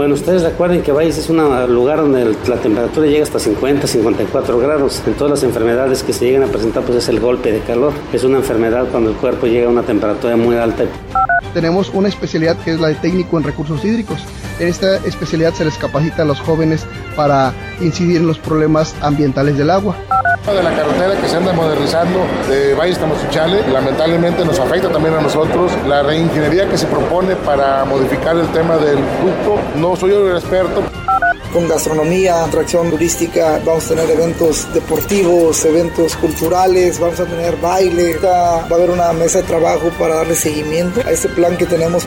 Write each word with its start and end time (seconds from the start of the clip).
Bueno, 0.00 0.14
ustedes 0.14 0.40
recuerden 0.40 0.80
que 0.80 0.92
Valles 0.92 1.18
es 1.18 1.28
un 1.28 1.36
lugar 1.74 1.98
donde 1.98 2.34
la 2.48 2.56
temperatura 2.56 3.06
llega 3.06 3.22
hasta 3.22 3.38
50, 3.38 3.86
54 3.86 4.58
grados. 4.58 5.02
En 5.06 5.12
todas 5.12 5.30
las 5.30 5.42
enfermedades 5.42 6.02
que 6.02 6.14
se 6.14 6.24
llegan 6.24 6.42
a 6.42 6.46
presentar, 6.46 6.82
pues 6.84 6.96
es 6.96 7.10
el 7.10 7.20
golpe 7.20 7.52
de 7.52 7.60
calor. 7.60 7.92
Es 8.10 8.24
una 8.24 8.38
enfermedad 8.38 8.88
cuando 8.90 9.10
el 9.10 9.16
cuerpo 9.16 9.46
llega 9.46 9.66
a 9.66 9.68
una 9.70 9.82
temperatura 9.82 10.38
muy 10.38 10.56
alta. 10.56 10.84
Tenemos 11.52 11.90
una 11.90 12.08
especialidad 12.08 12.56
que 12.64 12.72
es 12.72 12.80
la 12.80 12.88
de 12.88 12.94
técnico 12.94 13.36
en 13.36 13.44
recursos 13.44 13.84
hídricos. 13.84 14.24
En 14.58 14.68
esta 14.68 14.96
especialidad 15.04 15.52
se 15.52 15.66
les 15.66 15.76
capacita 15.76 16.22
a 16.22 16.24
los 16.24 16.40
jóvenes 16.40 16.86
para 17.14 17.52
incidir 17.82 18.22
en 18.22 18.26
los 18.26 18.38
problemas 18.38 18.94
ambientales 19.02 19.58
del 19.58 19.68
agua 19.68 19.98
de 20.46 20.62
la 20.64 20.74
carretera 20.74 21.20
que 21.20 21.28
se 21.28 21.36
anda 21.36 21.52
modernizando 21.52 22.26
de 22.48 22.74
Valles 22.74 22.98
Tamazunchale, 22.98 23.62
lamentablemente 23.70 24.44
nos 24.44 24.58
afecta 24.58 24.88
también 24.88 25.14
a 25.14 25.20
nosotros. 25.20 25.70
La 25.86 26.02
reingeniería 26.02 26.68
que 26.68 26.76
se 26.76 26.86
propone 26.86 27.36
para 27.36 27.84
modificar 27.84 28.36
el 28.36 28.48
tema 28.48 28.76
del 28.78 28.96
ducto, 28.96 29.60
no 29.76 29.94
soy 29.94 30.10
yo 30.10 30.28
el 30.30 30.36
experto. 30.38 30.82
Con 31.52 31.68
gastronomía, 31.68 32.44
atracción 32.44 32.90
turística, 32.90 33.60
vamos 33.64 33.86
a 33.86 33.94
tener 33.94 34.10
eventos 34.10 34.72
deportivos, 34.72 35.64
eventos 35.64 36.16
culturales, 36.16 36.98
vamos 36.98 37.20
a 37.20 37.26
tener 37.26 37.56
baile, 37.56 38.16
va 38.18 38.60
a 38.60 38.64
haber 38.64 38.90
una 38.90 39.12
mesa 39.12 39.38
de 39.38 39.44
trabajo 39.44 39.90
para 39.98 40.16
darle 40.16 40.34
seguimiento 40.34 41.00
a 41.06 41.10
este 41.10 41.28
plan 41.28 41.56
que 41.56 41.66
tenemos. 41.66 42.06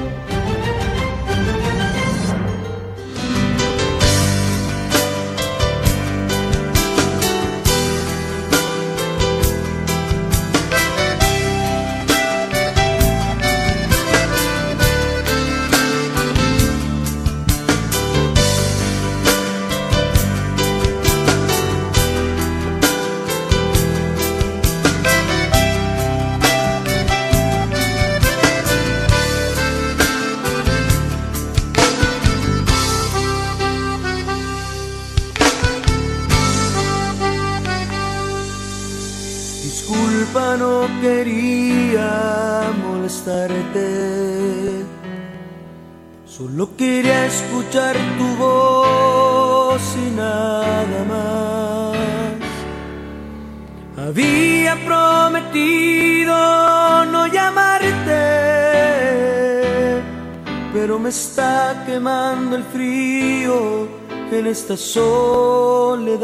Esta 64.47 64.77
soledad. 64.77 66.23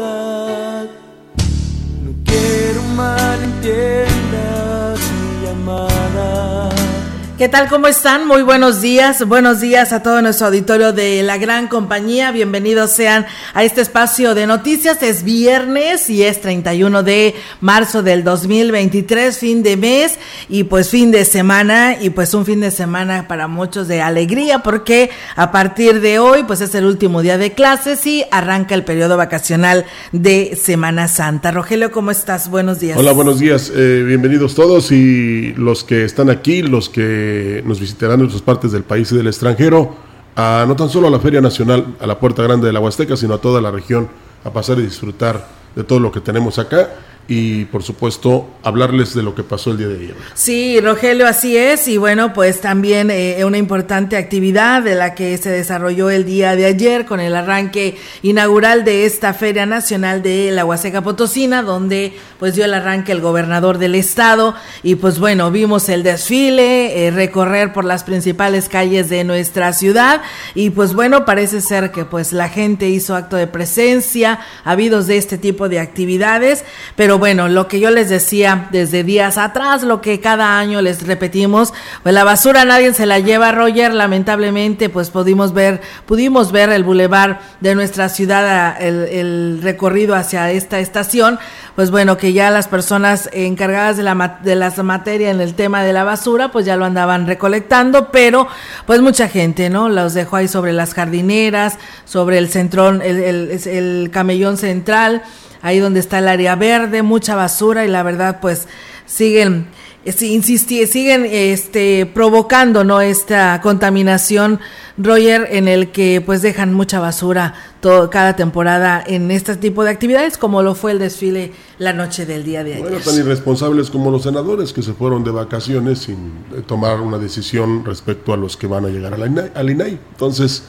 ¿Qué 7.40 7.48
tal? 7.48 7.70
¿Cómo 7.70 7.86
están? 7.86 8.26
Muy 8.26 8.42
buenos 8.42 8.82
días. 8.82 9.26
Buenos 9.26 9.62
días 9.62 9.94
a 9.94 10.02
todo 10.02 10.20
nuestro 10.20 10.48
auditorio 10.48 10.92
de 10.92 11.22
la 11.22 11.38
gran 11.38 11.68
compañía. 11.68 12.32
Bienvenidos 12.32 12.90
sean 12.90 13.24
a 13.54 13.64
este 13.64 13.80
espacio 13.80 14.34
de 14.34 14.46
noticias. 14.46 15.02
Es 15.02 15.22
viernes 15.22 16.10
y 16.10 16.22
es 16.22 16.42
31 16.42 17.02
de 17.02 17.34
marzo 17.62 18.02
del 18.02 18.24
2023, 18.24 19.38
fin 19.38 19.62
de 19.62 19.78
mes 19.78 20.18
y 20.50 20.64
pues 20.64 20.90
fin 20.90 21.12
de 21.12 21.24
semana 21.24 21.96
y 21.98 22.10
pues 22.10 22.34
un 22.34 22.44
fin 22.44 22.60
de 22.60 22.70
semana 22.70 23.26
para 23.26 23.48
muchos 23.48 23.88
de 23.88 24.02
alegría 24.02 24.58
porque 24.58 25.08
a 25.34 25.50
partir 25.50 26.02
de 26.02 26.18
hoy 26.18 26.42
pues 26.42 26.60
es 26.60 26.74
el 26.74 26.84
último 26.84 27.22
día 27.22 27.38
de 27.38 27.52
clases 27.52 28.06
y 28.06 28.22
arranca 28.30 28.74
el 28.74 28.84
periodo 28.84 29.16
vacacional 29.16 29.86
de 30.12 30.58
Semana 30.62 31.08
Santa. 31.08 31.52
Rogelio, 31.52 31.90
¿cómo 31.90 32.10
estás? 32.10 32.50
Buenos 32.50 32.80
días. 32.80 32.98
Hola, 32.98 33.12
buenos 33.12 33.38
días. 33.38 33.72
Eh, 33.74 34.04
bienvenidos 34.06 34.54
todos 34.54 34.92
y 34.92 35.54
los 35.54 35.84
que 35.84 36.04
están 36.04 36.28
aquí, 36.28 36.60
los 36.60 36.90
que 36.90 37.29
nos 37.64 37.80
visitarán 37.80 38.20
en 38.20 38.26
otras 38.26 38.42
partes 38.42 38.72
del 38.72 38.84
país 38.84 39.10
y 39.12 39.16
del 39.16 39.26
extranjero, 39.26 39.94
a, 40.36 40.64
no 40.66 40.76
tan 40.76 40.88
solo 40.88 41.08
a 41.08 41.10
la 41.10 41.18
Feria 41.18 41.40
Nacional, 41.40 41.96
a 42.00 42.06
la 42.06 42.18
Puerta 42.18 42.42
Grande 42.42 42.66
de 42.66 42.72
la 42.72 42.80
Huasteca, 42.80 43.16
sino 43.16 43.34
a 43.34 43.38
toda 43.38 43.60
la 43.60 43.70
región, 43.70 44.08
a 44.44 44.50
pasar 44.52 44.78
y 44.78 44.82
disfrutar 44.82 45.46
de 45.74 45.84
todo 45.84 46.00
lo 46.00 46.10
que 46.10 46.20
tenemos 46.20 46.58
acá 46.58 46.90
y 47.30 47.64
por 47.66 47.84
supuesto 47.84 48.48
hablarles 48.64 49.14
de 49.14 49.22
lo 49.22 49.36
que 49.36 49.44
pasó 49.44 49.70
el 49.70 49.78
día 49.78 49.86
de 49.86 49.94
ayer. 49.94 50.16
Sí, 50.34 50.80
Rogelio, 50.80 51.28
así 51.28 51.56
es. 51.56 51.86
Y 51.86 51.96
bueno, 51.96 52.32
pues 52.32 52.60
también 52.60 53.08
eh, 53.08 53.44
una 53.44 53.56
importante 53.56 54.16
actividad 54.16 54.82
de 54.82 54.96
la 54.96 55.14
que 55.14 55.38
se 55.38 55.48
desarrolló 55.48 56.10
el 56.10 56.24
día 56.24 56.56
de 56.56 56.66
ayer 56.66 57.06
con 57.06 57.20
el 57.20 57.36
arranque 57.36 57.96
inaugural 58.22 58.84
de 58.84 59.06
esta 59.06 59.32
Feria 59.32 59.64
Nacional 59.64 60.24
de 60.24 60.50
la 60.50 60.64
Huasteca 60.64 61.02
Potosina, 61.02 61.62
donde 61.62 62.14
pues 62.40 62.56
dio 62.56 62.64
el 62.64 62.74
arranque 62.74 63.12
el 63.12 63.20
gobernador 63.20 63.78
del 63.78 63.94
estado 63.94 64.56
y 64.82 64.96
pues 64.96 65.20
bueno, 65.20 65.52
vimos 65.52 65.88
el 65.88 66.02
desfile, 66.02 67.06
eh, 67.06 67.12
recorrer 67.12 67.72
por 67.72 67.84
las 67.84 68.02
principales 68.02 68.68
calles 68.68 69.08
de 69.08 69.22
nuestra 69.22 69.72
ciudad 69.72 70.20
y 70.56 70.70
pues 70.70 70.94
bueno, 70.94 71.24
parece 71.24 71.60
ser 71.60 71.92
que 71.92 72.04
pues 72.04 72.32
la 72.32 72.48
gente 72.48 72.88
hizo 72.88 73.14
acto 73.14 73.36
de 73.36 73.46
presencia, 73.46 74.40
habidos 74.64 75.06
de 75.06 75.16
este 75.16 75.38
tipo 75.38 75.68
de 75.68 75.78
actividades, 75.78 76.64
pero 76.96 77.19
bueno, 77.20 77.48
lo 77.48 77.68
que 77.68 77.78
yo 77.78 77.90
les 77.90 78.08
decía 78.08 78.66
desde 78.72 79.04
días 79.04 79.38
atrás, 79.38 79.84
lo 79.84 80.00
que 80.00 80.18
cada 80.18 80.58
año 80.58 80.82
les 80.82 81.06
repetimos, 81.06 81.72
pues 82.02 82.12
la 82.12 82.24
basura 82.24 82.64
nadie 82.64 82.92
se 82.92 83.06
la 83.06 83.20
lleva, 83.20 83.52
Roger, 83.52 83.94
lamentablemente, 83.94 84.88
pues 84.88 85.10
pudimos 85.10 85.52
ver, 85.52 85.80
pudimos 86.06 86.50
ver 86.50 86.70
el 86.70 86.82
bulevar 86.82 87.40
de 87.60 87.76
nuestra 87.76 88.08
ciudad, 88.08 88.82
el, 88.82 89.60
recorrido 89.62 90.16
hacia 90.16 90.50
esta 90.50 90.80
estación, 90.80 91.38
pues 91.76 91.92
bueno, 91.92 92.16
que 92.16 92.32
ya 92.32 92.50
las 92.50 92.66
personas 92.66 93.28
encargadas 93.32 93.96
de 93.96 94.02
la 94.02 94.40
de 94.42 94.56
las 94.56 94.78
materias 94.82 95.32
en 95.34 95.40
el 95.40 95.54
tema 95.54 95.84
de 95.84 95.92
la 95.92 96.02
basura, 96.02 96.50
pues 96.50 96.66
ya 96.66 96.76
lo 96.76 96.86
andaban 96.86 97.26
recolectando, 97.26 98.10
pero 98.10 98.48
pues 98.86 99.00
mucha 99.00 99.28
gente, 99.28 99.70
¿no? 99.70 99.88
Los 99.88 100.14
dejó 100.14 100.36
ahí 100.36 100.48
sobre 100.48 100.72
las 100.72 100.94
jardineras, 100.94 101.78
sobre 102.04 102.38
el 102.38 102.48
centrón, 102.48 103.02
el, 103.02 103.60
el 103.66 104.10
camellón 104.10 104.56
central, 104.56 105.22
ahí 105.62 105.78
donde 105.78 106.00
está 106.00 106.18
el 106.18 106.28
área 106.28 106.56
verde, 106.56 107.02
mucha 107.02 107.34
basura 107.34 107.84
y 107.84 107.88
la 107.88 108.02
verdad 108.02 108.38
pues 108.40 108.66
siguen 109.06 109.66
insistir, 110.04 110.86
siguen 110.86 111.26
este 111.26 112.06
provocando 112.06 112.84
no 112.84 113.00
esta 113.00 113.60
contaminación 113.62 114.60
Roger 114.96 115.48
en 115.50 115.68
el 115.68 115.92
que 115.92 116.22
pues 116.24 116.42
dejan 116.42 116.72
mucha 116.72 117.00
basura 117.00 117.54
todo, 117.80 118.10
cada 118.10 118.36
temporada 118.36 119.02
en 119.06 119.30
este 119.30 119.56
tipo 119.56 119.84
de 119.84 119.90
actividades 119.90 120.38
como 120.38 120.62
lo 120.62 120.74
fue 120.74 120.92
el 120.92 120.98
desfile 120.98 121.52
la 121.78 121.92
noche 121.92 122.26
del 122.26 122.44
día 122.44 122.64
de 122.64 122.74
ayer. 122.74 122.82
Bueno, 122.82 122.98
tan 123.04 123.16
irresponsables 123.16 123.90
como 123.90 124.10
los 124.10 124.22
senadores 124.22 124.72
que 124.72 124.82
se 124.82 124.92
fueron 124.92 125.24
de 125.24 125.30
vacaciones 125.30 126.00
sin 126.00 126.32
eh, 126.54 126.62
tomar 126.66 127.00
una 127.00 127.18
decisión 127.18 127.84
respecto 127.84 128.32
a 128.32 128.36
los 128.36 128.56
que 128.56 128.66
van 128.66 128.86
a 128.86 128.88
llegar 128.88 129.14
al 129.14 129.70
INAI. 129.70 129.98
Entonces, 130.12 130.64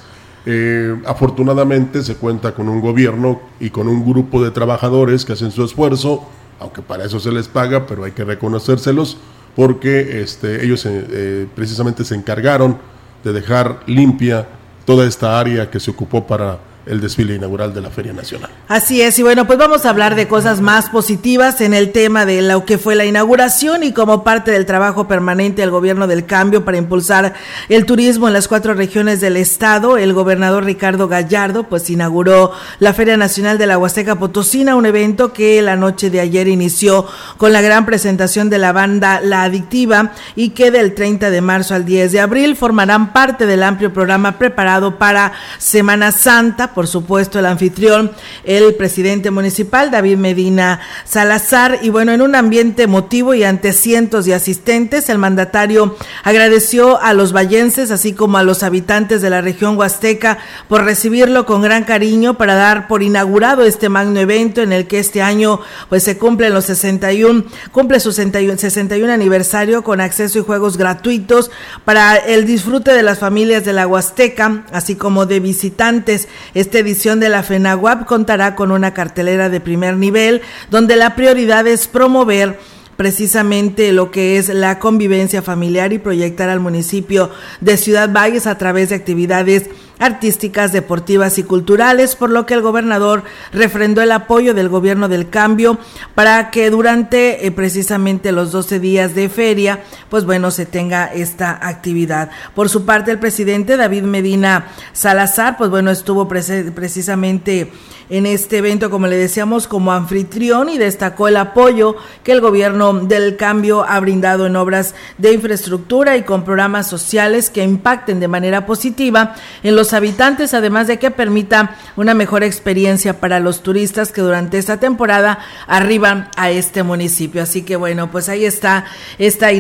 eh, 0.46 1.00
afortunadamente 1.06 2.04
se 2.04 2.16
cuenta 2.16 2.54
con 2.54 2.68
un 2.68 2.82
gobierno 2.82 3.42
y 3.60 3.70
con 3.70 3.88
un 3.88 4.06
grupo 4.06 4.44
de 4.44 4.52
trabajadores 4.52 5.24
que 5.24 5.34
hacen 5.34 5.52
su 5.52 5.64
esfuerzo, 5.64 6.28
aunque 6.60 6.82
para 6.82 7.06
eso 7.06 7.20
se 7.20 7.32
les 7.32 7.48
paga, 7.48 7.86
pero 7.86 8.04
hay 8.04 8.12
que 8.12 8.24
reconocérselos 8.24 9.18
porque 9.56 10.22
este, 10.22 10.64
ellos 10.64 10.86
eh, 10.86 11.06
eh, 11.10 11.48
precisamente 11.56 12.04
se 12.04 12.16
encargaron 12.16 12.78
de 13.24 13.34
dejar 13.34 13.82
limpia 13.86 14.48
toda 14.86 15.06
esta 15.06 15.40
área 15.40 15.70
que 15.70 15.80
se 15.80 15.92
ocupó 15.92 16.26
para 16.26 16.60
el 16.86 17.00
desfile 17.00 17.36
inaugural 17.36 17.74
de 17.74 17.82
la 17.82 17.90
Feria 17.90 18.12
Nacional. 18.12 18.50
Así 18.68 19.02
es, 19.02 19.20
y 19.20 19.24
bueno, 19.24 19.46
pues 19.46 19.60
vamos 19.60 19.86
a 19.86 19.90
hablar 19.90 20.16
de 20.16 20.28
cosas 20.28 20.62
más 20.62 20.90
positivas 20.90 21.62
en 21.62 21.74
el 21.74 21.92
tema 21.92 22.26
de 22.26 22.42
lo 22.42 22.66
que 22.66 22.78
fue 22.78 22.96
la 22.96 23.06
inauguración 23.06 23.84
y 23.84 23.92
como 23.92 24.24
parte 24.24 24.52
del 24.52 24.66
trabajo 24.66 25.08
permanente 25.08 25.62
del 25.62 25.70
gobierno 25.70 26.08
del 26.08 26.26
cambio 26.26 26.66
para 26.66 26.78
impulsar 26.78 27.34
el 27.70 27.86
turismo 27.86 28.28
en 28.28 28.34
las 28.34 28.48
cuatro 28.48 28.74
regiones 28.74 29.22
del 29.22 29.38
estado, 29.38 29.98
el 29.98 30.14
gobernador 30.14 30.66
Ricardo 30.66 31.08
Gallardo 31.08 31.64
pues 31.64 31.90
inauguró 31.90 32.52
la 32.80 32.94
Feria 32.94 33.18
Nacional 33.18 33.58
de 33.58 33.68
la 33.68 33.78
Huasteca 33.78 34.16
Potosina, 34.16 34.76
un 34.76 34.86
evento 34.86 35.34
que 35.34 35.62
la 35.62 35.76
noche 35.76 36.10
de 36.10 36.20
ayer 36.20 36.48
inició 36.48 37.06
con 37.38 37.54
la 37.54 37.62
gran 37.62 37.86
presentación 37.86 38.50
de 38.50 38.58
la 38.58 38.72
banda 38.72 39.22
La 39.22 39.44
Adictiva 39.44 40.14
y 40.36 40.50
que 40.50 40.72
del 40.72 40.96
30 40.96 41.30
de 41.30 41.42
marzo 41.42 41.76
al 41.76 41.86
10 41.86 42.12
de 42.12 42.22
abril 42.22 42.56
formarán 42.56 43.14
parte 43.14 43.46
del 43.46 43.64
amplio 43.64 43.94
programa 43.94 44.38
preparado 44.40 44.98
para 44.98 45.34
Semana 45.60 46.12
Santa 46.12 46.71
por 46.74 46.88
supuesto, 46.88 47.40
el 47.40 47.46
anfitrión, 47.46 48.12
el 48.44 48.74
presidente 48.76 49.32
municipal, 49.32 49.92
David 49.92 50.18
Medina 50.18 50.82
Salazar. 51.06 51.80
Y 51.82 51.90
bueno, 51.90 52.12
en 52.12 52.22
un 52.22 52.36
ambiente 52.36 52.84
emotivo 52.84 53.34
y 53.34 53.44
ante 53.44 53.74
cientos 53.74 54.26
de 54.26 54.34
asistentes, 54.34 55.10
el 55.10 55.18
mandatario 55.18 55.96
agradeció 56.24 57.02
a 57.02 57.14
los 57.14 57.34
vallenses, 57.34 57.92
así 57.92 58.14
como 58.14 58.38
a 58.38 58.44
los 58.44 58.64
habitantes 58.64 59.22
de 59.22 59.30
la 59.30 59.42
región 59.42 59.78
huasteca, 59.78 60.40
por 60.68 60.84
recibirlo 60.84 61.46
con 61.46 61.62
gran 61.62 61.84
cariño 61.84 62.36
para 62.36 62.56
dar 62.56 62.88
por 62.88 63.04
inaugurado 63.04 63.64
este 63.64 63.90
magno 63.90 64.20
evento 64.20 64.62
en 64.62 64.74
el 64.74 64.88
que 64.88 65.00
este 65.00 65.22
año 65.22 65.60
pues 65.90 66.04
se 66.04 66.18
cumplen 66.18 66.54
los 66.54 66.66
61, 66.66 67.46
cumple 67.72 68.00
su 68.00 68.12
61, 68.12 68.58
61 68.58 69.12
aniversario 69.12 69.84
con 69.84 70.02
acceso 70.02 70.40
y 70.40 70.44
juegos 70.44 70.78
gratuitos 70.78 71.52
para 71.86 72.16
el 72.16 72.46
disfrute 72.46 72.92
de 72.94 73.04
las 73.04 73.20
familias 73.20 73.66
de 73.66 73.74
la 73.74 73.88
Huasteca, 73.88 74.66
así 74.72 74.96
como 74.96 75.26
de 75.26 75.40
visitantes. 75.40 76.28
Esta 76.62 76.78
edición 76.78 77.20
de 77.20 77.30
la 77.30 77.42
FENAWAP 77.42 78.06
contará 78.06 78.54
con 78.54 78.72
una 78.72 78.94
cartelera 78.94 79.50
de 79.50 79.60
primer 79.60 79.98
nivel, 79.98 80.44
donde 80.70 80.96
la 80.96 81.16
prioridad 81.16 81.66
es 81.66 81.88
promover 81.88 82.60
precisamente 82.98 83.92
lo 83.92 84.12
que 84.12 84.38
es 84.38 84.48
la 84.50 84.78
convivencia 84.78 85.42
familiar 85.42 85.92
y 85.92 85.98
proyectar 85.98 86.50
al 86.50 86.60
municipio 86.60 87.32
de 87.62 87.78
Ciudad 87.78 88.14
Valles 88.14 88.46
a 88.46 88.60
través 88.60 88.90
de 88.90 88.96
actividades 88.96 89.72
artísticas, 90.02 90.74
deportivas 90.74 91.38
y 91.38 91.44
culturales, 91.44 92.16
por 92.16 92.32
lo 92.32 92.46
que 92.46 92.56
el 92.56 92.62
gobernador 92.62 93.24
refrendó 93.54 94.02
el 94.02 94.12
apoyo 94.12 94.54
del 94.54 94.68
gobierno 94.68 95.08
del 95.08 95.30
cambio 95.30 95.78
para 96.16 96.52
que 96.52 96.70
durante 96.70 97.46
eh, 97.46 97.52
precisamente 97.52 98.32
los 98.32 98.52
12 98.52 98.80
días 98.80 99.16
de 99.16 99.30
feria, 99.30 99.84
pues 100.10 100.26
bueno, 100.26 100.52
se 100.52 100.66
tenga 100.66 101.06
esta 101.06 101.60
actividad. 101.66 102.32
Por 102.56 102.68
su 102.68 102.84
parte, 102.84 103.12
el 103.12 103.20
presidente 103.20 103.78
David 103.78 104.04
Medina 104.04 104.68
Salazar, 104.92 105.56
pues 105.58 105.70
bueno, 105.70 105.92
estuvo 105.92 106.28
precisamente 106.28 107.72
en 108.12 108.26
este 108.26 108.58
evento, 108.58 108.90
como 108.90 109.08
le 109.08 109.16
decíamos, 109.16 109.68
como 109.68 109.94
anfitrión 109.94 110.68
y 110.70 110.78
destacó 110.78 111.30
el 111.30 111.38
apoyo 111.38 111.96
que 112.26 112.34
el 112.34 112.42
gobierno 112.42 112.94
del 112.94 113.38
cambio 113.38 113.86
ha 113.88 113.98
brindado 114.02 114.46
en 114.46 114.58
obras 114.58 114.96
de 115.18 115.32
infraestructura 115.32 116.18
y 116.18 116.24
con 116.24 116.44
programas 116.44 116.90
sociales 116.90 117.50
que 117.50 117.64
impacten 117.64 118.20
de 118.20 118.28
manera 118.28 118.66
positiva 118.66 119.36
en 119.64 119.78
los 119.78 119.91
habitantes, 119.94 120.54
además 120.54 120.88
de 120.88 121.00
que 121.00 121.12
permita 121.12 121.76
una 121.96 122.14
mejor 122.14 122.44
experiencia 122.44 123.20
para 123.20 123.40
los 123.40 123.64
turistas 123.64 124.12
que 124.12 124.22
durante 124.22 124.58
esta 124.58 124.78
temporada 124.78 125.40
arriban 125.68 126.30
a 126.38 126.50
este 126.50 126.84
municipio. 126.84 127.42
Así 127.42 127.64
que 127.64 127.76
bueno, 127.76 128.12
pues 128.12 128.30
ahí 128.30 128.46
está 128.46 128.86
esta 129.18 129.52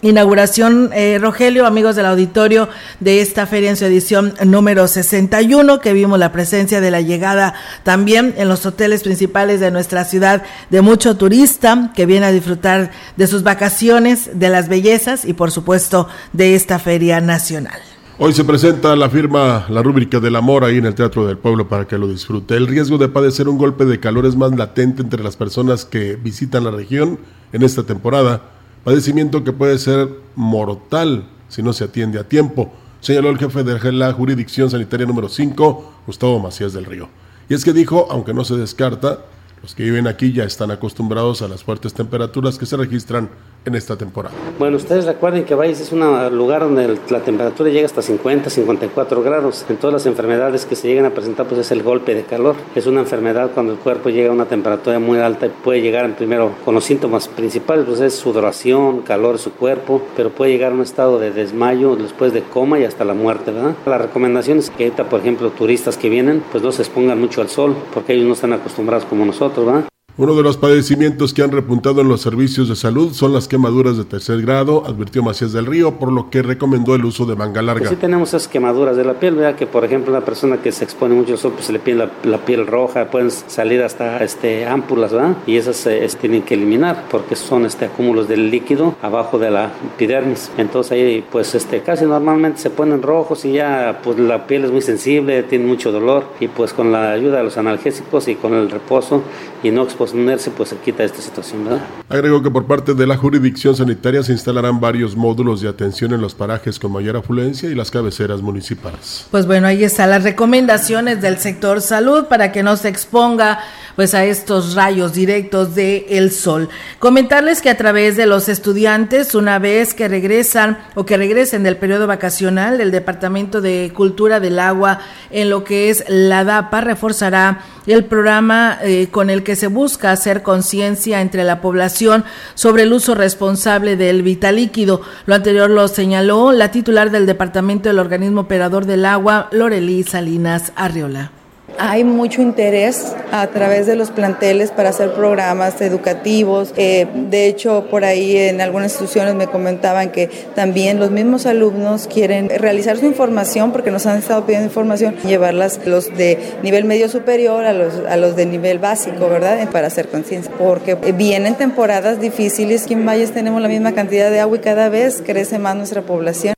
inauguración, 0.00 0.90
eh, 0.92 1.18
Rogelio, 1.20 1.66
amigos 1.66 1.96
del 1.96 2.06
auditorio 2.06 2.68
de 3.00 3.20
esta 3.20 3.46
feria 3.46 3.70
en 3.70 3.76
su 3.76 3.84
edición 3.84 4.34
número 4.44 4.86
61, 4.86 5.80
que 5.80 5.92
vimos 5.92 6.18
la 6.18 6.32
presencia 6.32 6.80
de 6.80 6.90
la 6.90 7.00
llegada 7.00 7.54
también 7.82 8.34
en 8.36 8.48
los 8.48 8.64
hoteles 8.66 9.02
principales 9.02 9.60
de 9.60 9.70
nuestra 9.70 10.04
ciudad 10.04 10.42
de 10.70 10.82
mucho 10.82 11.16
turista 11.16 11.90
que 11.94 12.06
viene 12.06 12.26
a 12.26 12.32
disfrutar 12.32 12.92
de 13.16 13.26
sus 13.26 13.42
vacaciones, 13.42 14.30
de 14.38 14.48
las 14.48 14.68
bellezas 14.68 15.24
y 15.24 15.32
por 15.32 15.50
supuesto 15.50 16.08
de 16.32 16.54
esta 16.54 16.78
feria 16.78 17.20
nacional. 17.20 17.80
Hoy 18.20 18.32
se 18.32 18.42
presenta 18.42 18.96
la 18.96 19.08
firma, 19.08 19.66
la 19.68 19.80
rúbrica 19.80 20.18
del 20.18 20.34
amor 20.34 20.64
ahí 20.64 20.78
en 20.78 20.86
el 20.86 20.96
Teatro 20.96 21.24
del 21.24 21.38
Pueblo 21.38 21.68
para 21.68 21.86
que 21.86 21.96
lo 21.98 22.08
disfrute. 22.08 22.56
El 22.56 22.66
riesgo 22.66 22.98
de 22.98 23.08
padecer 23.08 23.48
un 23.48 23.58
golpe 23.58 23.84
de 23.84 24.00
calor 24.00 24.26
es 24.26 24.34
más 24.34 24.50
latente 24.56 25.02
entre 25.02 25.22
las 25.22 25.36
personas 25.36 25.84
que 25.84 26.16
visitan 26.16 26.64
la 26.64 26.72
región 26.72 27.20
en 27.52 27.62
esta 27.62 27.84
temporada, 27.84 28.42
padecimiento 28.82 29.44
que 29.44 29.52
puede 29.52 29.78
ser 29.78 30.08
mortal 30.34 31.28
si 31.48 31.62
no 31.62 31.72
se 31.72 31.84
atiende 31.84 32.18
a 32.18 32.28
tiempo, 32.28 32.72
señaló 33.00 33.30
el 33.30 33.38
jefe 33.38 33.62
de 33.62 33.92
la 33.92 34.12
jurisdicción 34.12 34.68
sanitaria 34.68 35.06
número 35.06 35.28
5, 35.28 36.02
Gustavo 36.04 36.40
Macías 36.40 36.72
del 36.72 36.86
Río. 36.86 37.08
Y 37.48 37.54
es 37.54 37.64
que 37.64 37.72
dijo, 37.72 38.08
aunque 38.10 38.34
no 38.34 38.44
se 38.44 38.56
descarta, 38.56 39.20
los 39.62 39.76
que 39.76 39.84
viven 39.84 40.08
aquí 40.08 40.32
ya 40.32 40.42
están 40.42 40.72
acostumbrados 40.72 41.42
a 41.42 41.48
las 41.48 41.62
fuertes 41.62 41.94
temperaturas 41.94 42.58
que 42.58 42.66
se 42.66 42.76
registran 42.76 43.30
en 43.64 43.74
esta 43.74 43.96
temporada. 43.96 44.34
Bueno, 44.58 44.76
ustedes 44.76 45.04
recuerden 45.04 45.44
que 45.44 45.54
Valles 45.54 45.80
es 45.80 45.92
un 45.92 46.00
lugar 46.36 46.62
donde 46.62 46.98
la 47.10 47.20
temperatura 47.20 47.70
llega 47.70 47.86
hasta 47.86 48.02
50, 48.02 48.50
54 48.50 49.22
grados. 49.22 49.64
En 49.68 49.76
todas 49.76 49.92
las 49.92 50.06
enfermedades 50.06 50.64
que 50.64 50.74
se 50.74 50.88
llegan 50.88 51.04
a 51.04 51.10
presentar, 51.10 51.46
pues 51.46 51.60
es 51.60 51.70
el 51.72 51.82
golpe 51.82 52.14
de 52.14 52.24
calor. 52.24 52.56
Es 52.74 52.86
una 52.86 53.00
enfermedad 53.00 53.50
cuando 53.52 53.72
el 53.72 53.78
cuerpo 53.78 54.08
llega 54.08 54.30
a 54.30 54.32
una 54.32 54.46
temperatura 54.46 54.98
muy 54.98 55.18
alta 55.18 55.46
y 55.46 55.50
puede 55.50 55.82
llegar 55.82 56.04
en 56.04 56.14
primero 56.14 56.52
con 56.64 56.74
los 56.74 56.84
síntomas 56.84 57.28
principales, 57.28 57.84
pues 57.86 58.00
es 58.00 58.14
sudoración, 58.14 59.02
calor 59.02 59.32
de 59.32 59.42
su 59.42 59.52
cuerpo, 59.52 60.02
pero 60.16 60.30
puede 60.30 60.52
llegar 60.52 60.72
a 60.72 60.74
un 60.74 60.82
estado 60.82 61.18
de 61.18 61.30
desmayo, 61.30 61.96
después 61.96 62.32
de 62.32 62.42
coma 62.42 62.78
y 62.78 62.84
hasta 62.84 63.04
la 63.04 63.14
muerte, 63.14 63.50
¿verdad? 63.50 63.74
La 63.86 63.98
recomendación 63.98 64.58
es 64.58 64.70
que 64.70 64.84
ahorita, 64.84 65.08
por 65.08 65.20
ejemplo, 65.20 65.50
turistas 65.50 65.96
que 65.96 66.08
vienen, 66.08 66.42
pues 66.50 66.62
no 66.62 66.72
se 66.72 66.82
expongan 66.82 67.20
mucho 67.20 67.42
al 67.42 67.48
sol, 67.48 67.76
porque 67.92 68.14
ellos 68.14 68.26
no 68.26 68.32
están 68.32 68.52
acostumbrados 68.52 69.04
como 69.04 69.24
nosotros. 69.26 69.84
Uno 70.18 70.34
de 70.34 70.42
los 70.42 70.56
padecimientos 70.56 71.32
que 71.32 71.44
han 71.44 71.52
repuntado 71.52 72.00
en 72.00 72.08
los 72.08 72.20
servicios 72.20 72.68
de 72.68 72.74
salud 72.74 73.12
son 73.12 73.32
las 73.32 73.46
quemaduras 73.46 73.96
de 73.96 74.04
tercer 74.04 74.42
grado, 74.42 74.82
advirtió 74.84 75.22
Macías 75.22 75.52
del 75.52 75.64
Río, 75.64 75.92
por 75.92 76.10
lo 76.10 76.28
que 76.28 76.42
recomendó 76.42 76.96
el 76.96 77.04
uso 77.04 77.24
de 77.24 77.36
manga 77.36 77.62
larga. 77.62 77.82
Pues 77.82 77.90
sí 77.90 77.96
tenemos 78.00 78.30
esas 78.30 78.48
quemaduras 78.48 78.96
de 78.96 79.04
la 79.04 79.14
piel, 79.14 79.36
¿verdad? 79.36 79.54
que 79.54 79.68
por 79.68 79.84
ejemplo 79.84 80.10
una 80.10 80.24
persona 80.24 80.56
que 80.56 80.72
se 80.72 80.82
expone 80.82 81.14
mucho 81.14 81.34
al 81.34 81.38
sol, 81.38 81.52
pues 81.52 81.66
se 81.66 81.72
le 81.72 81.78
pide 81.78 82.08
la, 82.24 82.38
piel 82.38 82.66
roja, 82.66 83.08
pueden 83.12 83.30
salir 83.30 83.80
hasta 83.80 84.18
este, 84.24 84.66
ámpulas, 84.66 85.12
¿verdad? 85.12 85.36
Y 85.46 85.56
esas 85.56 85.76
se 85.76 86.04
tienen 86.20 86.42
que 86.42 86.54
eliminar 86.54 87.04
porque 87.12 87.36
son 87.36 87.64
este, 87.64 87.84
acúmulos 87.84 88.26
del 88.26 88.50
líquido 88.50 88.96
abajo 89.00 89.38
de 89.38 89.52
la 89.52 89.70
epidermis. 89.94 90.50
Entonces 90.58 90.90
ahí 90.90 91.24
pues 91.30 91.54
este, 91.54 91.82
casi 91.82 92.06
normalmente 92.06 92.58
se 92.58 92.70
ponen 92.70 93.02
rojos 93.02 93.44
y 93.44 93.52
ya 93.52 94.00
pues 94.02 94.18
la 94.18 94.48
piel 94.48 94.64
es 94.64 94.72
muy 94.72 94.82
sensible, 94.82 95.44
tiene 95.44 95.64
mucho 95.64 95.92
dolor 95.92 96.24
y 96.40 96.48
pues 96.48 96.72
con 96.72 96.90
la 96.90 97.12
ayuda 97.12 97.38
de 97.38 97.44
los 97.44 97.56
analgésicos 97.56 98.26
y 98.26 98.34
con 98.34 98.54
el 98.54 98.68
reposo 98.68 99.22
y 99.62 99.70
no 99.70 99.84
exposición 99.84 100.07
pues 100.56 100.68
se 100.68 100.76
quita 100.76 101.04
esta 101.04 101.20
situación, 101.20 101.64
¿verdad? 101.64 101.80
Agregó 102.08 102.42
que 102.42 102.50
por 102.50 102.66
parte 102.66 102.94
de 102.94 103.06
la 103.06 103.16
jurisdicción 103.16 103.76
sanitaria 103.76 104.22
se 104.22 104.32
instalarán 104.32 104.80
varios 104.80 105.16
módulos 105.16 105.60
de 105.60 105.68
atención 105.68 106.12
en 106.12 106.20
los 106.20 106.34
parajes 106.34 106.78
con 106.78 106.92
mayor 106.92 107.16
afluencia 107.16 107.68
y 107.68 107.74
las 107.74 107.90
cabeceras 107.90 108.42
municipales. 108.42 109.26
Pues 109.30 109.46
bueno, 109.46 109.66
ahí 109.66 109.84
están 109.84 110.10
las 110.10 110.22
recomendaciones 110.22 111.20
del 111.20 111.38
sector 111.38 111.80
salud 111.80 112.26
para 112.26 112.52
que 112.52 112.62
no 112.62 112.76
se 112.76 112.88
exponga 112.88 113.60
pues 113.96 114.14
a 114.14 114.24
estos 114.24 114.74
rayos 114.74 115.12
directos 115.12 115.74
del 115.74 116.04
el 116.08 116.30
sol. 116.30 116.68
Comentarles 117.00 117.60
que 117.60 117.70
a 117.70 117.76
través 117.76 118.16
de 118.16 118.26
los 118.26 118.48
estudiantes, 118.48 119.34
una 119.34 119.58
vez 119.58 119.92
que 119.92 120.06
regresan 120.06 120.78
o 120.94 121.04
que 121.04 121.16
regresen 121.16 121.64
del 121.64 121.76
periodo 121.76 122.06
vacacional, 122.06 122.80
el 122.80 122.92
Departamento 122.92 123.60
de 123.60 123.90
Cultura 123.94 124.38
del 124.38 124.60
Agua 124.60 125.00
en 125.30 125.50
lo 125.50 125.64
que 125.64 125.90
es 125.90 126.04
la 126.08 126.44
DAPA 126.44 126.80
reforzará 126.80 127.60
el 127.86 128.04
programa 128.04 128.78
eh, 128.82 129.08
con 129.10 129.30
el 129.30 129.42
que 129.42 129.56
se 129.56 129.66
busca 129.66 129.97
hacer 130.06 130.42
conciencia 130.42 131.20
entre 131.20 131.44
la 131.44 131.60
población 131.60 132.24
sobre 132.54 132.84
el 132.84 132.92
uso 132.92 133.14
responsable 133.14 133.96
del 133.96 134.22
vital 134.22 134.56
líquido. 134.56 135.00
Lo 135.26 135.34
anterior 135.34 135.70
lo 135.70 135.88
señaló 135.88 136.52
la 136.52 136.70
titular 136.70 137.10
del 137.10 137.26
Departamento 137.26 137.88
del 137.88 137.98
Organismo 137.98 138.42
Operador 138.42 138.86
del 138.86 139.04
Agua, 139.04 139.48
Lorelí 139.52 140.02
Salinas 140.02 140.72
Arriola. 140.76 141.37
Hay 141.80 142.02
mucho 142.02 142.42
interés 142.42 143.14
a 143.30 143.46
través 143.46 143.86
de 143.86 143.94
los 143.94 144.10
planteles 144.10 144.72
para 144.72 144.88
hacer 144.88 145.12
programas 145.12 145.80
educativos. 145.80 146.74
Eh, 146.76 147.06
de 147.30 147.46
hecho, 147.46 147.86
por 147.88 148.04
ahí 148.04 148.36
en 148.36 148.60
algunas 148.60 148.90
instituciones 148.90 149.36
me 149.36 149.46
comentaban 149.46 150.10
que 150.10 150.28
también 150.56 150.98
los 150.98 151.12
mismos 151.12 151.46
alumnos 151.46 152.08
quieren 152.08 152.48
realizar 152.48 152.98
su 152.98 153.06
información 153.06 153.70
porque 153.70 153.92
nos 153.92 154.06
han 154.06 154.18
estado 154.18 154.44
pidiendo 154.44 154.66
información, 154.66 155.14
llevarlas 155.24 155.80
los 155.86 156.16
de 156.16 156.38
nivel 156.64 156.84
medio 156.84 157.08
superior 157.08 157.64
a 157.64 157.72
los, 157.72 157.94
a 158.08 158.16
los 158.16 158.34
de 158.34 158.46
nivel 158.46 158.80
básico, 158.80 159.28
¿verdad? 159.28 159.68
Para 159.70 159.86
hacer 159.86 160.08
conciencia. 160.08 160.52
Porque 160.58 160.96
vienen 160.96 161.54
temporadas 161.54 162.20
difíciles. 162.20 162.84
Aquí 162.84 162.94
en 162.94 163.06
Valles 163.06 163.30
tenemos 163.30 163.62
la 163.62 163.68
misma 163.68 163.92
cantidad 163.92 164.32
de 164.32 164.40
agua 164.40 164.56
y 164.56 164.60
cada 164.60 164.88
vez 164.88 165.22
crece 165.24 165.60
más 165.60 165.76
nuestra 165.76 166.02
población. 166.02 166.57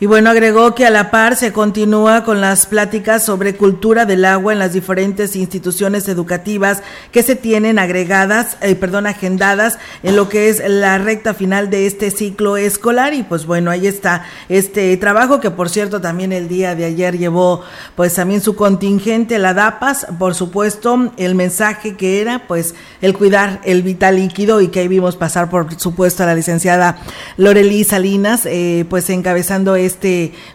Y 0.00 0.06
bueno, 0.06 0.30
agregó 0.30 0.76
que 0.76 0.86
a 0.86 0.90
la 0.90 1.10
par 1.10 1.34
se 1.34 1.52
continúa 1.52 2.22
con 2.22 2.40
las 2.40 2.66
pláticas 2.66 3.24
sobre 3.24 3.56
cultura 3.56 4.04
del 4.04 4.24
agua 4.26 4.52
en 4.52 4.60
las 4.60 4.72
diferentes 4.72 5.34
instituciones 5.34 6.06
educativas 6.06 6.84
que 7.10 7.24
se 7.24 7.34
tienen 7.34 7.80
agregadas, 7.80 8.58
eh, 8.60 8.76
perdón, 8.76 9.08
agendadas 9.08 9.76
en 10.04 10.14
lo 10.14 10.28
que 10.28 10.50
es 10.50 10.62
la 10.64 10.98
recta 10.98 11.34
final 11.34 11.68
de 11.68 11.88
este 11.88 12.12
ciclo 12.12 12.56
escolar. 12.56 13.12
Y 13.12 13.24
pues 13.24 13.44
bueno, 13.44 13.72
ahí 13.72 13.88
está 13.88 14.24
este 14.48 14.96
trabajo 14.98 15.40
que 15.40 15.50
por 15.50 15.68
cierto 15.68 16.00
también 16.00 16.32
el 16.32 16.46
día 16.46 16.76
de 16.76 16.84
ayer 16.84 17.18
llevó 17.18 17.64
pues 17.96 18.14
también 18.14 18.40
su 18.40 18.54
contingente, 18.54 19.36
la 19.40 19.52
DAPAS, 19.52 20.06
por 20.16 20.36
supuesto, 20.36 21.10
el 21.16 21.34
mensaje 21.34 21.96
que 21.96 22.20
era 22.20 22.46
pues 22.46 22.76
el 23.02 23.14
cuidar 23.14 23.60
el 23.64 23.82
vital 23.82 24.14
líquido 24.14 24.60
y 24.60 24.68
que 24.68 24.78
ahí 24.78 24.86
vimos 24.86 25.16
pasar 25.16 25.50
por 25.50 25.74
supuesto 25.76 26.22
a 26.22 26.26
la 26.26 26.36
licenciada 26.36 26.98
Lorelí 27.36 27.82
Salinas, 27.82 28.46
eh, 28.46 28.86
pues 28.88 29.10
encabezando 29.10 29.74
este 29.74 29.87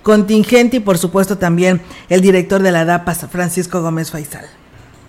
contingente 0.02 0.78
y 0.78 0.80
por 0.80 0.98
supuesto 0.98 1.38
también 1.38 1.82
el 2.10 2.22
director 2.22 2.62
de 2.62 2.72
la 2.72 2.86
DAPAS, 2.86 3.28
Francisco 3.32 3.82
Gómez 3.82 4.12
Faisal. 4.12 4.46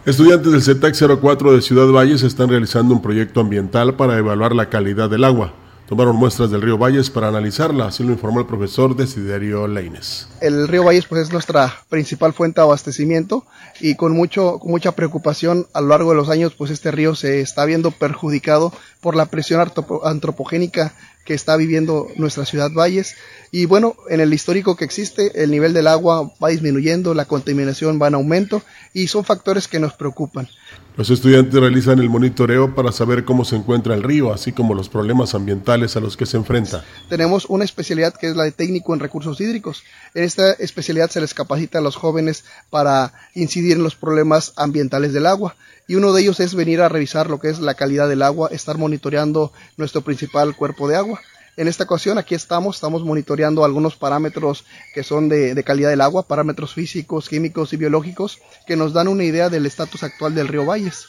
Estudiantes 0.07 0.53
del 0.53 0.63
CETAC 0.63 0.95
04 1.21 1.55
de 1.55 1.63
Ciudad 1.63 1.87
Valles 1.87 2.23
están 2.23 2.51
realizando 2.51 2.93
un 2.93 3.01
proyecto 3.01 3.41
ambiental 3.41 3.97
para 3.97 4.19
evaluar 4.19 4.55
la 4.55 4.69
calidad 4.69 5.09
del 5.09 5.25
agua. 5.25 5.55
Tomaron 5.89 6.17
muestras 6.17 6.51
del 6.51 6.63
río 6.63 6.79
Valles 6.79 7.11
para 7.11 7.29
analizarla, 7.29 7.87
así 7.87 8.03
lo 8.03 8.13
informó 8.13 8.41
el 8.41 8.47
profesor 8.47 8.97
Desiderio 8.97 9.67
Leines. 9.67 10.29
El 10.41 10.67
río 10.67 10.83
Valles 10.83 11.05
pues, 11.07 11.23
es 11.23 11.33
nuestra 11.33 11.75
principal 11.91 12.33
fuente 12.33 12.61
de 12.61 12.65
abastecimiento 12.65 13.45
y 13.81 13.95
con, 13.95 14.13
mucho, 14.13 14.59
con 14.59 14.71
mucha 14.71 14.93
preocupación 14.93 15.67
a 15.75 15.83
lo 15.83 15.89
largo 15.89 16.11
de 16.11 16.17
los 16.17 16.31
años 16.31 16.55
pues 16.55 16.71
este 16.71 16.91
río 16.91 17.15
se 17.15 17.43
está 17.43 17.67
viendo 17.67 17.91
perjudicado 17.91 18.73
por 19.03 19.15
la 19.15 19.27
presión 19.27 19.63
antropogénica 20.05 20.95
que 21.27 21.35
está 21.35 21.57
viviendo 21.57 22.09
nuestra 22.17 22.47
ciudad 22.47 22.71
Valles. 22.73 23.15
Y 23.57 23.67
bueno, 23.67 23.95
en 24.11 24.19
el 24.19 24.35
histórico 24.35 24.75
que 24.75 24.85
existe, 24.85 25.41
el 25.41 25.53
nivel 25.53 25.73
del 25.75 25.87
agua 25.87 26.33
va 26.43 26.49
disminuyendo, 26.49 27.15
la 27.15 27.27
contaminación 27.27 28.03
va 28.03 28.09
en 28.09 28.15
aumento 28.15 28.63
y 28.93 29.07
son 29.07 29.23
factores 29.23 29.69
que 29.69 29.79
nos 29.79 29.93
preocupan. 29.93 30.49
Los 30.97 31.09
estudiantes 31.11 31.61
realizan 31.61 32.01
el 32.01 32.11
monitoreo 32.11 32.75
para 32.75 32.91
saber 32.91 33.25
cómo 33.25 33.45
se 33.45 33.55
encuentra 33.55 33.95
el 33.95 34.03
río, 34.03 34.33
así 34.33 34.51
como 34.51 34.75
los 34.75 34.89
problemas 34.89 35.37
ambientales 35.37 35.95
a 35.95 36.01
los 36.01 36.17
que 36.17 36.27
se 36.27 36.37
enfrenta. 36.37 36.85
Tenemos 37.09 37.45
una 37.45 37.65
especialidad 37.65 38.15
que 38.15 38.27
es 38.27 38.35
la 38.35 38.43
de 38.43 38.51
técnico 38.51 38.93
en 38.93 38.99
recursos 38.99 39.41
hídricos. 39.41 39.85
En 40.15 40.25
esta 40.25 40.51
especialidad 40.55 41.11
se 41.11 41.21
les 41.21 41.33
capacita 41.33 41.79
a 41.79 41.83
los 41.83 41.95
jóvenes 41.95 42.45
para 42.71 43.13
incidir 43.37 43.77
en 43.77 43.85
los 43.85 43.95
problemas 43.95 44.53
ambientales 44.57 45.13
del 45.13 45.27
agua 45.27 45.55
y 45.87 45.95
uno 45.95 46.13
de 46.13 46.23
ellos 46.23 46.41
es 46.41 46.57
venir 46.57 46.81
a 46.81 46.89
revisar 46.89 47.31
lo 47.31 47.39
que 47.39 47.51
es 47.51 47.61
la 47.61 47.75
calidad 47.75 48.09
del 48.09 48.23
agua, 48.23 48.49
estar 48.51 48.79
monitoreando 48.79 49.53
nuestro 49.77 50.01
principal 50.01 50.57
cuerpo 50.57 50.89
de 50.89 50.97
agua. 50.97 51.21
En 51.57 51.69
esta 51.69 51.85
ocasión 51.85 52.19
aquí 52.19 52.35
estamos, 52.35 52.77
estamos 52.77 53.05
monitoreando 53.05 53.65
algunos 53.65 53.97
parámetros 53.97 54.65
que 54.93 55.05
son 55.05 55.29
de, 55.29 55.63
calidad 55.65 55.91
del 55.91 56.01
agua, 56.01 56.27
parámetros 56.27 56.75
físicos, 56.75 57.29
químicos 57.29 57.73
y 57.73 57.77
biológicos 57.77 58.39
que 58.67 58.77
nos 58.77 58.93
dan 58.93 59.07
una 59.07 59.25
idea 59.25 59.49
del 59.51 59.67
estatus 59.67 60.03
actual 60.03 60.35
del 60.35 60.49
río 60.49 60.67
Valles. 60.67 61.07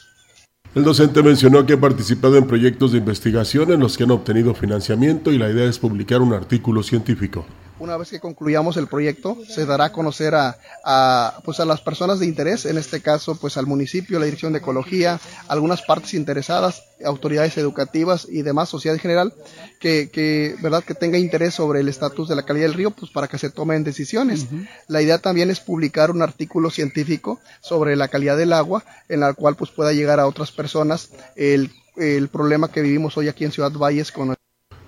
El 0.74 0.84
docente 0.84 1.22
mencionó 1.22 1.64
que 1.66 1.72
ha 1.72 1.80
participado 1.80 2.36
en 2.36 2.46
proyectos 2.46 2.92
de 2.92 2.98
investigación 2.98 3.72
en 3.72 3.80
los 3.80 3.96
que 3.96 4.04
han 4.04 4.10
obtenido 4.10 4.54
financiamiento 4.54 5.32
y 5.32 5.38
la 5.38 5.50
idea 5.50 5.68
es 5.68 5.78
publicar 5.78 6.20
un 6.20 6.32
artículo 6.32 6.82
científico. 6.82 7.46
Una 7.78 7.98
vez 7.98 8.08
que 8.08 8.20
concluyamos 8.20 8.78
el 8.78 8.86
proyecto, 8.86 9.36
se 9.46 9.66
dará 9.66 9.86
a 9.86 9.92
conocer 9.92 10.34
a, 10.34 11.40
pues 11.44 11.60
a 11.60 11.66
las 11.66 11.82
personas 11.82 12.18
de 12.18 12.26
interés, 12.26 12.64
en 12.64 12.78
este 12.78 13.02
caso 13.02 13.36
pues 13.36 13.58
al 13.58 13.66
municipio, 13.66 14.18
la 14.18 14.24
Dirección 14.24 14.54
de 14.54 14.60
Ecología, 14.60 15.20
algunas 15.46 15.82
partes 15.82 16.14
interesadas, 16.14 16.84
autoridades 17.04 17.58
educativas 17.58 18.26
y 18.30 18.40
demás, 18.40 18.70
sociedad 18.70 18.94
en 18.94 19.00
general, 19.00 19.34
que, 19.78 20.56
verdad 20.62 20.84
que 20.84 20.94
tenga 20.94 21.18
interés 21.18 21.52
sobre 21.52 21.80
el 21.80 21.88
estatus 21.88 22.30
de 22.30 22.36
la 22.36 22.44
calidad 22.44 22.66
del 22.66 22.74
río, 22.74 22.92
pues 22.92 23.10
para 23.10 23.28
que 23.28 23.36
se 23.36 23.50
tomen 23.50 23.84
decisiones. 23.84 24.46
La 24.88 25.02
idea 25.02 25.18
también 25.18 25.50
es 25.50 25.60
publicar 25.60 26.10
un 26.10 26.22
artículo 26.22 26.70
científico 26.70 27.40
sobre 27.60 27.94
la 27.94 28.08
calidad 28.08 28.38
del 28.38 28.54
agua, 28.54 28.84
en 29.10 29.20
la 29.20 29.34
cual 29.34 29.54
pues 29.54 29.70
pueda 29.70 29.92
llegar 29.92 30.18
a 30.18 30.26
otras 30.26 30.50
personas 30.50 31.10
el, 31.34 31.70
el 31.96 32.28
problema 32.28 32.72
que 32.72 32.80
vivimos 32.80 33.18
hoy 33.18 33.28
aquí 33.28 33.44
en 33.44 33.52
Ciudad 33.52 33.72
Valles 33.72 34.12
con 34.12 34.34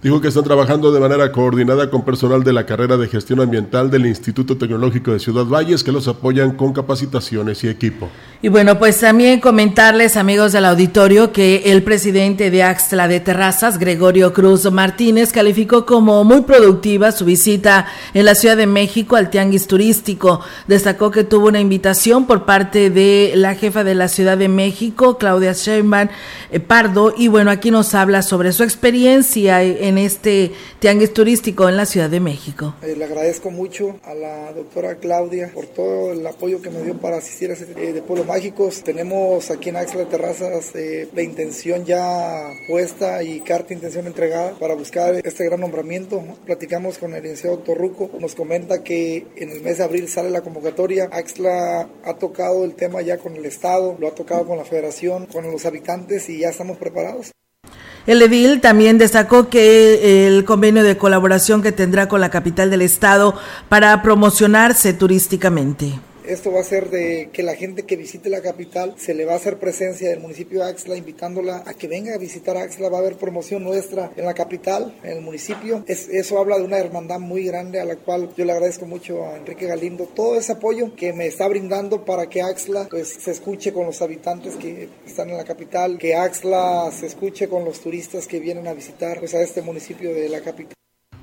Dijo 0.00 0.20
que 0.20 0.28
están 0.28 0.44
trabajando 0.44 0.92
de 0.92 1.00
manera 1.00 1.32
coordinada 1.32 1.90
con 1.90 2.04
personal 2.04 2.44
de 2.44 2.52
la 2.52 2.66
carrera 2.66 2.96
de 2.96 3.08
gestión 3.08 3.40
ambiental 3.40 3.90
del 3.90 4.06
Instituto 4.06 4.56
Tecnológico 4.56 5.10
de 5.10 5.18
Ciudad 5.18 5.44
Valles 5.44 5.82
que 5.82 5.90
los 5.90 6.06
apoyan 6.06 6.52
con 6.52 6.72
capacitaciones 6.72 7.64
y 7.64 7.68
equipo. 7.68 8.08
Y 8.40 8.46
bueno, 8.46 8.78
pues 8.78 9.00
también 9.00 9.40
comentarles, 9.40 10.16
amigos 10.16 10.52
del 10.52 10.64
auditorio, 10.64 11.32
que 11.32 11.72
el 11.72 11.82
presidente 11.82 12.52
de 12.52 12.62
Axtla 12.62 13.08
de 13.08 13.18
Terrazas, 13.18 13.80
Gregorio 13.80 14.32
Cruz 14.32 14.70
Martínez, 14.70 15.32
calificó 15.32 15.84
como 15.84 16.22
muy 16.22 16.42
productiva 16.42 17.10
su 17.10 17.24
visita 17.24 17.86
en 18.14 18.24
la 18.24 18.36
Ciudad 18.36 18.56
de 18.56 18.68
México 18.68 19.16
al 19.16 19.30
Tianguis 19.30 19.66
Turístico. 19.66 20.40
Destacó 20.68 21.10
que 21.10 21.24
tuvo 21.24 21.48
una 21.48 21.58
invitación 21.58 22.28
por 22.28 22.44
parte 22.44 22.90
de 22.90 23.32
la 23.34 23.56
jefa 23.56 23.82
de 23.82 23.96
la 23.96 24.06
Ciudad 24.06 24.38
de 24.38 24.46
México, 24.46 25.18
Claudia 25.18 25.52
Sheinbaum 25.52 26.08
eh, 26.52 26.60
Pardo, 26.60 27.12
y 27.16 27.26
bueno, 27.26 27.50
aquí 27.50 27.72
nos 27.72 27.92
habla 27.96 28.22
sobre 28.22 28.52
su 28.52 28.62
experiencia 28.62 29.64
en 29.64 29.98
este 29.98 30.52
tianguis 30.78 31.12
turístico 31.12 31.68
en 31.68 31.76
la 31.76 31.86
Ciudad 31.86 32.08
de 32.08 32.20
México. 32.20 32.76
Eh, 32.82 32.94
le 32.96 33.04
agradezco 33.04 33.50
mucho 33.50 33.98
a 34.04 34.14
la 34.14 34.52
doctora 34.52 34.94
Claudia 34.94 35.50
por 35.52 35.66
todo 35.66 36.12
el 36.12 36.24
apoyo 36.24 36.62
que 36.62 36.70
me 36.70 36.82
dio 36.82 36.94
para 36.94 37.16
asistir 37.16 37.50
a 37.50 37.54
este 37.54 37.66
eh, 37.76 37.92
de 37.92 38.00
Pueblo 38.00 38.27
Mágicos. 38.28 38.84
Tenemos 38.84 39.50
aquí 39.50 39.70
en 39.70 39.76
Axla 39.76 40.04
Terrazas 40.04 40.74
eh, 40.74 41.08
la 41.14 41.22
intención 41.22 41.86
ya 41.86 42.50
puesta 42.68 43.22
y 43.22 43.40
carta 43.40 43.72
intención 43.72 44.06
entregada 44.06 44.52
para 44.60 44.74
buscar 44.74 45.14
este 45.24 45.46
gran 45.46 45.60
nombramiento. 45.60 46.22
Platicamos 46.44 46.98
con 46.98 47.14
el 47.14 47.22
licenciado 47.22 47.56
doctor 47.56 47.78
Ruco, 47.78 48.10
nos 48.20 48.34
comenta 48.34 48.84
que 48.84 49.26
en 49.36 49.50
el 49.50 49.62
mes 49.62 49.78
de 49.78 49.84
abril 49.84 50.08
sale 50.08 50.30
la 50.30 50.42
convocatoria. 50.42 51.08
Axla 51.10 51.88
ha 52.04 52.14
tocado 52.14 52.64
el 52.64 52.74
tema 52.74 53.00
ya 53.00 53.16
con 53.16 53.34
el 53.34 53.46
Estado, 53.46 53.96
lo 53.98 54.08
ha 54.08 54.14
tocado 54.14 54.46
con 54.46 54.58
la 54.58 54.64
Federación, 54.64 55.26
con 55.26 55.50
los 55.50 55.64
habitantes 55.64 56.28
y 56.28 56.40
ya 56.40 56.50
estamos 56.50 56.76
preparados. 56.76 57.32
El 58.06 58.22
edil 58.22 58.60
también 58.60 58.98
destacó 58.98 59.48
que 59.48 60.26
el 60.26 60.44
convenio 60.44 60.82
de 60.82 60.96
colaboración 60.96 61.62
que 61.62 61.72
tendrá 61.72 62.08
con 62.08 62.20
la 62.20 62.30
capital 62.30 62.70
del 62.70 62.82
estado 62.82 63.34
para 63.68 64.02
promocionarse 64.02 64.92
turísticamente. 64.92 65.92
Esto 66.28 66.52
va 66.52 66.60
a 66.60 66.64
ser 66.64 66.90
de 66.90 67.30
que 67.32 67.42
la 67.42 67.54
gente 67.54 67.84
que 67.84 67.96
visite 67.96 68.28
la 68.28 68.42
capital 68.42 68.94
se 68.98 69.14
le 69.14 69.24
va 69.24 69.32
a 69.32 69.36
hacer 69.36 69.58
presencia 69.58 70.10
del 70.10 70.20
municipio 70.20 70.60
de 70.60 70.68
Axla, 70.68 70.94
invitándola 70.94 71.62
a 71.64 71.72
que 71.72 71.88
venga 71.88 72.14
a 72.14 72.18
visitar 72.18 72.54
Axla. 72.58 72.90
Va 72.90 72.98
a 72.98 73.00
haber 73.00 73.16
promoción 73.16 73.64
nuestra 73.64 74.12
en 74.14 74.26
la 74.26 74.34
capital, 74.34 74.94
en 75.02 75.12
el 75.16 75.20
municipio. 75.22 75.82
eso 75.86 76.38
habla 76.38 76.58
de 76.58 76.64
una 76.64 76.76
hermandad 76.76 77.18
muy 77.18 77.44
grande 77.44 77.80
a 77.80 77.86
la 77.86 77.96
cual 77.96 78.28
yo 78.36 78.44
le 78.44 78.52
agradezco 78.52 78.84
mucho 78.84 79.24
a 79.24 79.38
Enrique 79.38 79.64
Galindo 79.64 80.04
todo 80.04 80.36
ese 80.36 80.52
apoyo 80.52 80.94
que 80.94 81.14
me 81.14 81.26
está 81.26 81.48
brindando 81.48 82.04
para 82.04 82.28
que 82.28 82.42
Axla 82.42 82.88
pues, 82.90 83.08
se 83.08 83.30
escuche 83.30 83.72
con 83.72 83.86
los 83.86 84.02
habitantes 84.02 84.56
que 84.56 84.90
están 85.06 85.30
en 85.30 85.38
la 85.38 85.44
capital, 85.44 85.96
que 85.96 86.14
Axla 86.14 86.90
se 86.92 87.06
escuche 87.06 87.48
con 87.48 87.64
los 87.64 87.80
turistas 87.80 88.26
que 88.26 88.38
vienen 88.38 88.68
a 88.68 88.74
visitar 88.74 89.18
pues, 89.18 89.32
a 89.32 89.40
este 89.40 89.62
municipio 89.62 90.12
de 90.12 90.28
la 90.28 90.42
capital. 90.42 90.74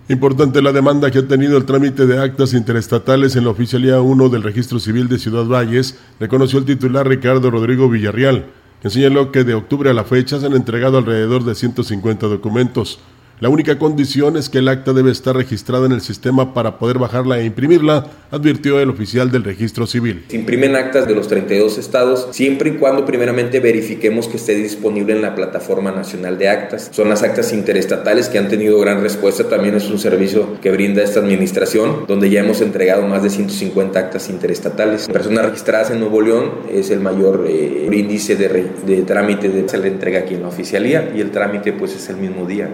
Importante 0.08 0.62
la 0.62 0.72
demanda 0.72 1.10
que 1.10 1.18
ha 1.18 1.28
tenido 1.28 1.58
el 1.58 1.66
trámite 1.66 2.06
de 2.06 2.22
actas 2.22 2.54
interestatales 2.54 3.36
en 3.36 3.44
la 3.44 3.50
Oficialía 3.50 4.02
1 4.02 4.30
del 4.30 4.44
Registro 4.44 4.80
Civil 4.80 5.08
de 5.08 5.18
Ciudad 5.18 5.46
Valles, 5.46 5.98
reconoció 6.20 6.60
el 6.60 6.66
titular 6.66 7.08
Ricardo 7.08 7.50
Rodrigo 7.50 7.90
Villarreal, 7.90 8.46
que 8.84 8.92
señaló 8.92 9.32
que 9.32 9.44
de 9.44 9.56
octubre 9.56 9.90
a 9.90 9.96
la 9.96 10.04
fecha 10.04 10.40
se 10.40 10.46
han 10.46 10.54
entregado 10.54 11.00
alrededor 11.00 11.44
de 11.44 11.56
150 11.56 12.28
documentos. 12.28 13.00
La 13.42 13.50
única 13.50 13.78
condición 13.78 14.38
es 14.38 14.48
que 14.48 14.60
el 14.60 14.70
acta 14.70 14.94
debe 14.94 15.12
estar 15.12 15.36
registrada 15.36 15.86
en 15.86 15.92
el 15.92 16.00
sistema 16.00 16.54
para 16.54 16.80
poder 16.80 17.00
bajarla 17.00 17.38
e 17.38 17.46
imprimirla, 17.46 18.08
advirtió 18.32 18.80
el 18.80 18.90
oficial 18.90 19.30
del 19.30 19.44
registro 19.44 19.86
civil. 19.86 20.24
Se 20.30 20.38
imprimen 20.38 20.78
actas 20.78 21.06
de 21.06 21.16
los 21.16 21.28
32 21.28 21.78
estados 21.78 22.30
siempre 22.32 22.70
y 22.70 22.74
cuando 22.78 23.06
primeramente 23.06 23.60
verifiquemos 23.60 24.30
que 24.30 24.38
esté 24.38 24.56
disponible 24.56 25.14
en 25.14 25.22
la 25.22 25.36
plataforma 25.36 25.92
nacional 25.92 26.38
de 26.38 26.48
actas. 26.48 26.90
Son 26.94 27.10
las 27.10 27.24
actas 27.24 27.52
interestatales 27.52 28.30
que 28.30 28.38
han 28.38 28.48
tenido 28.48 28.80
gran 28.80 29.02
respuesta. 29.02 29.50
También 29.50 29.76
es 29.76 29.90
un 29.90 30.00
servicio 30.00 30.62
que 30.62 30.72
brinda 30.72 31.04
esta 31.04 31.20
administración, 31.20 32.06
donde 32.08 32.30
ya 32.30 32.40
hemos 32.40 32.62
entregado 32.62 33.06
más 33.06 33.22
de 33.22 33.30
150 33.30 34.00
actas 34.00 34.30
interestatales. 34.30 35.10
Personas 35.10 35.46
registradas 35.46 35.92
en 35.92 36.00
Nuevo 36.00 36.22
León 36.22 36.52
es 36.72 36.90
el 36.90 37.02
mayor 37.02 37.46
eh, 37.50 37.90
índice 37.92 38.38
de, 38.38 39.02
trámite 39.02 39.50
de 39.50 39.68
se 39.68 39.78
le 39.78 39.90
entrega 39.90 40.20
aquí 40.20 40.36
en 40.36 40.44
la 40.44 40.48
oficialía 40.48 41.12
y 41.14 41.20
el 41.20 41.32
trámite 41.32 41.74
pues 41.74 41.96
es 41.96 42.08
el 42.08 42.16
mismo 42.16 42.46
día 42.46 42.70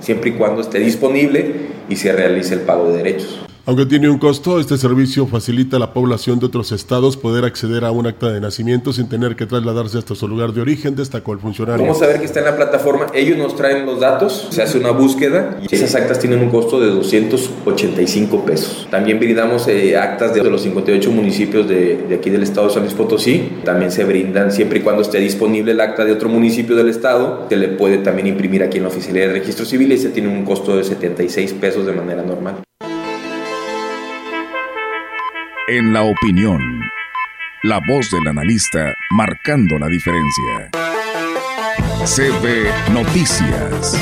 siempre 0.00 0.30
y 0.30 0.32
cuando 0.34 0.60
esté 0.60 0.78
disponible 0.78 1.70
y 1.88 1.96
se 1.96 2.12
realice 2.12 2.54
el 2.54 2.60
pago 2.60 2.90
de 2.90 2.98
derechos. 2.98 3.49
Aunque 3.66 3.84
tiene 3.84 4.08
un 4.08 4.18
costo, 4.18 4.58
este 4.58 4.78
servicio 4.78 5.26
facilita 5.26 5.76
a 5.76 5.78
la 5.78 5.92
población 5.92 6.40
de 6.40 6.46
otros 6.46 6.72
estados 6.72 7.16
poder 7.18 7.44
acceder 7.44 7.84
a 7.84 7.90
un 7.90 8.06
acta 8.06 8.32
de 8.32 8.40
nacimiento 8.40 8.92
sin 8.92 9.08
tener 9.08 9.36
que 9.36 9.44
trasladarse 9.44 9.98
hasta 9.98 10.14
su 10.14 10.26
lugar 10.26 10.52
de 10.52 10.62
origen, 10.62 10.96
destacó 10.96 11.34
el 11.34 11.40
funcionario. 11.40 11.84
Vamos 11.84 12.02
a 12.02 12.06
ver 12.06 12.20
que 12.20 12.24
está 12.24 12.38
en 12.38 12.46
la 12.46 12.56
plataforma, 12.56 13.08
ellos 13.14 13.36
nos 13.36 13.54
traen 13.56 13.84
los 13.84 14.00
datos, 14.00 14.48
se 14.50 14.62
hace 14.62 14.78
una 14.78 14.92
búsqueda 14.92 15.58
y 15.60 15.74
esas 15.74 15.94
actas 15.94 16.18
tienen 16.18 16.40
un 16.40 16.48
costo 16.50 16.80
de 16.80 16.88
285 16.88 18.44
pesos. 18.46 18.88
También 18.90 19.18
brindamos 19.18 19.68
eh, 19.68 19.96
actas 19.96 20.32
de 20.32 20.42
los 20.42 20.62
58 20.62 21.10
municipios 21.10 21.68
de, 21.68 22.16
aquí 22.18 22.30
del 22.30 22.42
estado 22.42 22.68
de 22.68 22.74
San 22.74 22.82
Luis 22.82 22.94
Potosí, 22.94 23.58
también 23.62 23.92
se 23.92 24.04
brindan 24.04 24.52
siempre 24.52 24.78
y 24.78 24.82
cuando 24.82 25.02
esté 25.02 25.18
disponible 25.18 25.72
el 25.72 25.80
acta 25.80 26.04
de 26.04 26.12
otro 26.12 26.30
municipio 26.30 26.74
del 26.76 26.88
estado, 26.88 27.46
se 27.48 27.56
le 27.56 27.68
puede 27.68 27.98
también 27.98 28.26
imprimir 28.26 28.62
aquí 28.62 28.78
en 28.78 28.84
la 28.84 28.88
oficialidad 28.88 29.26
de 29.26 29.32
registro 29.34 29.66
civil 29.66 29.92
y 29.92 29.98
se 29.98 30.08
tiene 30.08 30.28
un 30.28 30.44
costo 30.44 30.76
de 30.76 30.82
76 30.82 31.52
pesos 31.54 31.84
de 31.84 31.92
manera 31.92 32.22
normal. 32.22 32.62
En 35.70 35.92
la 35.92 36.02
opinión. 36.02 36.60
La 37.62 37.78
voz 37.86 38.10
del 38.10 38.26
analista 38.26 38.92
marcando 39.12 39.78
la 39.78 39.86
diferencia. 39.86 40.70
CB 42.04 42.92
Noticias. 42.92 43.96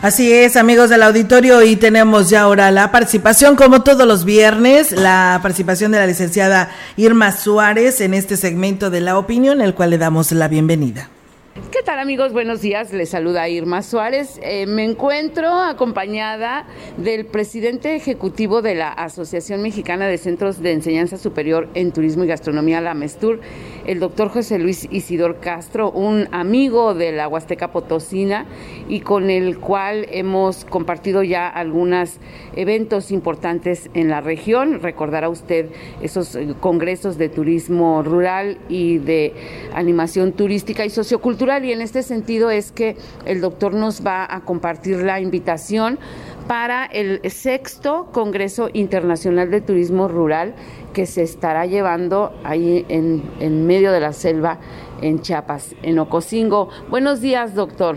Así 0.00 0.32
es, 0.32 0.56
amigos 0.56 0.88
del 0.88 1.02
auditorio, 1.02 1.62
y 1.62 1.76
tenemos 1.76 2.30
ya 2.30 2.40
ahora 2.40 2.70
la 2.70 2.90
participación, 2.90 3.54
como 3.54 3.82
todos 3.82 4.08
los 4.08 4.24
viernes, 4.24 4.92
la 4.92 5.38
participación 5.42 5.92
de 5.92 5.98
la 5.98 6.06
licenciada 6.06 6.70
Irma 6.96 7.32
Suárez 7.32 8.00
en 8.00 8.14
este 8.14 8.38
segmento 8.38 8.88
de 8.88 9.02
la 9.02 9.18
opinión, 9.18 9.60
el 9.60 9.74
cual 9.74 9.90
le 9.90 9.98
damos 9.98 10.32
la 10.32 10.48
bienvenida. 10.48 11.10
¿Qué 11.54 11.82
tal 11.84 11.98
amigos? 11.98 12.32
Buenos 12.32 12.62
días, 12.62 12.94
les 12.94 13.10
saluda 13.10 13.46
Irma 13.46 13.82
Suárez. 13.82 14.40
Eh, 14.42 14.64
me 14.64 14.84
encuentro 14.84 15.52
acompañada 15.52 16.64
del 16.96 17.26
presidente 17.26 17.94
ejecutivo 17.94 18.62
de 18.62 18.74
la 18.74 18.88
Asociación 18.88 19.60
Mexicana 19.60 20.06
de 20.06 20.16
Centros 20.16 20.62
de 20.62 20.72
Enseñanza 20.72 21.18
Superior 21.18 21.68
en 21.74 21.92
Turismo 21.92 22.24
y 22.24 22.28
Gastronomía, 22.28 22.80
la 22.80 22.94
MESTUR, 22.94 23.40
el 23.86 24.00
doctor 24.00 24.30
José 24.30 24.58
Luis 24.58 24.88
Isidor 24.90 25.40
Castro, 25.40 25.90
un 25.90 26.26
amigo 26.32 26.94
de 26.94 27.12
la 27.12 27.28
Huasteca 27.28 27.70
Potosina 27.70 28.46
y 28.88 29.00
con 29.00 29.28
el 29.28 29.58
cual 29.58 30.06
hemos 30.10 30.64
compartido 30.64 31.22
ya 31.22 31.48
algunos 31.48 32.16
eventos 32.56 33.10
importantes 33.10 33.90
en 33.92 34.08
la 34.08 34.22
región. 34.22 34.80
Recordará 34.80 35.28
usted 35.28 35.66
esos 36.00 36.34
eh, 36.34 36.54
congresos 36.60 37.18
de 37.18 37.28
turismo 37.28 38.02
rural 38.02 38.56
y 38.70 38.98
de 38.98 39.34
animación 39.74 40.32
turística 40.32 40.86
y 40.86 40.90
sociocultural 40.90 41.41
y 41.42 41.72
en 41.72 41.82
este 41.82 42.04
sentido 42.04 42.50
es 42.50 42.70
que 42.70 42.96
el 43.24 43.40
doctor 43.40 43.74
nos 43.74 44.06
va 44.06 44.24
a 44.32 44.42
compartir 44.42 45.02
la 45.02 45.18
invitación 45.18 45.98
para 46.46 46.84
el 46.84 47.20
sexto 47.28 48.10
Congreso 48.12 48.70
Internacional 48.72 49.50
de 49.50 49.60
Turismo 49.60 50.06
Rural 50.06 50.54
que 50.92 51.04
se 51.04 51.24
estará 51.24 51.66
llevando 51.66 52.32
ahí 52.44 52.86
en, 52.88 53.24
en 53.40 53.66
medio 53.66 53.90
de 53.90 53.98
la 53.98 54.12
selva 54.12 54.60
en 55.00 55.20
Chiapas, 55.20 55.74
en 55.82 55.98
Ocosingo. 55.98 56.68
Buenos 56.88 57.20
días, 57.20 57.56
doctor. 57.56 57.96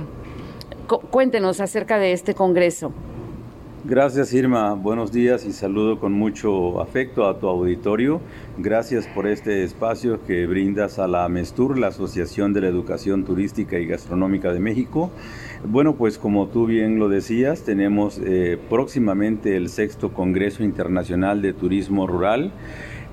cuéntenos 1.12 1.62
acerca 1.62 2.00
de 2.00 2.14
este 2.14 2.34
Congreso. 2.34 2.94
Gracias 3.88 4.34
Irma, 4.34 4.74
buenos 4.74 5.12
días 5.12 5.46
y 5.46 5.54
saludo 5.54 6.00
con 6.00 6.12
mucho 6.12 6.82
afecto 6.82 7.28
a 7.28 7.38
tu 7.38 7.48
auditorio. 7.48 8.20
Gracias 8.58 9.06
por 9.06 9.28
este 9.28 9.64
espacio 9.64 10.26
que 10.26 10.48
brindas 10.48 10.98
a 10.98 11.08
la 11.08 11.30
MESTUR, 11.30 11.78
la 11.78 11.90
Asociación 11.90 12.52
de 12.52 12.62
la 12.62 12.68
Educación 12.68 13.26
Turística 13.26 13.78
y 13.78 13.86
Gastronómica 13.86 14.52
de 14.52 14.60
México. 14.60 15.12
Bueno, 15.64 15.94
pues 15.98 16.18
como 16.18 16.48
tú 16.48 16.66
bien 16.66 16.98
lo 16.98 17.10
decías, 17.10 17.62
tenemos 17.62 18.20
eh, 18.26 18.58
próximamente 18.72 19.56
el 19.56 19.70
sexto 19.70 20.12
Congreso 20.14 20.64
Internacional 20.64 21.44
de 21.44 21.54
Turismo 21.54 22.08
Rural 22.08 22.54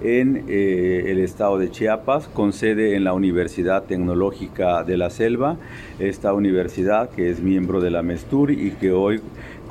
en 0.03 0.45
eh, 0.49 1.05
el 1.09 1.19
estado 1.21 1.59
de 1.59 1.71
Chiapas, 1.71 2.29
con 2.29 2.53
sede 2.53 2.97
en 2.97 3.05
la 3.05 3.13
Universidad 3.13 3.85
Tecnológica 3.85 4.83
de 4.85 4.97
la 4.97 5.11
Selva, 5.11 5.57
esta 5.99 6.35
universidad 6.35 7.11
que 7.11 7.31
es 7.31 7.41
miembro 7.41 7.81
de 7.81 7.91
la 7.91 8.03
MESTUR 8.03 8.51
y 8.51 8.73
que 8.73 8.93
hoy 8.93 9.21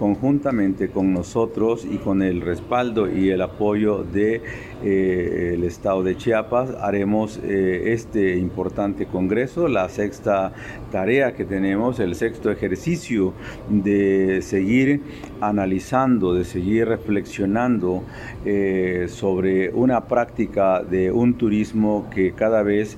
conjuntamente 0.02 0.90
con 0.90 1.14
nosotros 1.14 1.86
y 1.86 1.98
con 1.98 2.24
el 2.24 2.42
respaldo 2.42 3.08
y 3.08 3.30
el 3.30 3.40
apoyo 3.40 4.04
de 4.04 4.42
eh, 4.84 5.62
estado 5.64 6.02
de 6.02 6.18
Chiapas 6.18 6.72
haremos 6.82 7.40
eh, 7.44 7.94
este 7.94 8.36
importante 8.36 9.06
congreso, 9.06 9.68
la 9.68 9.88
sexta 9.90 10.54
tarea 10.92 11.34
que 11.34 11.46
tenemos, 11.46 12.00
el 12.00 12.16
sexto 12.16 12.50
ejercicio 12.50 13.34
de 13.70 14.42
seguir 14.42 15.02
analizando, 15.40 16.34
de 16.34 16.46
seguir 16.46 16.88
reflexionando 16.88 18.04
eh, 18.44 19.06
sobre 19.08 19.70
una 19.70 20.08
práctica 20.08 20.84
de 20.84 21.12
un 21.12 21.36
turismo 21.36 22.10
que 22.14 22.34
cada 22.34 22.64
vez 22.64 22.98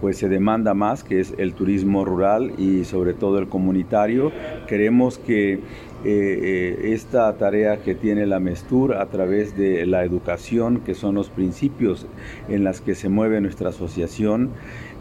pues 0.00 0.18
se 0.18 0.28
demanda 0.28 0.74
más, 0.74 1.04
que 1.04 1.20
es 1.20 1.32
el 1.38 1.54
turismo 1.54 2.04
rural 2.04 2.54
y 2.58 2.84
sobre 2.84 3.14
todo 3.14 3.38
el 3.38 3.46
comunitario. 3.46 4.32
Queremos 4.66 5.18
que 5.18 5.60
esta 6.04 7.32
tarea 7.36 7.82
que 7.82 7.94
tiene 7.94 8.26
la 8.26 8.38
MESTUR 8.38 8.94
a 8.94 9.06
través 9.06 9.56
de 9.56 9.86
la 9.86 10.04
educación 10.04 10.80
que 10.80 10.94
son 10.94 11.14
los 11.14 11.30
principios 11.30 12.06
en 12.48 12.64
las 12.64 12.80
que 12.80 12.94
se 12.94 13.08
mueve 13.08 13.40
nuestra 13.40 13.70
asociación, 13.70 14.50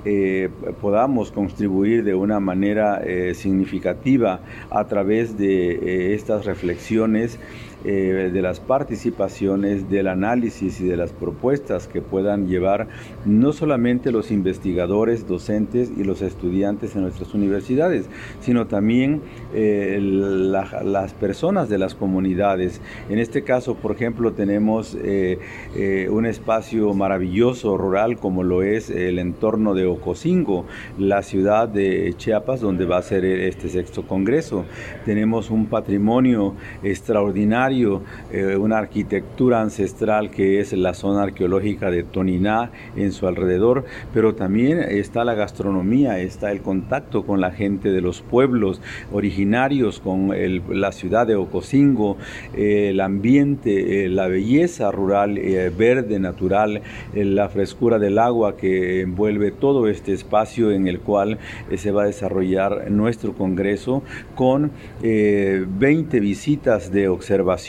eh, 0.06 0.50
podamos 0.82 1.32
contribuir 1.32 2.04
de 2.04 2.13
una 2.13 2.42
manera 2.42 3.02
eh, 3.06 3.34
significativa 3.34 4.42
a 4.70 4.86
través 4.86 5.38
de 5.38 5.72
eh, 5.72 6.13
estas 6.13 6.46
reflexiones 6.46 7.39
eh, 7.86 8.30
de 8.32 8.41
las 8.41 8.62
participaciones, 8.62 9.89
del 9.89 10.08
análisis 10.08 10.80
y 10.80 10.86
de 10.86 10.96
las 10.96 11.12
propuestas 11.12 11.89
que 11.89 12.02
puedan 12.02 12.48
llevar 12.48 12.88
no 13.26 13.52
solamente 13.52 14.13
los 14.13 14.32
investigadores, 14.32 15.28
docentes 15.28 15.91
y 15.98 16.06
los 16.06 16.22
estudiantes 16.22 16.96
en 16.96 17.02
nuestras 17.02 17.34
universidades, 17.34 18.06
sino 18.39 18.67
también 18.67 19.22
eh, 19.54 20.00
las 20.02 21.13
personas 21.13 21.67
de 21.67 21.78
las 21.78 21.93
comunidades. 21.93 22.80
En 23.10 23.19
este 23.19 23.43
caso, 23.43 23.76
por 23.76 23.91
ejemplo, 23.91 24.32
tenemos 24.32 24.98
eh, 25.04 26.08
un 26.10 26.26
espacio 26.26 26.93
maravilloso 26.93 27.78
rural 27.78 28.17
como 28.17 28.43
lo 28.43 28.63
es 28.63 28.89
el 28.89 29.19
entorno 29.19 29.74
de 29.74 29.88
Ocosingo, 29.88 30.65
la 30.98 31.22
ciudad 31.22 31.67
de 31.67 32.13
Chiapas, 32.15 32.62
donde 32.62 32.86
va 32.86 33.00
a 33.00 33.02
ser 33.02 33.26
este 33.26 33.67
sexto 33.67 34.08
congreso. 34.08 34.63
Tenemos 35.04 35.50
un 35.50 35.65
patrimonio 35.65 36.54
extraordinario 36.82 37.72
eh, 37.73 38.55
una 38.55 38.77
arquitectura 38.77 39.62
ancestral 39.62 40.29
que 40.29 40.59
es 40.59 40.73
la 40.73 40.93
zona 40.93 41.23
arqueológica 41.23 41.89
de 41.89 42.03
Toniná 42.03 42.71
en 42.95 43.12
su 43.12 43.27
alrededor, 43.27 43.86
pero 44.13 44.36
también 44.36 44.79
está 44.79 45.23
la 45.23 45.33
gastronomía, 45.33 46.19
está 46.19 46.51
el 46.51 46.62
contacto 46.62 47.25
con 47.25 47.41
la 47.41 47.51
gente 47.51 47.91
de 47.91 48.01
los 48.01 48.21
pueblos 48.21 48.79
originarios, 49.12 49.99
con 49.99 50.31
la 50.69 50.91
ciudad 50.91 51.25
de 51.25 51.36
Ocosingo, 51.36 52.17
eh, 52.55 52.89
el 52.91 53.01
ambiente, 53.01 54.05
eh, 54.05 54.09
la 54.09 54.27
belleza 54.27 54.91
rural, 54.91 55.39
verde, 55.75 56.19
natural, 56.19 56.81
la 57.15 57.49
frescura 57.49 57.97
del 57.97 58.19
agua 58.19 58.55
que 58.55 59.01
envuelve 59.01 59.51
todo 59.51 59.88
este 59.88 60.13
espacio 60.13 60.71
en 60.71 60.88
el 60.88 60.99
cual 60.99 61.39
se 61.75 61.91
va 61.91 62.03
a 62.03 62.05
desarrollar 62.05 62.91
nuestro 62.91 63.33
congreso 63.33 64.03
con 64.36 64.71
20 65.01 66.19
visitas 66.19 66.91
de 66.91 67.07
observación 67.07 67.62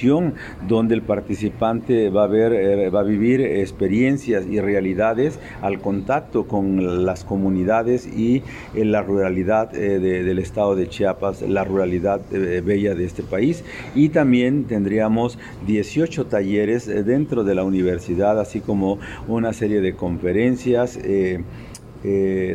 donde 0.67 0.95
el 0.95 1.03
participante 1.03 2.11
va 2.11 2.25
a, 2.25 2.27
ver, 2.27 2.53
eh, 2.53 2.91
va 2.91 3.01
a 3.01 3.05
vivir 3.05 3.41
experiencias 3.41 4.45
y 4.47 4.61
realidades 4.61 5.39
al 5.63 5.81
contacto 5.81 6.47
con 6.47 7.05
las 7.05 7.25
comunidades 7.25 8.07
y 8.07 8.43
en 8.75 8.91
la 8.91 9.03
ruralidad 9.03 9.75
eh, 9.75 9.99
del 10.01 10.39
estado 10.39 10.75
de 10.75 10.89
Chiapas, 10.89 11.43
la 11.43 11.65
ruralidad 11.65 12.21
eh, 12.33 12.61
bella 12.61 12.95
de 12.95 13.05
este 13.05 13.23
país. 13.23 13.65
Y 13.95 14.09
también 14.09 14.65
tendríamos 14.65 15.39
18 15.67 16.27
talleres 16.27 16.87
dentro 16.87 17.45
de 17.45 17.55
la 17.55 17.63
universidad, 17.63 18.41
así 18.41 18.61
como 18.61 18.99
una 19.29 19.53
serie 19.53 19.81
de 19.81 19.95
conferencias. 19.95 20.99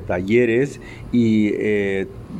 talleres 0.07 0.79
y 1.11 1.53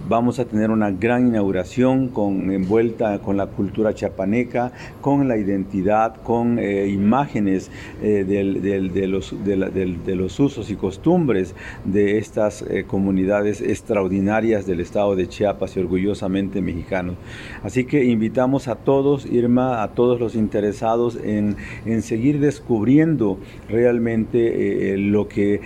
Vamos 0.08 0.38
a 0.38 0.46
tener 0.46 0.70
una 0.70 0.92
gran 0.92 1.28
inauguración 1.28 2.10
con, 2.10 2.52
envuelta 2.52 3.20
con 3.20 3.38
la 3.38 3.48
cultura 3.48 3.94
chapaneca, 3.94 4.72
con 5.02 5.28
la 5.28 5.38
identidad, 5.38 6.16
con 6.22 6.60
eh, 6.60 6.88
imágenes 6.88 7.72
eh, 8.04 8.24
de, 8.24 9.08
los, 9.08 9.34
de, 9.44 10.16
los, 10.16 10.40
usos 10.40 10.70
y 10.70 10.76
costumbres 10.76 11.56
de 11.86 12.20
estas 12.20 12.62
eh, 12.64 12.86
comunidades 12.86 13.62
extraordinarias 13.62 14.68
del 14.68 14.80
estado 14.80 15.16
de 15.16 15.28
Chiapas 15.28 15.76
y 15.76 15.80
orgullosamente 15.80 16.62
mexicanos. 16.62 17.16
Así 17.64 17.86
que 17.86 18.06
invitamos 18.06 18.68
a 18.68 18.76
todos, 18.76 19.26
Irma, 19.26 19.82
a 19.82 19.90
todos 19.90 20.20
los 20.20 20.36
interesados 20.36 21.18
en, 21.24 21.56
en 21.86 22.04
seguir 22.04 22.40
descubriendo 22.40 23.40
realmente 23.68 24.98
lo 24.98 25.28
que 25.28 25.62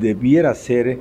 debiera 0.00 0.54
ser 0.54 0.98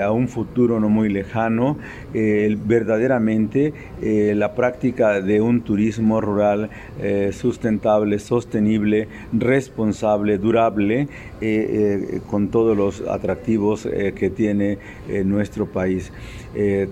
a 0.00 0.10
un 0.10 0.26
futuro 0.28 0.79
muy 0.88 1.08
lejano, 1.08 1.76
eh, 2.14 2.56
verdaderamente 2.64 3.72
eh, 4.02 4.34
la 4.36 4.54
práctica 4.54 5.20
de 5.20 5.40
un 5.40 5.60
turismo 5.62 6.20
rural 6.20 6.70
eh, 7.00 7.30
sustentable, 7.32 8.18
sostenible, 8.18 9.08
responsable, 9.32 10.38
durable, 10.38 11.08
con 12.28 12.48
todos 12.48 12.76
los 12.76 13.00
atractivos 13.08 13.88
que 14.14 14.30
tiene 14.30 14.76
nuestro 15.24 15.64
país. 15.64 16.12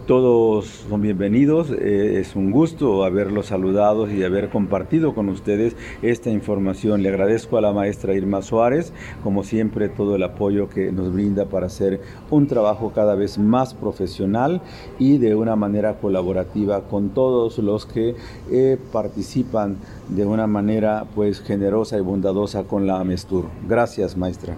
Todos 0.07 0.67
son 0.89 1.03
bienvenidos, 1.03 1.71
es 1.71 2.37
un 2.37 2.53
gusto 2.53 3.05
haberlos 3.05 3.47
saludado 3.47 4.09
y 4.09 4.23
haber 4.23 4.51
compartido 4.51 5.15
con 5.15 5.29
ustedes 5.29 5.75
esta 6.01 6.31
información. 6.31 7.03
Le 7.03 7.09
agradezco 7.09 7.59
a 7.59 7.61
la 7.61 7.73
maestra 7.73 8.15
Irma 8.15 8.43
Suárez, 8.43 8.93
como 9.25 9.43
siempre, 9.43 9.89
todo 9.89 10.15
el 10.15 10.23
apoyo 10.23 10.69
que 10.69 10.93
nos 10.93 11.13
brinda 11.13 11.47
para 11.47 11.67
hacer 11.67 12.01
un 12.31 12.47
trabajo 12.47 12.93
cada 12.95 13.17
vez 13.17 13.39
más 13.39 13.75
profesional 13.75 14.63
y 14.99 15.19
de 15.19 15.35
una 15.35 15.57
manera 15.57 15.99
colaborativa 15.99 16.83
con 16.83 17.11
todos 17.11 17.59
los 17.59 17.87
que 17.87 18.15
eh, 18.51 18.79
participan 18.93 19.77
de 20.09 20.25
una 20.25 20.47
manera 20.47 21.05
pues 21.15 21.41
generosa 21.41 21.99
y 21.99 22.01
bondadosa 22.01 22.65
con 22.65 22.87
la 22.87 23.01
Amestur. 23.01 23.47
Gracias, 23.69 24.17
maestra. 24.17 24.57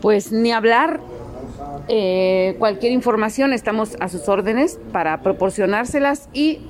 Pues 0.00 0.32
ni 0.32 0.50
hablar, 0.50 1.00
eh, 1.88 2.56
cualquier 2.58 2.92
información 2.92 3.52
estamos 3.52 3.96
a 4.00 4.08
sus 4.08 4.28
órdenes 4.28 4.78
para 4.92 5.22
proporcionárselas 5.22 6.28
y 6.32 6.60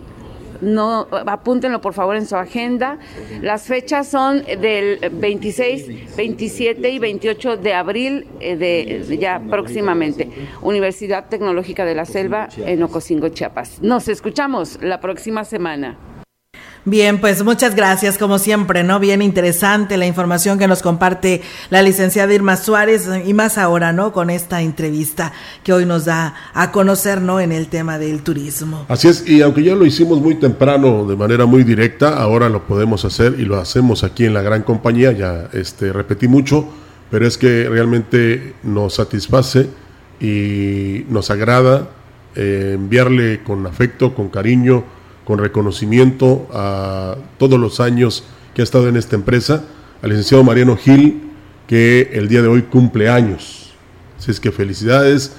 no 0.60 1.06
apúntenlo 1.26 1.80
por 1.80 1.94
favor 1.94 2.16
en 2.16 2.26
su 2.26 2.36
agenda. 2.36 2.98
Las 3.40 3.64
fechas 3.64 4.08
son 4.08 4.44
del 4.44 4.98
26, 5.10 6.16
27 6.16 6.90
y 6.90 6.98
28 6.98 7.56
de 7.56 7.74
abril 7.74 8.26
eh, 8.40 8.56
de, 8.56 9.18
ya 9.18 9.40
próximamente. 9.40 10.30
Universidad 10.62 11.28
Tecnológica 11.28 11.84
de 11.84 11.94
la 11.94 12.04
Selva 12.04 12.48
en 12.58 12.82
Ocosingo, 12.82 13.28
Chiapas. 13.28 13.80
Nos 13.82 14.08
escuchamos 14.08 14.78
la 14.82 15.00
próxima 15.00 15.44
semana. 15.44 15.96
Bien, 16.86 17.20
pues 17.20 17.44
muchas 17.44 17.74
gracias, 17.74 18.16
como 18.16 18.38
siempre, 18.38 18.82
¿no? 18.82 18.98
Bien 18.98 19.20
interesante 19.20 19.98
la 19.98 20.06
información 20.06 20.58
que 20.58 20.66
nos 20.66 20.80
comparte 20.80 21.42
la 21.68 21.82
licenciada 21.82 22.32
Irma 22.32 22.56
Suárez 22.56 23.06
y 23.26 23.34
más 23.34 23.58
ahora, 23.58 23.92
¿no? 23.92 24.12
Con 24.12 24.30
esta 24.30 24.62
entrevista 24.62 25.32
que 25.62 25.74
hoy 25.74 25.84
nos 25.84 26.06
da 26.06 26.34
a 26.54 26.72
conocer, 26.72 27.20
¿no? 27.20 27.38
En 27.38 27.52
el 27.52 27.68
tema 27.68 27.98
del 27.98 28.22
turismo. 28.22 28.86
Así 28.88 29.08
es, 29.08 29.28
y 29.28 29.42
aunque 29.42 29.62
ya 29.62 29.74
lo 29.74 29.84
hicimos 29.84 30.22
muy 30.22 30.36
temprano, 30.36 31.04
de 31.06 31.16
manera 31.16 31.44
muy 31.44 31.64
directa, 31.64 32.16
ahora 32.16 32.48
lo 32.48 32.66
podemos 32.66 33.04
hacer 33.04 33.36
y 33.38 33.44
lo 33.44 33.58
hacemos 33.58 34.02
aquí 34.02 34.24
en 34.24 34.32
la 34.32 34.40
gran 34.40 34.62
compañía, 34.62 35.12
ya 35.12 35.50
este, 35.52 35.92
repetí 35.92 36.28
mucho, 36.28 36.66
pero 37.10 37.26
es 37.26 37.36
que 37.36 37.68
realmente 37.68 38.54
nos 38.62 38.94
satisface 38.94 39.68
y 40.18 41.04
nos 41.10 41.30
agrada 41.30 41.90
eh, 42.36 42.72
enviarle 42.74 43.42
con 43.42 43.66
afecto, 43.66 44.14
con 44.14 44.30
cariño, 44.30 44.84
con 45.30 45.38
reconocimiento 45.38 46.48
a 46.52 47.14
todos 47.38 47.56
los 47.60 47.78
años 47.78 48.24
que 48.52 48.62
ha 48.62 48.64
estado 48.64 48.88
en 48.88 48.96
esta 48.96 49.14
empresa, 49.14 49.62
al 50.02 50.10
licenciado 50.10 50.42
Mariano 50.42 50.76
Gil, 50.76 51.22
que 51.68 52.10
el 52.14 52.26
día 52.26 52.42
de 52.42 52.48
hoy 52.48 52.62
cumple 52.62 53.08
años. 53.08 53.70
Así 54.18 54.32
es 54.32 54.40
que 54.40 54.50
felicidades. 54.50 55.36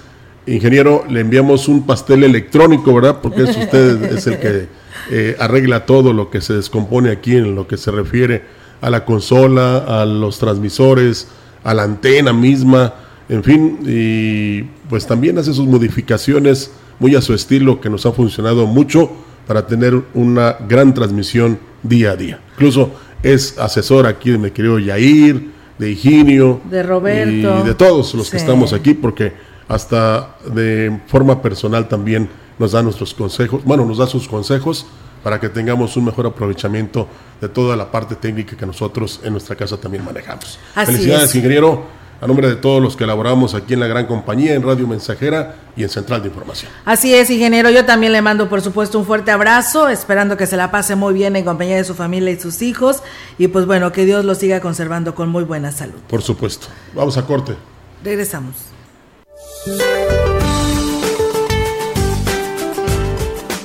Ingeniero, 0.48 1.04
le 1.10 1.20
enviamos 1.20 1.68
un 1.68 1.86
pastel 1.86 2.24
electrónico, 2.24 2.94
¿verdad? 2.94 3.20
Porque 3.22 3.44
es 3.44 3.58
usted 3.58 4.02
es 4.14 4.28
el 4.28 4.40
que 4.40 4.68
eh, 5.12 5.36
arregla 5.38 5.86
todo 5.86 6.14
lo 6.14 6.30
que 6.30 6.40
se 6.40 6.54
descompone 6.54 7.12
aquí 7.12 7.36
en 7.36 7.54
lo 7.54 7.68
que 7.68 7.76
se 7.76 7.92
refiere 7.92 8.44
a 8.80 8.90
la 8.90 9.04
consola, 9.04 9.80
a 9.80 10.06
los 10.06 10.40
transmisores, 10.40 11.28
a 11.66 11.74
la 11.74 11.84
antena 11.84 12.32
misma, 12.32 12.94
en 13.28 13.44
fin, 13.44 13.80
y 13.86 14.64
pues 14.88 15.06
también 15.06 15.38
hace 15.38 15.54
sus 15.54 15.68
modificaciones 15.68 16.72
muy 16.98 17.14
a 17.18 17.22
su 17.22 17.34
estilo 17.34 17.82
que 17.82 17.90
nos 17.90 18.06
ha 18.06 18.14
funcionado 18.14 18.68
mucho 18.68 19.12
para 19.52 19.68
tener 19.68 20.02
una 20.14 20.56
gran 20.66 20.94
transmisión 20.94 21.60
día 21.84 22.12
a 22.12 22.16
día. 22.16 22.40
Incluso 22.54 22.94
es 23.22 23.58
asesor 23.60 24.08
aquí 24.08 24.30
de 24.32 24.38
mi 24.38 24.50
querido 24.50 24.80
Yair, 24.80 25.52
de 25.78 25.92
Higinio, 25.92 26.62
de 26.70 26.82
Roberto 26.82 27.60
y 27.60 27.68
de 27.68 27.74
todos 27.74 28.14
los 28.14 28.32
que 28.32 28.38
estamos 28.38 28.72
aquí, 28.72 28.94
porque 28.94 29.34
hasta 29.68 30.38
de 30.46 31.02
forma 31.08 31.42
personal 31.42 31.90
también 31.90 32.30
nos 32.58 32.72
da 32.72 32.82
nuestros 32.82 33.14
consejos, 33.14 33.62
bueno, 33.66 33.84
nos 33.84 33.98
da 33.98 34.08
sus 34.08 34.26
consejos 34.26 34.86
para 35.22 35.38
que 35.38 35.50
tengamos 35.50 35.98
un 35.98 36.06
mejor 36.06 36.28
aprovechamiento 36.28 37.10
de 37.42 37.50
toda 37.50 37.76
la 37.76 37.92
parte 37.92 38.16
técnica 38.16 38.56
que 38.56 38.66
nosotros 38.66 39.20
en 39.22 39.34
nuestra 39.34 39.58
casa 39.58 39.76
también 39.76 40.06
manejamos. 40.06 40.60
Felicidades, 40.74 41.36
ingeniero 41.36 41.88
a 42.22 42.28
nombre 42.28 42.48
de 42.48 42.56
todos 42.56 42.82
los 42.82 42.96
que 42.96 43.04
elaboramos 43.04 43.56
aquí 43.56 43.74
en 43.74 43.80
la 43.80 43.88
gran 43.88 44.06
compañía, 44.06 44.54
en 44.54 44.62
Radio 44.62 44.88
Mensajera 44.88 45.56
y 45.76 45.82
en 45.82 45.90
Central 45.90 46.22
de 46.22 46.28
Información. 46.28 46.72
Así 46.86 47.16
es, 47.16 47.32
ingeniero. 47.32 47.72
Yo 47.72 47.84
también 47.84 48.14
le 48.14 48.22
mando, 48.22 48.48
por 48.48 48.62
supuesto, 48.62 49.00
un 49.00 49.06
fuerte 49.06 49.32
abrazo, 49.32 49.90
esperando 49.90 50.38
que 50.38 50.46
se 50.46 50.56
la 50.56 50.70
pase 50.70 50.96
muy 50.96 51.16
bien 51.16 51.36
en 51.36 51.44
compañía 51.44 51.78
de 51.78 51.84
su 51.84 51.96
familia 51.96 52.30
y 52.30 52.40
sus 52.40 52.62
hijos. 52.62 53.02
Y 53.40 53.48
pues 53.48 53.66
bueno, 53.66 53.92
que 53.92 54.06
Dios 54.06 54.24
lo 54.24 54.36
siga 54.36 54.62
conservando 54.62 55.16
con 55.16 55.30
muy 55.30 55.44
buena 55.44 55.72
salud. 55.72 55.96
Por 56.08 56.22
supuesto. 56.22 56.68
Vamos 56.94 57.18
a 57.18 57.26
corte. 57.26 57.56
Regresamos. 58.04 58.54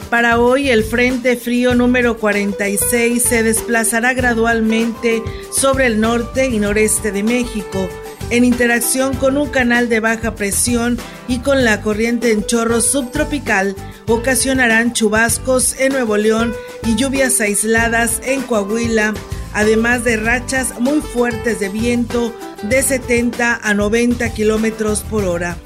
Para 0.08 0.38
hoy 0.38 0.70
el 0.70 0.82
Frente 0.82 1.36
Frío 1.36 1.74
número 1.74 2.16
46 2.16 3.22
se 3.22 3.42
desplazará 3.42 4.14
gradualmente 4.14 5.22
sobre 5.50 5.86
el 5.86 6.00
norte 6.00 6.46
y 6.46 6.58
noreste 6.58 7.12
de 7.12 7.22
México 7.22 7.86
en 8.30 8.44
interacción 8.44 9.14
con 9.14 9.36
un 9.36 9.48
canal 9.48 9.88
de 9.88 10.00
baja 10.00 10.34
presión 10.34 10.98
y 11.28 11.38
con 11.38 11.64
la 11.64 11.80
corriente 11.82 12.32
en 12.32 12.44
chorro 12.44 12.80
subtropical, 12.80 13.76
ocasionarán 14.06 14.92
chubascos 14.92 15.78
en 15.78 15.92
Nuevo 15.92 16.16
León 16.16 16.54
y 16.84 16.96
lluvias 16.96 17.40
aisladas 17.40 18.20
en 18.24 18.42
Coahuila, 18.42 19.14
además 19.52 20.04
de 20.04 20.16
rachas 20.16 20.78
muy 20.80 21.00
fuertes 21.00 21.60
de 21.60 21.68
viento 21.68 22.32
de 22.62 22.82
70 22.82 23.60
a 23.62 23.74
90 23.74 24.32
kilómetros 24.34 25.00
por 25.02 25.24
hora. 25.24 25.56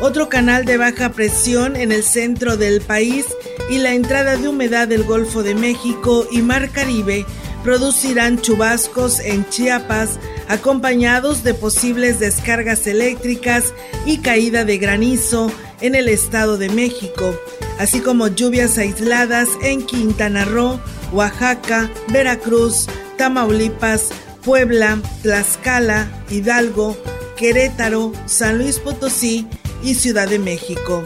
Otro 0.00 0.28
canal 0.28 0.64
de 0.64 0.76
baja 0.76 1.10
presión 1.10 1.74
en 1.74 1.90
el 1.90 2.04
centro 2.04 2.56
del 2.56 2.80
país 2.80 3.26
y 3.70 3.78
la 3.78 3.94
entrada 3.94 4.36
de 4.36 4.48
humedad 4.48 4.86
del 4.86 5.04
Golfo 5.04 5.42
de 5.42 5.54
México 5.54 6.26
y 6.30 6.42
Mar 6.42 6.70
Caribe 6.70 7.26
producirán 7.64 8.40
chubascos 8.40 9.20
en 9.20 9.48
Chiapas, 9.48 10.18
acompañados 10.48 11.44
de 11.44 11.54
posibles 11.54 12.18
descargas 12.18 12.86
eléctricas 12.86 13.74
y 14.06 14.18
caída 14.18 14.64
de 14.64 14.78
granizo 14.78 15.52
en 15.80 15.94
el 15.94 16.08
Estado 16.08 16.58
de 16.58 16.70
México, 16.70 17.34
así 17.78 18.00
como 18.00 18.28
lluvias 18.28 18.78
aisladas 18.78 19.48
en 19.62 19.82
Quintana 19.82 20.44
Roo, 20.44 20.80
Oaxaca, 21.12 21.90
Veracruz, 22.08 22.86
Tamaulipas, 23.16 24.08
Puebla, 24.42 24.98
Tlaxcala, 25.22 26.08
Hidalgo, 26.30 26.96
Querétaro, 27.36 28.12
San 28.26 28.58
Luis 28.58 28.78
Potosí 28.78 29.46
y 29.82 29.94
Ciudad 29.94 30.28
de 30.28 30.38
México. 30.38 31.04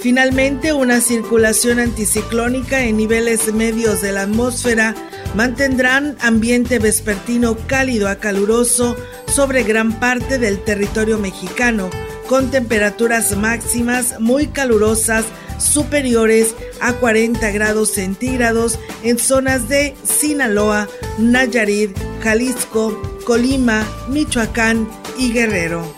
Finalmente, 0.00 0.72
una 0.72 1.00
circulación 1.00 1.80
anticiclónica 1.80 2.84
en 2.84 2.96
niveles 2.96 3.52
medios 3.52 4.02
de 4.02 4.12
la 4.12 4.22
atmósfera 4.22 4.94
mantendrán 5.34 6.16
ambiente 6.20 6.78
vespertino 6.78 7.56
cálido 7.66 8.08
a 8.08 8.16
caluroso 8.16 8.96
sobre 9.26 9.62
gran 9.62 9.98
parte 10.00 10.38
del 10.38 10.62
territorio 10.62 11.18
mexicano, 11.18 11.90
con 12.28 12.50
temperaturas 12.50 13.36
máximas 13.36 14.18
muy 14.20 14.46
calurosas 14.48 15.24
superiores 15.58 16.54
a 16.80 16.92
40 16.94 17.50
grados 17.50 17.90
centígrados 17.90 18.78
en 19.02 19.18
zonas 19.18 19.68
de 19.68 19.94
Sinaloa, 20.02 20.88
Nayarit, 21.18 21.96
Jalisco, 22.22 23.00
Colima, 23.24 23.86
Michoacán 24.08 24.88
y 25.18 25.32
Guerrero. 25.32 25.94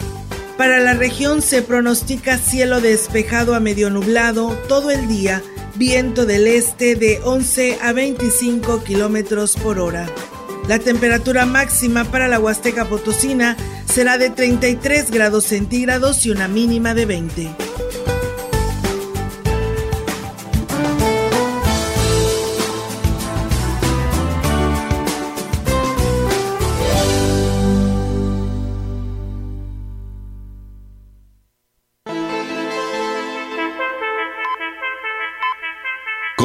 Para 0.56 0.80
la 0.80 0.94
región 0.94 1.40
se 1.42 1.62
pronostica 1.62 2.36
cielo 2.36 2.80
despejado 2.80 3.54
a 3.54 3.60
medio 3.60 3.90
nublado 3.90 4.50
todo 4.68 4.90
el 4.90 5.06
día 5.06 5.42
viento 5.78 6.26
del 6.26 6.48
este 6.48 6.96
de 6.96 7.20
11 7.22 7.78
a 7.80 7.92
25 7.92 8.82
kilómetros 8.82 9.56
por 9.56 9.78
hora. 9.78 10.06
La 10.66 10.80
temperatura 10.80 11.46
máxima 11.46 12.04
para 12.04 12.26
la 12.26 12.40
Huasteca 12.40 12.84
Potosina 12.84 13.56
será 13.86 14.18
de 14.18 14.28
33 14.28 15.10
grados 15.12 15.44
centígrados 15.44 16.26
y 16.26 16.30
una 16.30 16.48
mínima 16.48 16.94
de 16.94 17.06
20. 17.06 17.48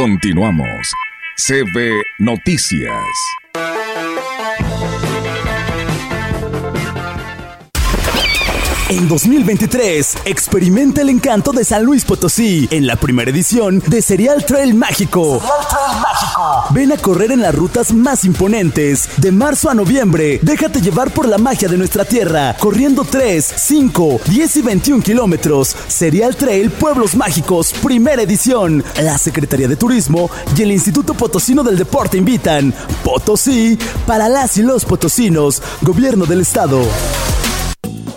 Continuamos. 0.03 0.91
CB 1.37 2.03
Noticias. 2.19 2.91
En 8.89 9.07
2023, 9.07 10.17
experimenta 10.25 11.03
el 11.03 11.09
encanto 11.09 11.53
de 11.53 11.63
San 11.63 11.85
Luis 11.85 12.03
Potosí 12.03 12.67
en 12.69 12.85
la 12.85 12.97
primera 12.97 13.31
edición 13.31 13.81
de 13.87 14.01
Serial 14.01 14.45
Trail 14.45 14.75
Mágico. 14.75 15.41
Trail 15.69 16.01
Mágico. 16.01 16.12
Ven 16.71 16.91
a 16.91 16.97
correr 16.97 17.31
en 17.31 17.41
las 17.41 17.53
rutas 17.53 17.93
más 17.93 18.25
imponentes. 18.25 19.09
De 19.17 19.31
marzo 19.31 19.69
a 19.69 19.73
noviembre, 19.73 20.39
déjate 20.41 20.81
llevar 20.81 21.11
por 21.11 21.27
la 21.27 21.37
magia 21.37 21.67
de 21.67 21.77
nuestra 21.77 22.05
tierra, 22.05 22.55
corriendo 22.59 23.03
3, 23.03 23.53
5, 23.55 24.21
10 24.25 24.57
y 24.57 24.61
21 24.61 25.03
kilómetros. 25.03 25.75
Serial 25.87 26.35
Trail 26.35 26.71
Pueblos 26.71 27.15
Mágicos, 27.15 27.73
primera 27.73 28.21
edición. 28.21 28.83
La 29.01 29.17
Secretaría 29.17 29.67
de 29.67 29.75
Turismo 29.75 30.29
y 30.57 30.61
el 30.63 30.71
Instituto 30.71 31.13
Potosino 31.13 31.63
del 31.63 31.77
Deporte 31.77 32.17
invitan. 32.17 32.73
Potosí 33.03 33.77
para 34.07 34.29
las 34.29 34.57
y 34.57 34.63
los 34.63 34.85
potosinos. 34.85 35.61
Gobierno 35.81 36.25
del 36.25 36.41
Estado. 36.41 36.81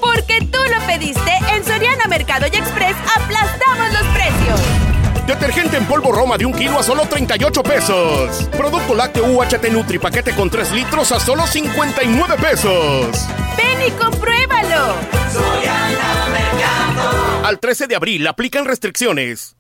Porque 0.00 0.40
tú 0.50 0.59
lo 0.59 0.87
pediste, 0.87 1.33
en 1.55 1.64
Soriana 1.64 2.07
Mercado 2.09 2.46
y 2.52 2.57
Express 2.57 2.96
aplastamos 3.16 3.92
los 3.92 4.07
precios. 4.14 4.86
Detergente 5.26 5.76
en 5.76 5.84
polvo 5.86 6.12
Roma 6.12 6.38
de 6.38 6.46
un 6.46 6.52
kilo 6.52 6.78
a 6.78 6.82
solo 6.82 7.02
38 7.08 7.62
pesos. 7.62 8.48
Producto 8.56 8.94
lácteo 8.94 9.26
UHT 9.26 9.70
Nutri 9.72 9.98
paquete 9.98 10.32
con 10.32 10.48
3 10.48 10.72
litros 10.72 11.10
a 11.12 11.18
solo 11.18 11.46
59 11.46 12.36
pesos. 12.40 13.26
Ven 13.56 13.88
y 13.88 13.90
compruébalo. 13.90 14.94
Soriana 15.32 16.28
Mercado. 16.30 17.44
Al 17.44 17.58
13 17.58 17.88
de 17.88 17.96
abril 17.96 18.26
aplican 18.26 18.64
restricciones. 18.64 19.56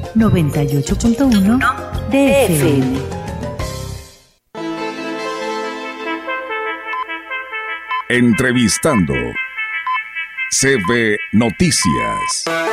98.1 0.15 1.59
DFM. 2.09 2.97
Entrevistando 8.09 9.13
CB 10.51 11.17
Noticias. 11.31 12.70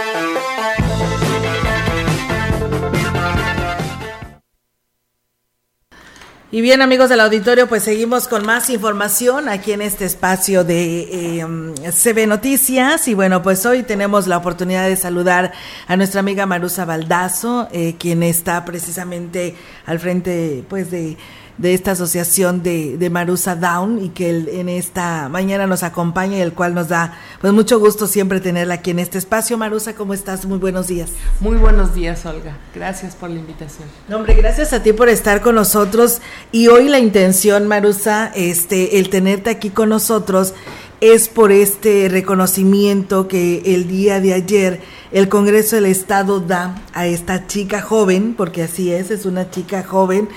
Y 6.51 6.63
bien 6.63 6.81
amigos 6.81 7.11
del 7.11 7.21
auditorio, 7.21 7.69
pues 7.69 7.83
seguimos 7.83 8.27
con 8.27 8.47
más 8.47 8.71
información 8.71 9.51
aquí 9.51 9.73
en 9.73 9.83
este 9.83 10.07
espacio 10.07 10.65
de 10.65 11.41
eh, 11.41 11.47
CB 11.93 12.27
Noticias. 12.27 13.07
Y 13.07 13.13
bueno, 13.13 13.43
pues 13.43 13.67
hoy 13.67 13.83
tenemos 13.83 14.27
la 14.27 14.39
oportunidad 14.39 14.89
de 14.89 14.97
saludar 14.97 15.53
a 15.87 15.97
nuestra 15.99 16.21
amiga 16.21 16.47
Marusa 16.47 16.87
Baldazo, 16.87 17.69
eh, 17.71 17.97
quien 17.99 18.23
está 18.23 18.65
precisamente 18.65 19.57
al 19.85 19.99
frente 19.99 20.65
pues 20.71 20.91
de 20.91 21.19
de 21.59 21.75
esta 21.75 21.91
asociación 21.91 22.63
de, 22.63 22.97
de 22.97 23.11
Marusa 23.11 23.57
Down 23.57 24.03
y 24.03 24.11
que 24.11 24.31
en 24.31 24.69
esta 24.69 25.29
mañana 25.29 25.67
nos 25.67 25.83
acompaña 25.83 26.39
y 26.39 26.41
el 26.41 26.53
cual 26.53 26.75
nos 26.75 26.89
da 26.89 27.19
pues 27.41 27.53
mucho 27.53 27.79
gusto 27.79 28.07
siempre 28.07 28.41
tenerla 28.41 28.75
aquí 28.75 28.93
en 28.93 29.01
este 29.01 29.19
espacio. 29.19 29.59
Marusa, 29.59 29.95
¿cómo 29.95 30.15
estás? 30.15 30.47
Muy 30.47 30.59
buenos 30.59 30.87
días. 30.87 31.11
Muy 31.41 31.57
buenos 31.57 31.95
días, 31.95 32.25
Olga. 32.27 32.57
Gracias 32.75 33.17
por 33.17 33.31
la 33.31 33.41
invitación. 33.41 33.89
No, 34.09 34.17
hombre, 34.17 34.35
gracias 34.35 34.73
a 34.73 34.83
ti 34.83 34.93
por 34.93 35.09
estar 35.09 35.41
con 35.41 35.57
nosotros 35.57 36.21
y 36.53 36.69
hoy 36.69 36.89
la 36.89 37.01
intención, 37.01 37.67
Marusa, 37.67 38.33
este, 38.35 38.99
el 38.99 39.11
tenerte 39.11 39.51
aquí 39.51 39.71
con 39.71 39.89
nosotros 39.89 40.55
es 41.01 41.29
por 41.29 41.53
este 41.53 42.09
reconocimiento 42.09 43.29
que 43.29 43.63
el 43.75 43.87
día 43.87 44.21
de 44.21 44.35
ayer 44.35 44.81
el 45.13 45.29
Congreso 45.29 45.77
del 45.77 45.87
Estado 45.87 46.41
da 46.41 46.83
a 46.93 47.07
esta 47.07 47.47
chica 47.47 47.81
joven, 47.81 48.35
porque 48.37 48.63
así 48.65 48.93
es, 48.93 49.11
es 49.11 49.25
una 49.25 49.51
chica 49.51 49.85
joven, 49.85 50.29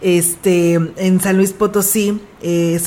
este, 0.00 0.74
en 0.74 1.20
San 1.20 1.36
Luis 1.36 1.52
Potosí, 1.52 2.20
eh, 2.42 2.80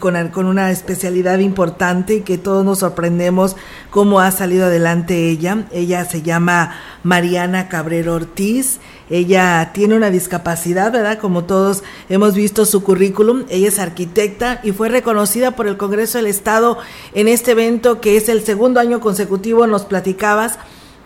con, 0.00 0.28
con 0.28 0.46
una 0.46 0.70
especialidad 0.70 1.38
importante 1.38 2.22
que 2.22 2.38
todos 2.38 2.64
nos 2.64 2.80
sorprendemos 2.80 3.54
cómo 3.90 4.20
ha 4.20 4.30
salido 4.30 4.66
adelante 4.66 5.28
ella. 5.28 5.66
Ella 5.72 6.04
se 6.04 6.22
llama 6.22 6.74
Mariana 7.02 7.68
Cabrero 7.68 8.14
Ortiz. 8.14 8.80
Ella 9.10 9.70
tiene 9.74 9.94
una 9.94 10.10
discapacidad, 10.10 10.90
¿verdad? 10.90 11.18
Como 11.18 11.44
todos 11.44 11.82
hemos 12.08 12.34
visto 12.34 12.64
su 12.64 12.82
currículum. 12.82 13.44
Ella 13.50 13.68
es 13.68 13.78
arquitecta 13.78 14.60
y 14.62 14.72
fue 14.72 14.88
reconocida 14.88 15.52
por 15.52 15.68
el 15.68 15.76
Congreso 15.76 16.18
del 16.18 16.26
Estado 16.26 16.78
en 17.14 17.28
este 17.28 17.52
evento 17.52 18.00
que 18.00 18.16
es 18.16 18.28
el 18.28 18.42
segundo 18.44 18.80
año 18.80 19.00
consecutivo, 19.00 19.66
nos 19.66 19.84
platicabas, 19.84 20.58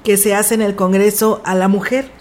que 0.04 0.16
se 0.16 0.34
hace 0.34 0.54
en 0.54 0.62
el 0.62 0.76
Congreso 0.76 1.42
a 1.44 1.54
la 1.54 1.68
mujer. 1.68 2.17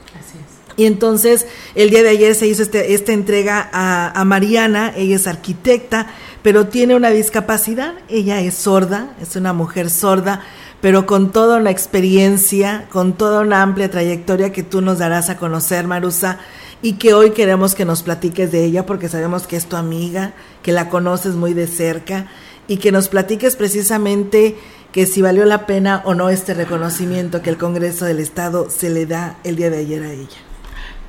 Y 0.77 0.85
entonces 0.85 1.47
el 1.73 1.89
día 1.89 2.03
de 2.03 2.09
ayer 2.09 2.35
se 2.35 2.47
hizo 2.47 2.61
este, 2.61 2.93
esta 2.93 3.11
entrega 3.11 3.69
a, 3.73 4.23
Mariana, 4.25 4.93
ella 4.95 5.15
es 5.15 5.25
arquitecta, 5.25 6.07
pero 6.43 6.67
tiene 6.67 6.95
una 6.95 7.09
discapacidad, 7.09 7.95
ella 8.07 8.39
es 8.39 8.53
sorda, 8.53 9.15
es 9.19 9.35
una 9.35 9.53
mujer 9.53 9.89
sorda, 9.89 10.43
pero 10.79 11.07
con 11.07 11.31
toda 11.31 11.57
una 11.57 11.71
experiencia, 11.71 12.85
con 12.91 13.13
toda 13.13 13.41
una 13.41 13.63
amplia 13.63 13.89
trayectoria 13.89 14.51
que 14.51 14.61
tú 14.61 14.81
nos 14.81 14.99
darás 14.99 15.31
a 15.31 15.37
conocer, 15.37 15.87
Marusa, 15.87 16.37
y 16.83 16.93
que 16.93 17.15
hoy 17.15 17.31
queremos 17.31 17.73
que 17.73 17.83
nos 17.83 18.03
platiques 18.03 18.51
de 18.51 18.63
ella 18.63 18.85
porque 18.85 19.09
sabemos 19.09 19.47
que 19.47 19.55
es 19.55 19.65
tu 19.65 19.77
amiga, 19.77 20.33
que 20.61 20.71
la 20.71 20.89
conoces 20.89 21.33
muy 21.33 21.55
de 21.55 21.65
cerca 21.65 22.27
y 22.67 22.77
que 22.77 22.91
nos 22.91 23.09
platiques 23.09 23.55
precisamente 23.55 24.55
que 24.91 25.07
si 25.07 25.23
valió 25.23 25.43
la 25.45 25.65
pena 25.65 26.03
o 26.05 26.13
no 26.13 26.29
este 26.29 26.53
reconocimiento 26.53 27.41
que 27.41 27.49
el 27.49 27.57
Congreso 27.57 28.05
del 28.05 28.19
Estado 28.19 28.69
se 28.69 28.91
le 28.91 29.07
da 29.07 29.37
el 29.43 29.55
día 29.55 29.71
de 29.71 29.79
ayer 29.79 30.03
a 30.03 30.11
ella. 30.11 30.46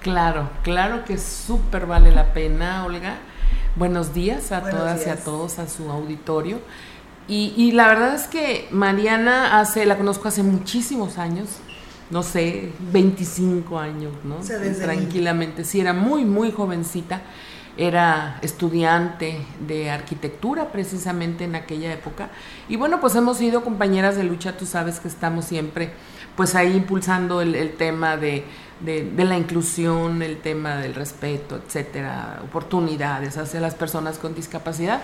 Claro, 0.08 0.48
claro 0.62 1.04
que 1.04 1.18
súper 1.18 1.84
vale 1.84 2.10
la 2.10 2.32
pena, 2.32 2.86
Olga. 2.86 3.18
Buenos 3.76 4.14
días 4.14 4.52
a 4.52 4.62
todas 4.62 5.06
y 5.06 5.10
a 5.10 5.16
todos, 5.16 5.58
a 5.58 5.68
su 5.68 5.90
auditorio. 5.90 6.60
Y, 7.28 7.72
la 7.72 7.88
verdad 7.88 8.14
es 8.14 8.26
que 8.26 8.68
Mariana 8.70 9.60
hace, 9.60 9.84
la 9.84 9.98
conozco 9.98 10.28
hace 10.28 10.42
muchísimos 10.42 11.18
años, 11.18 11.48
no 12.08 12.22
sé, 12.22 12.72
25 12.90 13.78
años, 13.78 14.14
¿no? 14.24 14.36
Tranquilamente, 14.36 15.62
sí, 15.62 15.78
era 15.78 15.92
muy, 15.92 16.24
muy 16.24 16.52
jovencita. 16.52 17.20
Era 17.76 18.38
estudiante 18.40 19.44
de 19.60 19.90
arquitectura 19.90 20.72
precisamente 20.72 21.44
en 21.44 21.54
aquella 21.54 21.92
época. 21.92 22.30
Y 22.66 22.76
bueno, 22.76 22.98
pues 22.98 23.14
hemos 23.14 23.36
sido 23.36 23.62
compañeras 23.62 24.16
de 24.16 24.24
lucha, 24.24 24.56
tú 24.56 24.64
sabes 24.64 25.00
que 25.00 25.08
estamos 25.08 25.44
siempre 25.44 25.92
pues 26.38 26.54
ahí 26.54 26.74
impulsando 26.74 27.42
el 27.42 27.74
tema 27.76 28.16
de 28.16 28.44
de, 28.80 29.24
la 29.24 29.36
inclusión, 29.36 30.22
el 30.22 30.38
tema 30.38 30.76
del 30.76 30.94
respeto, 30.94 31.56
etcétera, 31.56 32.40
oportunidades 32.44 33.36
hacia 33.36 33.60
las 33.60 33.74
personas 33.74 34.18
con 34.18 34.34
discapacidad. 34.34 35.00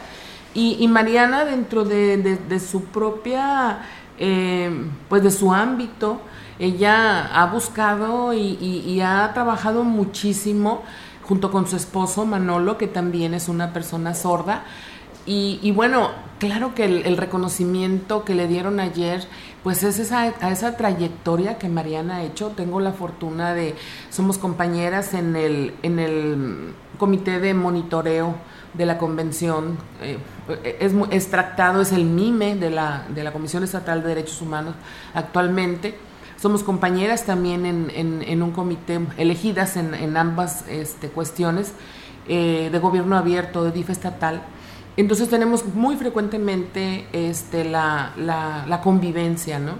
Y, 0.55 0.87
Mariana 0.87 1.45
dentro 1.45 1.85
de, 1.85 2.61
su 2.61 2.85
propia, 2.85 3.81
eh, 4.19 4.71
pues 5.09 5.23
de 5.25 5.33
su 5.33 5.53
ámbito, 5.53 6.21
ella 6.61 7.27
ha 7.27 7.47
buscado 7.47 8.33
y, 8.33 9.01
ha 9.01 9.33
trabajado 9.35 9.83
muchísimo 9.83 10.83
junto 11.23 11.51
con 11.51 11.67
su 11.67 11.75
esposo 11.75 12.25
Manolo, 12.25 12.79
que 12.79 12.87
también 12.87 13.35
es 13.35 13.49
una 13.49 13.73
persona 13.73 14.15
sorda. 14.15 14.63
Y, 15.27 15.73
bueno, 15.73 16.11
claro 16.39 16.75
que 16.77 16.85
el, 16.85 17.17
reconocimiento 17.17 18.25
que 18.25 18.37
le 18.37 18.47
dieron 18.47 18.79
ayer, 18.79 19.27
pues 19.65 19.83
es 19.83 19.99
esa, 19.99 20.35
a 20.41 20.53
esa 20.53 20.77
trayectoria 20.77 21.59
que 21.59 21.69
Mariana 21.69 22.17
ha 22.17 22.23
hecho. 22.23 22.51
Tengo 22.51 22.79
la 22.79 22.93
fortuna 22.93 23.55
de, 23.55 23.75
somos 24.11 24.39
compañeras 24.39 25.15
en 25.15 25.35
el, 25.35 25.75
en 25.83 25.99
el 25.99 26.75
comité 26.99 27.41
de 27.41 27.55
monitoreo 27.55 28.37
de 28.75 28.87
la 28.87 28.99
convención, 28.99 29.79
eh, 30.03 30.19
es, 30.81 30.93
es, 31.11 31.31
tractado, 31.31 31.81
es 31.81 31.93
el 31.93 32.05
MIME 32.05 32.57
de 32.57 32.71
la, 32.71 33.05
de 33.09 33.25
la 33.25 33.33
Comisión 33.33 33.63
Estatal 33.65 34.03
de 34.03 34.09
Derechos 34.09 34.43
Humanos 34.43 34.75
actualmente. 35.15 35.97
Somos 36.37 36.63
compañeras 36.63 37.25
también 37.25 37.65
en, 37.65 37.91
en, 37.95 38.43
un 38.43 38.51
comité, 38.51 39.01
elegidas 39.17 39.77
en, 39.77 39.95
en 39.95 40.17
ambas 40.17 40.65
este, 40.69 41.09
cuestiones 41.09 41.73
eh, 42.29 42.69
de 42.71 42.79
gobierno 42.81 43.17
abierto, 43.17 43.65
de 43.65 43.71
DIF 43.71 43.91
estatal. 43.91 44.43
Entonces 44.97 45.29
tenemos 45.29 45.65
muy 45.75 45.97
frecuentemente 45.97 47.07
este, 47.13 47.65
la, 47.65 48.13
la, 48.17 48.81
convivencia, 48.83 49.59
¿no? 49.59 49.73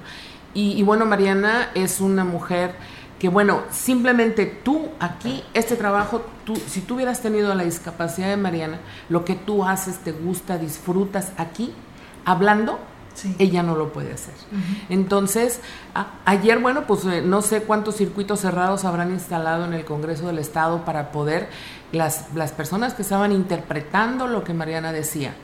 Y, 0.55 0.73
y 0.73 0.83
bueno, 0.83 1.07
Mariana 1.07 1.71
es 1.75 2.01
una 2.01 2.25
mujer 2.25 2.75
que 3.19 3.29
bueno, 3.29 3.63
simplemente 3.71 4.45
tú 4.47 4.89
aquí, 5.01 5.43
este 5.55 5.77
trabajo, 5.77 6.23
tú, 6.45 6.57
si 6.57 6.81
tú 6.81 6.97
hubieras 6.97 7.23
tenido 7.23 7.55
la 7.55 7.65
discapacidad 7.65 8.29
de 8.29 8.37
Mariana, 8.37 8.81
lo 9.09 9.25
que 9.25 9.35
tú 9.35 9.65
haces, 9.65 9.99
te 9.99 10.13
gusta, 10.13 10.59
disfrutas 10.59 11.33
aquí, 11.39 11.73
hablando, 12.25 12.79
ella 13.39 13.63
no 13.63 13.77
lo 13.77 13.93
puede 13.93 14.13
hacer. 14.13 14.35
Entonces, 14.89 15.61
ayer, 16.25 16.59
bueno, 16.59 16.87
pues 16.87 17.05
eh, 17.05 17.23
no 17.23 17.43
sé 17.43 17.63
cuántos 17.63 17.97
circuitos 17.97 18.41
cerrados 18.41 18.85
habrán 18.85 19.11
instalado 19.11 19.65
en 19.65 19.75
el 19.75 19.85
Congreso 19.85 20.27
del 20.27 20.39
Estado 20.39 20.85
para 20.85 21.13
poder, 21.13 21.49
las, 21.93 22.27
las 22.35 22.53
personas 22.53 22.95
que 22.95 23.03
estaban 23.03 23.33
interpretando 23.33 24.27
lo 24.27 24.45
que 24.45 24.55
Mariana 24.55 24.93
decía, 24.93 25.35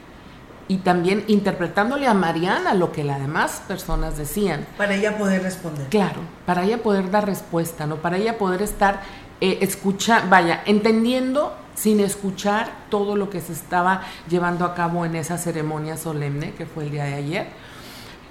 y 0.71 0.77
también 0.77 1.25
interpretándole 1.27 2.07
a 2.07 2.15
Mariana 2.15 2.75
lo 2.75 2.93
que 2.93 3.03
las 3.03 3.21
demás 3.21 3.61
personas 3.67 4.17
decían. 4.17 4.65
Para 4.77 4.95
ella 4.95 5.19
poder 5.19 5.43
responder. 5.43 5.89
Claro, 5.89 6.21
para 6.47 6.63
ella 6.63 6.79
poder 6.79 7.11
dar 7.11 7.27
respuesta, 7.27 7.89
¿no? 7.89 7.97
Para 7.97 8.19
ella 8.19 8.39
poder 8.39 8.63
estar 8.63 9.01
eh, 9.41 9.59
escuchando, 9.63 10.29
vaya, 10.29 10.63
entendiendo 10.67 11.57
sin 11.75 12.01
escuchar 12.01 12.71
todo 12.91 13.17
lo 13.17 13.31
que 13.31 13.41
se 13.41 13.53
estaba 13.53 14.03
llevando 14.29 14.67
a 14.67 14.75
cabo 14.75 15.07
en 15.07 15.17
esa 15.17 15.39
ceremonia 15.39 15.97
solemne 15.97 16.53
que 16.53 16.67
fue 16.67 16.85
el 16.85 16.91
día 16.91 17.05
de 17.05 17.15
ayer. 17.15 17.47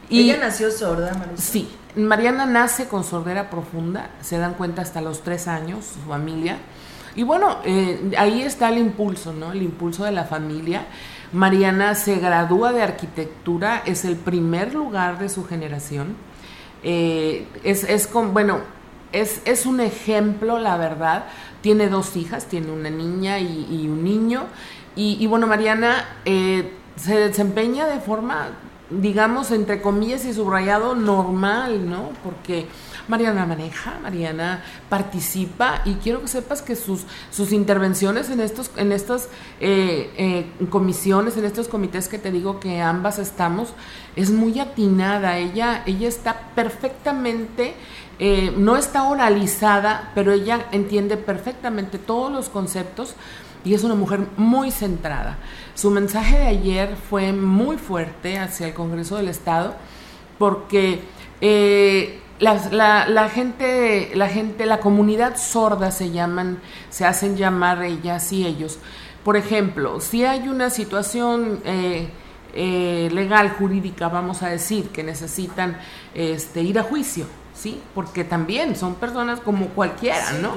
Y, 0.09 0.29
¿Ella 0.29 0.37
nació 0.39 0.71
sorda, 0.71 1.13
Mariana? 1.13 1.37
Sí, 1.37 1.69
Mariana 1.95 2.45
nace 2.45 2.87
con 2.87 3.03
sordera 3.03 3.49
profunda, 3.49 4.09
se 4.21 4.37
dan 4.37 4.53
cuenta 4.53 4.81
hasta 4.81 5.01
los 5.01 5.23
tres 5.23 5.47
años, 5.47 5.85
su 5.85 5.99
familia. 6.07 6.57
Y 7.15 7.23
bueno, 7.23 7.57
eh, 7.65 8.11
ahí 8.17 8.43
está 8.43 8.69
el 8.69 8.77
impulso, 8.77 9.33
¿no? 9.33 9.51
El 9.51 9.63
impulso 9.63 10.03
de 10.05 10.11
la 10.11 10.25
familia. 10.25 10.85
Mariana 11.33 11.95
se 11.95 12.17
gradúa 12.17 12.71
de 12.71 12.83
arquitectura, 12.83 13.81
es 13.85 14.05
el 14.05 14.15
primer 14.15 14.73
lugar 14.73 15.19
de 15.19 15.29
su 15.29 15.45
generación. 15.45 16.15
Eh, 16.83 17.47
es, 17.63 17.83
es 17.83 18.07
con, 18.07 18.33
bueno, 18.33 18.61
es, 19.11 19.41
es, 19.45 19.65
un 19.65 19.79
ejemplo, 19.79 20.59
la 20.59 20.77
verdad. 20.77 21.25
Tiene 21.61 21.89
dos 21.89 22.15
hijas, 22.15 22.45
tiene 22.45 22.71
una 22.71 22.89
niña 22.89 23.39
y, 23.39 23.87
un 23.87 24.03
niño. 24.03 24.45
Y, 24.95 25.25
bueno, 25.27 25.47
Mariana 25.47 26.05
eh, 26.25 26.73
se 26.95 27.15
desempeña 27.15 27.87
de 27.87 27.99
forma, 27.99 28.49
digamos, 28.89 29.51
entre 29.51 29.81
comillas 29.81 30.25
y 30.25 30.33
subrayado, 30.33 30.95
normal, 30.95 31.89
¿no? 31.89 32.09
Porque 32.23 32.67
Mariana 33.07 33.45
maneja, 33.45 33.97
Mariana 34.03 34.63
participa 34.87 35.81
y 35.83 35.95
quiero 35.95 36.21
que 36.21 36.27
sepas 36.27 36.61
que 36.61 36.75
sus, 36.75 37.05
sus 37.31 37.51
intervenciones 37.51 38.29
en, 38.29 38.39
estos, 38.39 38.69
en 38.75 38.91
estas 38.91 39.29
eh, 39.59 40.11
eh, 40.17 40.67
comisiones, 40.69 41.35
en 41.35 41.45
estos 41.45 41.67
comités 41.67 42.07
que 42.07 42.19
te 42.19 42.31
digo 42.31 42.59
que 42.59 42.81
ambas 42.81 43.17
estamos, 43.17 43.73
es 44.15 44.29
muy 44.31 44.59
atinada. 44.59 45.37
Ella, 45.37 45.83
ella 45.85 46.07
está 46.07 46.51
perfectamente... 46.55 47.75
Eh, 48.19 48.53
no 48.57 48.75
está 48.75 49.03
oralizada, 49.03 50.11
pero 50.13 50.33
ella 50.33 50.67
entiende 50.71 51.17
perfectamente 51.17 51.97
todos 51.97 52.31
los 52.31 52.49
conceptos 52.49 53.15
y 53.63 53.73
es 53.73 53.83
una 53.83 53.95
mujer 53.95 54.27
muy 54.37 54.71
centrada. 54.71 55.37
Su 55.73 55.89
mensaje 55.89 56.37
de 56.37 56.47
ayer 56.47 56.95
fue 57.09 57.31
muy 57.31 57.77
fuerte 57.77 58.37
hacia 58.37 58.67
el 58.67 58.73
Congreso 58.73 59.15
del 59.17 59.29
Estado 59.29 59.75
porque 60.37 61.01
la, 62.39 63.07
la, 63.07 63.29
gente, 63.29 64.11
la 64.15 64.27
gente, 64.29 64.65
la 64.65 64.79
comunidad 64.79 65.37
sorda 65.37 65.91
se 65.91 66.11
llaman, 66.11 66.59
se 66.89 67.05
hacen 67.05 67.35
llamar 67.35 67.83
ellas 67.83 68.31
y 68.31 68.45
ellos. 68.45 68.79
Por 69.23 69.35
ejemplo, 69.35 69.99
si 69.99 70.23
hay 70.23 70.47
una 70.47 70.69
situación 70.69 71.59
eh, 71.65 72.09
eh, 72.53 73.09
legal, 73.11 73.49
jurídica, 73.49 74.07
vamos 74.07 74.41
a 74.41 74.49
decir, 74.49 74.89
que 74.89 75.03
necesitan 75.03 75.77
este, 76.13 76.61
ir 76.61 76.79
a 76.79 76.83
juicio, 76.83 77.25
¿sí? 77.59 77.81
Porque 77.93 78.23
también 78.23 78.75
son 78.75 78.95
personas 78.95 79.41
como 79.41 79.67
cualquiera, 79.67 80.31
¿no? 80.41 80.53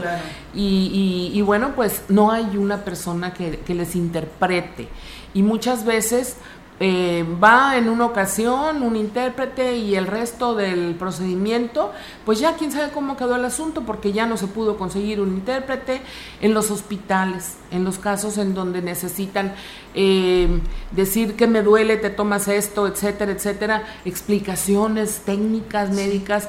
Y, 0.54 1.32
y, 1.34 1.42
bueno, 1.42 1.72
pues 1.74 2.02
no 2.08 2.30
hay 2.30 2.56
una 2.56 2.84
persona 2.84 3.34
que, 3.34 3.58
que 3.58 3.74
les 3.74 3.96
interprete. 3.96 4.88
Y 5.34 5.42
muchas 5.42 5.84
veces 5.84 6.36
eh, 6.84 7.24
va 7.40 7.76
en 7.76 7.88
una 7.88 8.06
ocasión 8.06 8.82
un 8.82 8.96
intérprete 8.96 9.76
y 9.76 9.94
el 9.94 10.08
resto 10.08 10.56
del 10.56 10.96
procedimiento, 10.96 11.92
pues 12.24 12.40
ya 12.40 12.56
quién 12.56 12.72
sabe 12.72 12.90
cómo 12.90 13.16
quedó 13.16 13.36
el 13.36 13.44
asunto 13.44 13.82
porque 13.82 14.12
ya 14.12 14.26
no 14.26 14.36
se 14.36 14.48
pudo 14.48 14.76
conseguir 14.76 15.20
un 15.20 15.28
intérprete 15.28 16.00
en 16.40 16.54
los 16.54 16.72
hospitales, 16.72 17.56
en 17.70 17.84
los 17.84 18.00
casos 18.00 18.36
en 18.36 18.54
donde 18.54 18.82
necesitan 18.82 19.54
eh, 19.94 20.48
decir 20.90 21.36
que 21.36 21.46
me 21.46 21.62
duele, 21.62 21.98
te 21.98 22.10
tomas 22.10 22.48
esto, 22.48 22.88
etcétera, 22.88 23.30
etcétera, 23.30 23.84
explicaciones 24.04 25.20
técnicas, 25.24 25.90
médicas, 25.90 26.48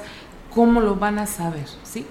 ¿cómo 0.53 0.81
lo 0.81 0.95
van 0.95 1.19
a 1.19 1.27
saber? 1.27 1.67
¿Sí? 1.83 2.05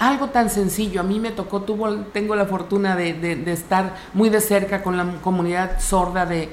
algo 0.00 0.28
tan 0.30 0.50
sencillo. 0.50 1.00
A 1.00 1.04
mí 1.04 1.20
me 1.20 1.30
tocó, 1.30 1.60
tuvo, 1.60 1.94
tengo 2.06 2.34
la 2.34 2.46
fortuna 2.46 2.96
de, 2.96 3.42
estar 3.52 3.94
muy 4.14 4.30
de 4.30 4.40
cerca 4.40 4.82
con 4.82 4.96
la 4.96 5.04
comunidad 5.20 5.78
sorda 5.78 6.26
de, 6.26 6.48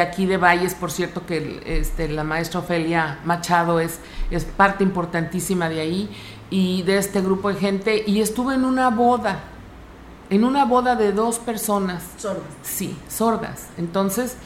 aquí 0.00 0.24
de 0.24 0.38
Valles. 0.38 0.74
Por 0.74 0.90
cierto, 0.90 1.26
que 1.26 1.62
este, 1.66 2.08
la 2.08 2.24
maestra 2.24 2.60
Ofelia 2.60 3.18
Machado 3.24 3.80
es, 3.80 3.98
es 4.30 4.44
parte 4.44 4.84
importantísima 4.84 5.68
de 5.68 5.80
ahí 5.80 6.10
y 6.48 6.82
de 6.82 6.98
este 6.98 7.20
grupo 7.20 7.48
de 7.48 7.56
gente. 7.56 8.04
Y 8.06 8.20
estuve 8.20 8.54
en 8.54 8.64
una 8.64 8.88
boda, 8.88 9.40
en 10.30 10.44
una 10.44 10.64
boda 10.64 10.94
de 10.94 11.12
dos 11.12 11.40
personas. 11.40 12.04
Sordas. 12.18 12.44
Sí, 12.62 12.96
sordas. 13.08 13.68
Entonces, 13.78 14.36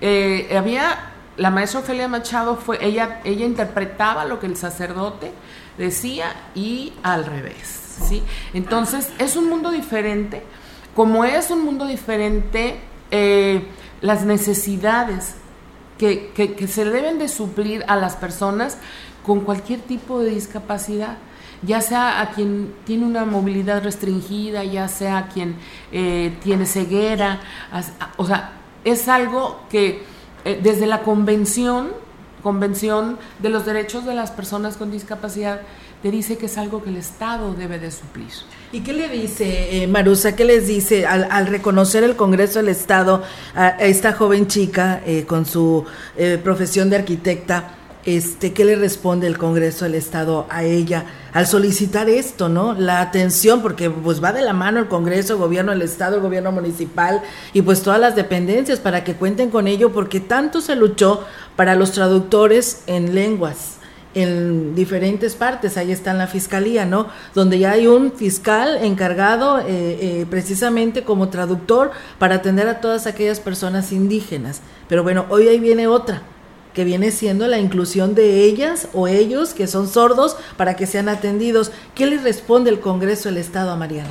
eh, 0.00 0.56
había, 0.56 1.12
la 1.36 1.50
maestra 1.50 1.80
Ofelia 1.80 2.08
Machado 2.08 2.56
fue, 2.56 2.82
ella, 2.82 3.20
ella 3.24 3.44
interpretaba 3.44 4.24
lo 4.24 4.40
que 4.40 4.46
el 4.46 4.56
sacerdote 4.56 5.30
decía 5.78 6.34
y 6.54 6.92
al 7.02 7.24
revés. 7.24 7.98
¿sí? 8.08 8.22
Entonces, 8.52 9.10
es 9.18 9.36
un 9.36 9.48
mundo 9.48 9.70
diferente. 9.70 10.42
Como 10.94 11.24
es 11.24 11.50
un 11.50 11.64
mundo 11.64 11.86
diferente, 11.86 12.80
eh, 13.10 13.62
las 14.00 14.24
necesidades 14.24 15.34
que, 15.98 16.66
se 16.68 16.84
deben 16.84 17.18
de 17.18 17.28
suplir 17.28 17.84
a 17.88 17.96
las 17.96 18.16
personas 18.16 18.78
con 19.24 19.40
cualquier 19.40 19.80
tipo 19.80 20.20
de 20.20 20.30
discapacidad 20.30 21.18
ya 21.60 21.80
sea 21.80 22.20
a 22.20 22.30
quien 22.30 22.72
tiene 22.84 23.04
una 23.04 23.24
movilidad 23.24 23.82
restringida, 23.82 24.62
ya 24.62 24.86
sea 24.86 25.18
a 25.18 25.28
quien 25.28 25.56
eh, 25.90 26.36
tiene 26.40 26.66
ceguera, 26.66 27.40
o 28.16 28.24
sea, 28.24 28.52
es 28.84 29.08
algo 29.08 29.62
que 29.68 30.04
eh, 30.44 30.60
desde 30.62 30.86
la 30.86 31.02
convención, 31.02 31.88
convención 32.42 33.18
de 33.40 33.48
los 33.48 33.66
derechos 33.66 34.04
de 34.04 34.14
las 34.14 34.30
personas 34.30 34.76
con 34.76 34.90
discapacidad, 34.90 35.60
te 36.02 36.10
dice 36.10 36.36
que 36.36 36.46
es 36.46 36.58
algo 36.58 36.82
que 36.82 36.90
el 36.90 36.96
Estado 36.96 37.54
debe 37.54 37.78
de 37.78 37.90
suplir. 37.90 38.28
¿Y 38.72 38.80
qué 38.80 38.92
le 38.92 39.08
dice, 39.08 39.82
eh, 39.82 39.86
Marusa, 39.86 40.36
qué 40.36 40.44
les 40.44 40.66
dice 40.66 41.06
al, 41.06 41.46
reconocer 41.46 42.04
el 42.04 42.16
Congreso 42.16 42.60
del 42.60 42.68
Estado 42.68 43.22
a, 43.54 43.68
esta 43.80 44.12
joven 44.12 44.46
chica 44.46 45.00
eh, 45.04 45.24
con 45.26 45.46
su 45.46 45.84
eh, 46.16 46.38
profesión 46.42 46.90
de 46.90 46.96
arquitecta? 46.96 47.77
Este, 48.08 48.54
¿Qué 48.54 48.64
le 48.64 48.74
responde 48.74 49.26
el 49.26 49.36
Congreso 49.36 49.84
del 49.84 49.94
Estado 49.94 50.46
a 50.48 50.64
ella 50.64 51.04
al 51.34 51.46
solicitar 51.46 52.08
esto, 52.08 52.48
no? 52.48 52.72
La 52.72 53.02
atención, 53.02 53.60
porque 53.60 53.90
pues 53.90 54.24
va 54.24 54.32
de 54.32 54.40
la 54.40 54.54
mano 54.54 54.78
el 54.78 54.88
Congreso, 54.88 55.34
el 55.34 55.40
gobierno 55.40 55.72
del 55.72 55.82
Estado, 55.82 56.16
el 56.16 56.22
gobierno 56.22 56.50
municipal 56.50 57.20
y 57.52 57.60
pues 57.60 57.82
todas 57.82 58.00
las 58.00 58.16
dependencias 58.16 58.80
para 58.80 59.04
que 59.04 59.12
cuenten 59.12 59.50
con 59.50 59.68
ello, 59.68 59.92
porque 59.92 60.20
tanto 60.20 60.62
se 60.62 60.74
luchó 60.74 61.22
para 61.54 61.74
los 61.74 61.92
traductores 61.92 62.82
en 62.86 63.14
lenguas 63.14 63.76
en 64.14 64.74
diferentes 64.74 65.34
partes, 65.34 65.76
ahí 65.76 65.92
está 65.92 66.12
en 66.12 66.18
la 66.18 66.28
fiscalía, 66.28 66.86
¿no? 66.86 67.08
Donde 67.34 67.58
ya 67.58 67.72
hay 67.72 67.88
un 67.88 68.12
fiscal 68.12 68.78
encargado 68.82 69.58
eh, 69.58 69.66
eh, 69.68 70.26
precisamente 70.30 71.04
como 71.04 71.28
traductor 71.28 71.90
para 72.18 72.36
atender 72.36 72.68
a 72.68 72.80
todas 72.80 73.06
aquellas 73.06 73.38
personas 73.38 73.92
indígenas. 73.92 74.62
Pero 74.88 75.02
bueno, 75.02 75.26
hoy 75.28 75.46
ahí 75.48 75.60
viene 75.60 75.86
otra, 75.88 76.22
que 76.78 76.84
viene 76.84 77.10
siendo 77.10 77.48
la 77.48 77.58
inclusión 77.58 78.14
de 78.14 78.44
ellas 78.44 78.86
o 78.92 79.08
ellos 79.08 79.52
que 79.52 79.66
son 79.66 79.88
sordos 79.88 80.36
para 80.56 80.76
que 80.76 80.86
sean 80.86 81.08
atendidos. 81.08 81.72
¿Qué 81.96 82.06
le 82.06 82.18
responde 82.18 82.70
el 82.70 82.78
Congreso 82.78 83.28
del 83.28 83.38
Estado 83.38 83.72
a 83.72 83.76
Mariana? 83.76 84.10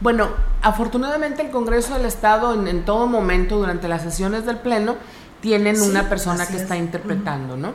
Bueno, 0.00 0.30
afortunadamente 0.62 1.42
el 1.42 1.50
Congreso 1.50 1.94
del 1.94 2.06
Estado 2.06 2.54
en, 2.54 2.66
en 2.66 2.84
todo 2.84 3.06
momento 3.06 3.56
durante 3.56 3.86
las 3.86 4.02
sesiones 4.02 4.44
del 4.46 4.56
Pleno 4.56 4.96
tienen 5.40 5.80
una 5.80 6.08
persona 6.08 6.44
que 6.44 6.56
está 6.56 6.76
interpretando, 6.76 7.56
¿no? 7.56 7.74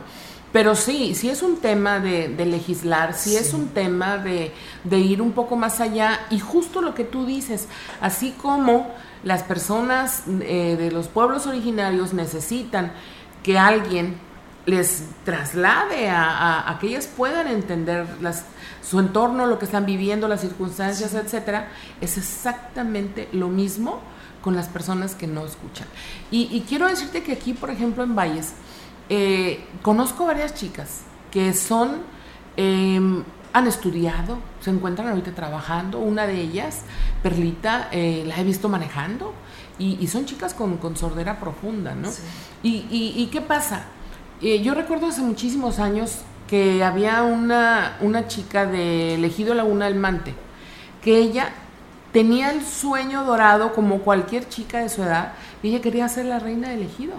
Pero 0.52 0.74
sí, 0.74 1.14
sí 1.14 1.30
es 1.30 1.42
un 1.42 1.56
tema 1.56 1.98
de, 1.98 2.28
legislar, 2.44 3.14
sí, 3.14 3.34
es 3.34 3.54
un 3.54 3.68
tema 3.68 4.18
de, 4.18 4.52
ir 4.90 5.22
un 5.22 5.32
poco 5.32 5.56
más 5.56 5.80
allá 5.80 6.20
y 6.28 6.38
justo 6.38 6.82
lo 6.82 6.94
que 6.94 7.04
tú 7.04 7.24
dices, 7.24 7.66
así 8.02 8.32
como 8.32 8.90
las 9.24 9.42
personas 9.42 10.24
eh, 10.42 10.76
de 10.78 10.90
los 10.90 11.08
pueblos 11.08 11.46
originarios 11.46 12.12
necesitan 12.12 12.92
que 13.48 13.58
alguien 13.58 14.14
les 14.66 15.04
traslade 15.24 16.10
a, 16.10 16.76
que 16.78 16.88
ellas 16.88 17.06
puedan 17.06 17.46
entender 17.46 18.06
las, 18.20 18.44
su 18.82 19.00
entorno, 19.00 19.46
lo 19.46 19.58
que 19.58 19.64
están 19.64 19.86
viviendo, 19.86 20.28
las 20.28 20.42
circunstancias, 20.42 21.14
etcétera, 21.14 21.68
es 22.02 22.18
exactamente 22.18 23.26
lo 23.32 23.48
mismo 23.48 24.00
con 24.42 24.54
las 24.54 24.68
personas 24.68 25.14
que 25.14 25.26
no 25.26 25.46
escuchan. 25.46 25.86
Y, 26.30 26.54
y 26.54 26.66
quiero 26.68 26.88
decirte 26.88 27.22
que 27.22 27.32
aquí, 27.32 27.54
por 27.54 27.70
ejemplo, 27.70 28.04
en 28.04 28.14
Valles, 28.14 28.52
eh, 29.08 29.64
conozco 29.80 30.26
varias 30.26 30.54
chicas 30.54 31.04
que 31.30 31.54
son, 31.54 32.02
em, 32.58 33.24
han 33.54 33.66
estudiado, 33.66 34.40
se 34.60 34.68
encuentran 34.68 35.08
ahorita 35.08 35.34
trabajando. 35.34 36.00
Una 36.00 36.26
de 36.26 36.38
ellas, 36.38 36.82
Perlita, 37.22 37.88
eh, 37.92 38.24
la 38.26 38.36
he 38.38 38.44
visto 38.44 38.68
manejando 38.68 39.32
y, 39.78 40.06
son 40.08 40.26
chicas 40.26 40.54
con, 40.54 40.78
sordera 40.96 41.38
profunda, 41.38 41.94
¿no? 41.94 42.10
Y, 42.62 43.28
qué 43.32 43.40
pasa? 43.40 43.84
Eh, 44.42 44.62
yo 44.62 44.74
recuerdo 44.74 45.06
hace 45.06 45.20
muchísimos 45.20 45.78
años 45.78 46.18
que 46.48 46.82
había 46.82 47.22
una, 47.22 47.96
una 48.00 48.26
chica 48.26 48.66
de 48.66 49.14
Ejido 49.24 49.54
Laguna 49.54 49.86
del 49.86 49.96
Mante, 49.96 50.34
que 51.02 51.18
ella 51.18 51.50
tenía 52.12 52.50
el 52.50 52.64
sueño 52.64 53.24
dorado 53.24 53.72
como 53.74 53.98
cualquier 54.00 54.48
chica 54.48 54.80
de 54.80 54.88
su 54.88 55.02
edad, 55.02 55.32
y 55.62 55.68
ella 55.68 55.80
quería 55.80 56.08
ser 56.08 56.26
la 56.26 56.38
reina 56.38 56.70
del 56.70 56.82
ejido. 56.82 57.14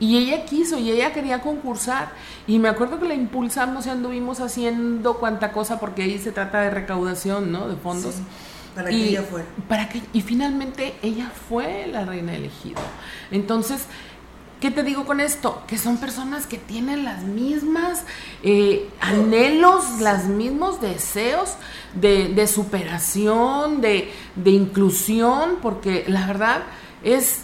Y 0.00 0.16
ella 0.18 0.44
quiso 0.44 0.78
y 0.78 0.90
ella 0.90 1.12
quería 1.12 1.40
concursar. 1.42 2.10
Y 2.48 2.58
me 2.58 2.68
acuerdo 2.68 2.98
que 2.98 3.06
la 3.06 3.14
impulsamos 3.14 3.86
y 3.86 3.90
anduvimos 3.90 4.40
haciendo 4.40 5.18
cuanta 5.18 5.52
cosa 5.52 5.78
porque 5.78 6.02
ahí 6.02 6.18
se 6.18 6.32
trata 6.32 6.60
de 6.60 6.70
recaudación, 6.70 7.52
¿no? 7.52 7.68
De 7.68 7.76
fondos. 7.76 8.16
Para 8.74 8.90
que 8.90 8.96
ella 8.96 9.22
fuera. 9.22 9.46
Para 9.68 9.88
que, 9.88 10.02
y 10.12 10.20
finalmente 10.22 10.94
ella 11.02 11.30
fue 11.48 11.86
la 11.86 12.04
reina 12.04 12.34
elegida. 12.34 12.80
Entonces, 13.30 13.86
¿qué 14.60 14.70
te 14.70 14.82
digo 14.82 15.04
con 15.04 15.20
esto? 15.20 15.62
Que 15.66 15.78
son 15.78 15.98
personas 15.98 16.46
que 16.46 16.58
tienen 16.58 17.04
las 17.04 17.22
mismas 17.22 18.04
eh, 18.42 18.88
anhelos, 19.00 20.00
los 20.00 20.24
mismos 20.24 20.80
deseos 20.80 21.54
de, 21.94 22.28
de 22.28 22.46
superación, 22.46 23.80
de, 23.80 24.12
de 24.36 24.50
inclusión, 24.50 25.58
porque 25.60 26.04
la 26.08 26.26
verdad 26.26 26.62
es, 27.02 27.42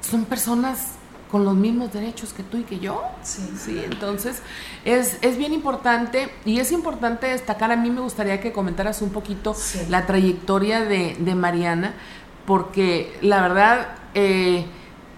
son 0.00 0.24
personas 0.24 0.95
con 1.30 1.44
los 1.44 1.54
mismos 1.54 1.92
derechos 1.92 2.32
que 2.32 2.42
tú 2.42 2.58
y 2.58 2.62
que 2.62 2.78
yo. 2.78 3.02
Sí. 3.22 3.42
sí 3.56 3.80
entonces, 3.84 4.42
es, 4.84 5.18
es 5.22 5.36
bien 5.36 5.52
importante 5.52 6.28
y 6.44 6.60
es 6.60 6.72
importante 6.72 7.26
destacar, 7.26 7.72
a 7.72 7.76
mí 7.76 7.90
me 7.90 8.00
gustaría 8.00 8.40
que 8.40 8.52
comentaras 8.52 9.02
un 9.02 9.10
poquito 9.10 9.54
la 9.88 10.06
trayectoria 10.06 10.80
de, 10.80 11.16
de, 11.18 11.34
Mariana, 11.34 11.94
porque 12.46 13.16
la 13.22 13.42
verdad... 13.42 13.88
Eh, 14.14 14.66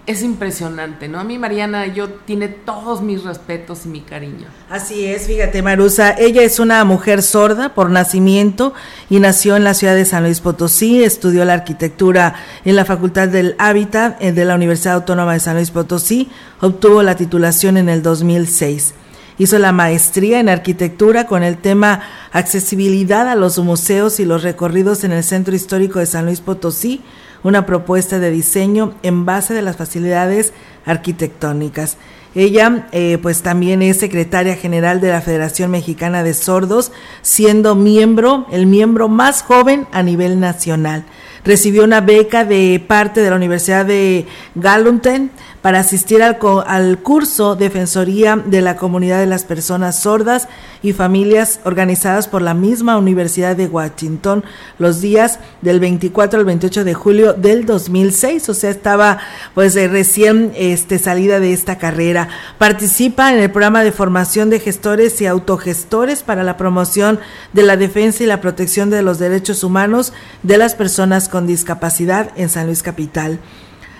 es 0.09 0.23
impresionante, 0.23 1.07
¿no? 1.07 1.19
A 1.19 1.23
mí 1.23 1.37
Mariana, 1.37 1.85
yo 1.85 2.09
tiene 2.09 2.47
todos 2.47 3.03
mis 3.03 3.23
respetos 3.23 3.85
y 3.85 3.89
mi 3.89 4.01
cariño. 4.01 4.47
Así 4.67 5.05
es, 5.05 5.27
fíjate 5.27 5.61
Marusa, 5.61 6.15
ella 6.17 6.41
es 6.41 6.57
una 6.57 6.83
mujer 6.83 7.21
sorda 7.21 7.75
por 7.75 7.91
nacimiento 7.91 8.73
y 9.11 9.19
nació 9.19 9.55
en 9.55 9.63
la 9.63 9.75
ciudad 9.75 9.93
de 9.93 10.05
San 10.05 10.23
Luis 10.23 10.41
Potosí, 10.41 11.03
estudió 11.03 11.45
la 11.45 11.53
arquitectura 11.53 12.33
en 12.65 12.75
la 12.75 12.85
Facultad 12.85 13.27
del 13.27 13.53
Hábitat 13.59 14.19
eh, 14.19 14.31
de 14.31 14.45
la 14.45 14.55
Universidad 14.55 14.95
Autónoma 14.95 15.33
de 15.33 15.41
San 15.41 15.57
Luis 15.57 15.69
Potosí, 15.69 16.27
obtuvo 16.59 17.03
la 17.03 17.15
titulación 17.15 17.77
en 17.77 17.87
el 17.87 18.01
2006. 18.01 18.95
Hizo 19.37 19.59
la 19.59 19.71
maestría 19.71 20.39
en 20.39 20.49
arquitectura 20.49 21.27
con 21.27 21.43
el 21.43 21.57
tema 21.57 22.01
accesibilidad 22.31 23.29
a 23.29 23.35
los 23.35 23.59
museos 23.59 24.19
y 24.19 24.25
los 24.25 24.41
recorridos 24.41 25.03
en 25.03 25.11
el 25.11 25.23
Centro 25.23 25.53
Histórico 25.53 25.99
de 25.99 26.07
San 26.07 26.25
Luis 26.25 26.41
Potosí 26.41 27.03
una 27.43 27.65
propuesta 27.65 28.19
de 28.19 28.31
diseño 28.31 28.93
en 29.03 29.25
base 29.25 29.53
de 29.53 29.61
las 29.61 29.77
facilidades 29.77 30.53
arquitectónicas. 30.85 31.97
Ella, 32.35 32.87
eh, 32.91 33.17
pues 33.21 33.41
también 33.41 33.81
es 33.81 33.97
secretaria 33.97 34.55
general 34.55 35.01
de 35.01 35.09
la 35.09 35.21
Federación 35.21 35.71
Mexicana 35.71 36.21
de 36.21 36.35
Sordos, 36.35 36.91
siendo 37.23 37.73
miembro, 37.73 38.45
el 38.51 38.67
miembro 38.67 39.09
más 39.09 39.41
joven 39.41 39.87
a 39.91 40.03
nivel 40.03 40.39
nacional. 40.39 41.05
Recibió 41.43 41.83
una 41.83 42.01
beca 42.01 42.45
de 42.45 42.83
parte 42.85 43.21
de 43.21 43.29
la 43.29 43.35
Universidad 43.35 43.85
de 43.85 44.27
Galunten 44.55 45.31
para 45.61 45.79
asistir 45.79 46.23
al, 46.23 46.37
al, 46.65 46.99
curso 46.99 47.55
Defensoría 47.55 48.35
de 48.37 48.61
la 48.61 48.77
Comunidad 48.77 49.19
de 49.19 49.25
las 49.25 49.43
Personas 49.43 49.99
Sordas 49.99 50.47
y 50.81 50.93
Familias 50.93 51.59
organizadas 51.65 52.27
por 52.27 52.41
la 52.41 52.53
misma 52.53 52.97
Universidad 52.97 53.55
de 53.55 53.67
Washington 53.67 54.43
los 54.77 55.01
días 55.01 55.39
del 55.61 55.79
24 55.79 56.39
al 56.39 56.45
28 56.45 56.83
de 56.83 56.93
julio 56.93 57.33
del 57.33 57.65
2006, 57.65 58.49
o 58.49 58.53
sea, 58.53 58.69
estaba 58.69 59.19
pues 59.53 59.75
recién 59.75 60.51
este, 60.55 60.97
salida 60.99 61.39
de 61.39 61.53
esta 61.53 61.77
carrera. 61.77 62.29
Participa 62.57 63.33
en 63.33 63.39
el 63.39 63.51
programa 63.51 63.83
de 63.83 63.91
formación 63.91 64.49
de 64.49 64.59
gestores 64.59 65.19
y 65.21 65.25
autogestores 65.25 66.23
para 66.23 66.43
la 66.43 66.57
promoción 66.57 67.19
de 67.53 67.63
la 67.63 67.77
defensa 67.77 68.23
y 68.23 68.27
la 68.27 68.41
protección 68.41 68.89
de 68.89 69.01
los 69.01 69.19
derechos 69.19 69.63
humanos 69.63 70.13
de 70.43 70.57
las 70.57 70.75
personas 70.75 71.29
con 71.29 71.47
discapacidad 71.47 72.31
en 72.35 72.49
San 72.49 72.67
Luis 72.67 72.83
Capital. 72.83 73.39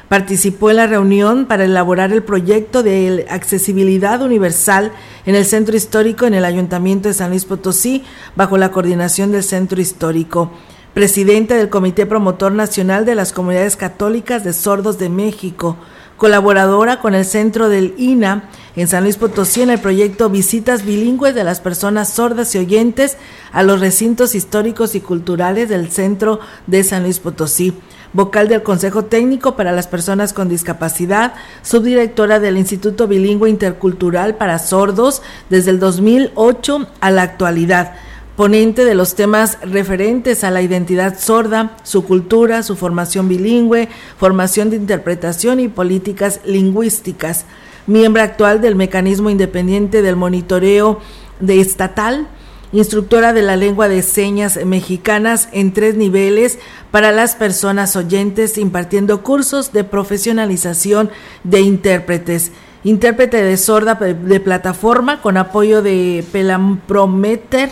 Participó 0.09 0.71
en 0.71 0.77
la 0.77 0.87
reunión 0.87 1.45
para 1.45 1.65
elaborar 1.65 2.11
el 2.11 2.23
proyecto 2.23 2.81
de 2.81 3.27
accesibilidad 3.29 4.23
universal 4.23 4.91
en 5.27 5.35
el 5.35 5.45
centro 5.45 5.77
histórico 5.77 6.25
en 6.25 6.33
el 6.33 6.45
Ayuntamiento 6.45 7.07
de 7.07 7.13
San 7.13 7.29
Luis 7.29 7.45
Potosí, 7.45 8.03
bajo 8.35 8.57
la 8.57 8.71
coordinación 8.71 9.31
del 9.31 9.43
centro 9.43 9.79
histórico. 9.79 10.49
Presidente 10.95 11.53
del 11.53 11.69
Comité 11.69 12.07
Promotor 12.07 12.53
Nacional 12.53 13.05
de 13.05 13.13
las 13.13 13.33
Comunidades 13.33 13.75
Católicas 13.75 14.43
de 14.43 14.53
Sordos 14.53 14.97
de 14.97 15.09
México, 15.09 15.77
colaboradora 16.17 17.01
con 17.01 17.13
el 17.13 17.23
Centro 17.23 17.69
del 17.69 17.93
INA 17.99 18.49
en 18.75 18.87
San 18.87 19.03
Luis 19.03 19.17
Potosí 19.17 19.61
en 19.61 19.69
el 19.69 19.79
proyecto 19.79 20.31
Visitas 20.31 20.85
Bilingües 20.85 21.35
de 21.35 21.43
las 21.43 21.61
Personas 21.61 22.09
Sordas 22.09 22.55
y 22.55 22.57
Oyentes 22.57 23.15
a 23.51 23.61
los 23.61 23.79
recintos 23.79 24.33
históricos 24.33 24.95
y 24.95 25.01
culturales 25.01 25.69
del 25.69 25.91
Centro 25.91 26.39
de 26.65 26.83
San 26.83 27.03
Luis 27.03 27.19
Potosí 27.19 27.75
vocal 28.13 28.47
del 28.47 28.63
Consejo 28.63 29.05
Técnico 29.05 29.55
para 29.55 29.71
las 29.71 29.87
Personas 29.87 30.33
con 30.33 30.49
Discapacidad, 30.49 31.33
subdirectora 31.61 32.39
del 32.39 32.57
Instituto 32.57 33.07
Bilingüe 33.07 33.49
Intercultural 33.49 34.35
para 34.35 34.59
Sordos 34.59 35.21
desde 35.49 35.71
el 35.71 35.79
2008 35.79 36.87
a 37.01 37.11
la 37.11 37.23
actualidad 37.23 37.93
ponente 38.39 38.85
de 38.85 38.95
los 38.95 39.15
temas 39.15 39.57
referentes 39.63 40.45
a 40.45 40.49
la 40.49 40.61
identidad 40.61 41.19
sorda, 41.19 41.75
su 41.83 42.05
cultura, 42.05 42.63
su 42.63 42.77
formación 42.77 43.27
bilingüe, 43.27 43.89
formación 44.17 44.69
de 44.69 44.77
interpretación 44.77 45.59
y 45.59 45.67
políticas 45.67 46.39
lingüísticas, 46.45 47.43
miembro 47.85 48.21
actual 48.21 48.61
del 48.61 48.77
mecanismo 48.77 49.29
independiente 49.29 50.01
del 50.01 50.15
monitoreo 50.15 51.01
de 51.41 51.59
estatal, 51.59 52.29
instructora 52.71 53.33
de 53.33 53.41
la 53.41 53.55
lengua 53.55 53.87
de 53.87 54.01
señas 54.01 54.63
mexicanas 54.65 55.49
en 55.51 55.73
tres 55.73 55.95
niveles 55.95 56.59
para 56.91 57.11
las 57.11 57.35
personas 57.35 57.95
oyentes, 57.95 58.57
impartiendo 58.57 59.23
cursos 59.23 59.71
de 59.71 59.83
profesionalización 59.83 61.09
de 61.43 61.61
intérpretes. 61.61 62.51
Intérprete 62.83 63.41
de 63.43 63.57
sorda 63.57 63.95
de 63.95 64.39
plataforma 64.39 65.21
con 65.21 65.37
apoyo 65.37 65.81
de 65.81 66.23
Pelamprometer 66.31 67.69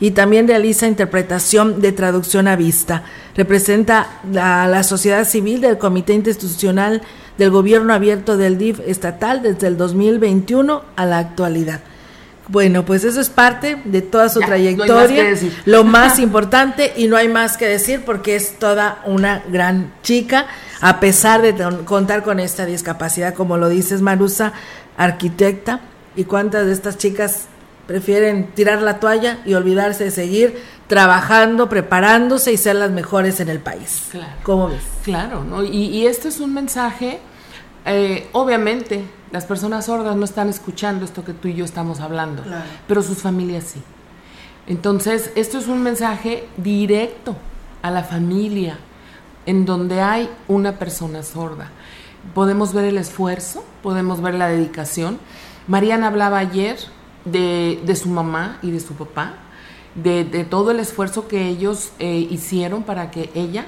y 0.00 0.12
también 0.12 0.48
realiza 0.48 0.86
interpretación 0.86 1.80
de 1.80 1.92
traducción 1.92 2.48
a 2.48 2.56
vista. 2.56 3.04
Representa 3.36 4.20
a 4.38 4.66
la 4.66 4.82
sociedad 4.82 5.26
civil 5.26 5.60
del 5.60 5.78
Comité 5.78 6.14
Institucional 6.14 7.02
del 7.38 7.50
Gobierno 7.50 7.94
Abierto 7.94 8.36
del 8.36 8.58
DIF 8.58 8.80
estatal 8.80 9.42
desde 9.42 9.66
el 9.66 9.76
2021 9.76 10.82
a 10.96 11.06
la 11.06 11.18
actualidad. 11.18 11.80
Bueno, 12.50 12.84
pues 12.84 13.04
eso 13.04 13.20
es 13.20 13.30
parte 13.30 13.80
de 13.84 14.02
toda 14.02 14.28
su 14.28 14.40
trayectoria, 14.40 15.36
lo 15.66 15.84
más 15.84 16.18
importante 16.18 16.92
y 16.96 17.06
no 17.06 17.16
hay 17.16 17.28
más 17.28 17.56
que 17.56 17.68
decir 17.68 18.02
porque 18.04 18.34
es 18.34 18.58
toda 18.58 19.02
una 19.06 19.44
gran 19.48 19.92
chica, 20.02 20.46
a 20.80 20.98
pesar 20.98 21.42
de 21.42 21.54
contar 21.84 22.24
con 22.24 22.40
esta 22.40 22.66
discapacidad, 22.66 23.34
como 23.34 23.56
lo 23.56 23.68
dices 23.68 24.00
Marusa, 24.00 24.52
arquitecta, 24.96 25.80
y 26.16 26.24
cuántas 26.24 26.66
de 26.66 26.72
estas 26.72 26.98
chicas 26.98 27.46
prefieren 27.86 28.48
tirar 28.54 28.82
la 28.82 28.98
toalla 28.98 29.38
y 29.44 29.54
olvidarse 29.54 30.04
de 30.04 30.10
seguir 30.10 30.60
trabajando, 30.86 31.68
preparándose 31.68 32.52
y 32.52 32.56
ser 32.56 32.76
las 32.76 32.90
mejores 32.90 33.38
en 33.38 33.48
el 33.48 33.60
país. 33.60 34.08
Claro. 34.10 34.32
¿Cómo 34.42 34.68
ves? 34.68 34.82
Claro, 35.04 35.44
¿no? 35.44 35.62
Y, 35.62 35.86
y 35.86 36.06
este 36.06 36.28
es 36.28 36.40
un 36.40 36.52
mensaje, 36.52 37.20
eh, 37.86 38.28
obviamente, 38.32 39.04
las 39.32 39.44
personas 39.44 39.86
sordas 39.86 40.16
no 40.16 40.24
están 40.24 40.48
escuchando 40.48 41.04
esto 41.04 41.24
que 41.24 41.32
tú 41.32 41.48
y 41.48 41.54
yo 41.54 41.64
estamos 41.64 42.00
hablando, 42.00 42.42
Claro. 42.42 42.64
pero 42.88 43.02
sus 43.02 43.18
familias 43.18 43.64
sí. 43.64 43.82
Entonces, 44.66 45.32
esto 45.34 45.58
es 45.58 45.66
un 45.68 45.82
mensaje 45.82 46.46
directo 46.56 47.36
a 47.82 47.90
la 47.90 48.02
familia, 48.04 48.78
en 49.46 49.64
donde 49.64 50.00
hay 50.00 50.28
una 50.48 50.78
persona 50.78 51.22
sorda. 51.22 51.70
Podemos 52.34 52.72
ver 52.74 52.84
el 52.84 52.98
esfuerzo, 52.98 53.64
podemos 53.82 54.20
ver 54.20 54.34
la 54.34 54.48
dedicación. 54.48 55.18
Mariana 55.66 56.08
hablaba 56.08 56.38
ayer 56.38 56.76
de, 57.24 57.80
de 57.84 57.96
su 57.96 58.08
mamá 58.10 58.58
y 58.62 58.70
de 58.70 58.80
su 58.80 58.94
papá, 58.94 59.34
de, 59.94 60.24
de 60.24 60.44
todo 60.44 60.70
el 60.70 60.78
esfuerzo 60.80 61.26
que 61.26 61.48
ellos 61.48 61.90
eh, 61.98 62.26
hicieron 62.30 62.82
para 62.84 63.10
que 63.10 63.30
ella 63.34 63.66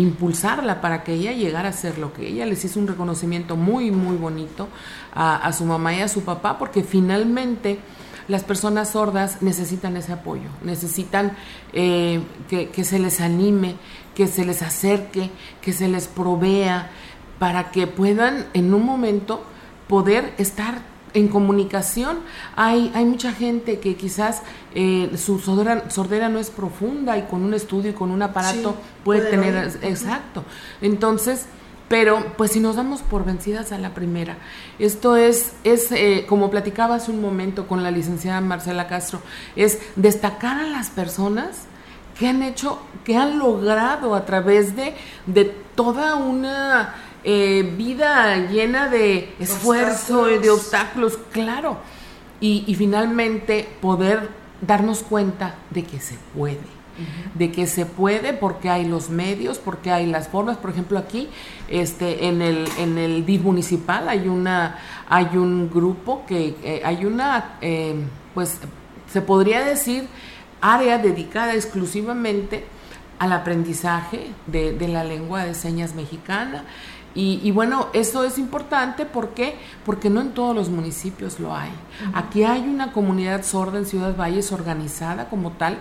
impulsarla 0.00 0.80
para 0.80 1.04
que 1.04 1.14
ella 1.14 1.32
llegara 1.32 1.68
a 1.68 1.72
ser 1.72 1.98
lo 1.98 2.12
que 2.12 2.26
ella 2.26 2.46
les 2.46 2.64
hizo 2.64 2.80
un 2.80 2.88
reconocimiento 2.88 3.56
muy 3.56 3.90
muy 3.90 4.16
bonito 4.16 4.68
a, 5.14 5.52
su 5.52 5.64
mamá 5.64 5.94
y 5.94 6.00
a 6.00 6.08
su 6.08 6.22
papá 6.22 6.58
porque 6.58 6.82
finalmente 6.82 7.78
las 8.28 8.44
personas 8.44 8.90
sordas 8.90 9.42
necesitan 9.42 9.96
ese 9.96 10.12
apoyo, 10.12 10.48
necesitan 10.62 11.32
eh, 11.72 12.22
que, 12.48 12.68
que 12.68 12.84
se 12.84 13.00
les 13.00 13.20
anime, 13.20 13.74
que 14.14 14.28
se 14.28 14.44
les 14.44 14.62
acerque, 14.62 15.30
que 15.60 15.72
se 15.72 15.88
les 15.88 16.06
provea 16.06 16.90
para 17.40 17.72
que 17.72 17.88
puedan 17.88 18.46
en 18.54 18.72
un 18.72 18.84
momento 18.84 19.42
poder 19.88 20.32
estar 20.38 20.89
en 21.14 21.28
comunicación. 21.28 22.18
Hay, 22.56 22.90
hay 22.94 23.04
mucha 23.04 23.32
gente 23.32 23.80
que 23.80 23.96
quizás 23.96 24.42
eh, 24.74 25.10
su 25.16 25.38
sordera, 25.38 25.90
sordera 25.90 26.28
no 26.28 26.38
es 26.38 26.50
profunda 26.50 27.16
y 27.18 27.22
con 27.22 27.42
un 27.42 27.54
estudio 27.54 27.90
y 27.90 27.94
con 27.94 28.10
un 28.10 28.22
aparato 28.22 28.70
Sí, 28.70 28.76
puede 29.04 29.20
puede 29.20 29.30
tener, 29.30 29.54
oír. 29.66 29.78
exacto. 29.82 30.44
Entonces, 30.80 31.46
pero 31.88 32.24
pues 32.36 32.52
si 32.52 32.60
nos 32.60 32.76
damos 32.76 33.02
por 33.02 33.24
vencidas 33.24 33.72
a 33.72 33.78
la 33.78 33.94
primera, 33.94 34.36
esto 34.78 35.16
es, 35.16 35.54
es 35.64 35.90
eh, 35.90 36.24
como 36.28 36.48
platicaba 36.48 36.94
hace 36.94 37.10
un 37.10 37.20
momento 37.20 37.66
con 37.66 37.82
la 37.82 37.90
licenciada 37.90 38.40
Marcela 38.40 38.86
Castro, 38.86 39.20
es 39.56 39.80
destacar 39.96 40.60
a 40.60 40.68
las 40.68 40.90
personas 40.90 41.64
que 42.16 42.28
han 42.28 42.42
hecho, 42.44 42.78
que 43.02 43.16
han 43.16 43.38
logrado 43.40 44.14
a 44.14 44.24
través 44.24 44.76
de, 44.76 44.94
de 45.26 45.46
toda 45.74 46.14
una 46.14 46.94
eh, 47.24 47.74
vida 47.76 48.36
llena 48.48 48.88
de 48.88 49.34
esfuerzo 49.38 50.30
y 50.30 50.38
de 50.38 50.50
obstáculos, 50.50 51.18
claro. 51.32 51.78
Y, 52.40 52.64
y 52.66 52.74
finalmente 52.74 53.68
poder 53.80 54.28
darnos 54.60 55.00
cuenta 55.02 55.56
de 55.70 55.84
que 55.84 56.00
se 56.00 56.16
puede 56.34 56.80
de 57.34 57.50
que 57.50 57.66
se 57.66 57.86
puede 57.86 58.32
porque 58.32 58.68
hay 58.68 58.84
los 58.84 59.10
medios, 59.10 59.58
porque 59.58 59.90
hay 59.90 60.06
las 60.06 60.28
formas. 60.28 60.56
Por 60.56 60.70
ejemplo, 60.70 60.98
aquí 60.98 61.28
este, 61.68 62.26
en 62.26 62.42
el, 62.42 62.68
en 62.78 62.98
el 62.98 63.24
DIF 63.24 63.42
municipal 63.42 64.08
hay, 64.08 64.28
una, 64.28 64.78
hay 65.08 65.36
un 65.36 65.70
grupo 65.70 66.24
que 66.26 66.56
eh, 66.62 66.82
hay 66.84 67.04
una, 67.04 67.56
eh, 67.60 67.94
pues 68.34 68.58
se 69.10 69.22
podría 69.22 69.64
decir, 69.64 70.06
área 70.60 70.98
dedicada 70.98 71.54
exclusivamente 71.54 72.64
al 73.18 73.32
aprendizaje 73.32 74.30
de, 74.46 74.72
de 74.72 74.88
la 74.88 75.04
lengua 75.04 75.44
de 75.44 75.54
señas 75.54 75.94
mexicana. 75.94 76.64
Y, 77.14 77.40
y, 77.42 77.50
bueno, 77.50 77.88
eso 77.92 78.22
es 78.22 78.38
importante 78.38 79.04
¿por 79.04 79.30
qué? 79.30 79.56
porque 79.84 80.10
no 80.10 80.20
en 80.20 80.30
todos 80.30 80.54
los 80.54 80.68
municipios 80.68 81.40
lo 81.40 81.54
hay. 81.54 81.70
Aquí 82.14 82.44
hay 82.44 82.60
una 82.60 82.92
comunidad 82.92 83.44
sorda 83.44 83.78
en 83.78 83.86
Ciudad 83.86 84.16
Valles 84.16 84.52
organizada 84.52 85.28
como 85.28 85.50
tal 85.52 85.80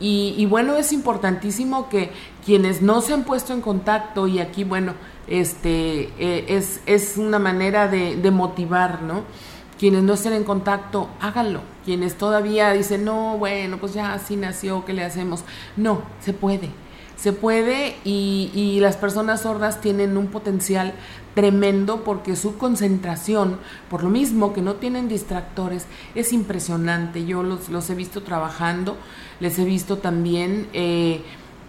y, 0.00 0.34
y, 0.36 0.46
bueno, 0.46 0.76
es 0.76 0.92
importantísimo 0.92 1.88
que 1.88 2.10
quienes 2.44 2.82
no 2.82 3.00
se 3.00 3.14
han 3.14 3.24
puesto 3.24 3.52
en 3.52 3.60
contacto, 3.60 4.28
y 4.28 4.38
aquí, 4.38 4.62
bueno, 4.62 4.94
este 5.26 6.10
eh, 6.18 6.46
es, 6.48 6.80
es, 6.86 7.16
una 7.16 7.38
manera 7.38 7.88
de, 7.88 8.16
de, 8.16 8.30
motivar, 8.30 9.02
¿no? 9.02 9.24
Quienes 9.78 10.02
no 10.02 10.14
estén 10.14 10.34
en 10.34 10.44
contacto, 10.44 11.08
háganlo. 11.20 11.62
Quienes 11.84 12.16
todavía 12.16 12.72
dicen, 12.72 13.04
no, 13.04 13.38
bueno, 13.38 13.78
pues 13.78 13.94
ya 13.94 14.12
así 14.12 14.36
nació, 14.36 14.84
¿qué 14.84 14.92
le 14.92 15.04
hacemos? 15.04 15.44
No, 15.76 16.02
se 16.20 16.32
puede. 16.32 16.70
Se 17.18 17.32
puede 17.32 17.96
y, 18.04 18.50
y 18.54 18.80
las 18.80 18.96
personas 18.96 19.42
sordas 19.42 19.80
tienen 19.80 20.16
un 20.16 20.28
potencial 20.28 20.94
tremendo 21.38 22.02
porque 22.02 22.34
su 22.34 22.58
concentración, 22.58 23.58
por 23.88 24.02
lo 24.02 24.10
mismo 24.10 24.52
que 24.52 24.60
no 24.60 24.74
tienen 24.74 25.08
distractores, 25.08 25.86
es 26.16 26.32
impresionante. 26.32 27.26
Yo 27.26 27.44
los, 27.44 27.68
los 27.68 27.88
he 27.90 27.94
visto 27.94 28.24
trabajando, 28.24 28.96
les 29.38 29.56
he 29.60 29.64
visto 29.64 29.98
también, 29.98 30.66
eh, 30.72 31.22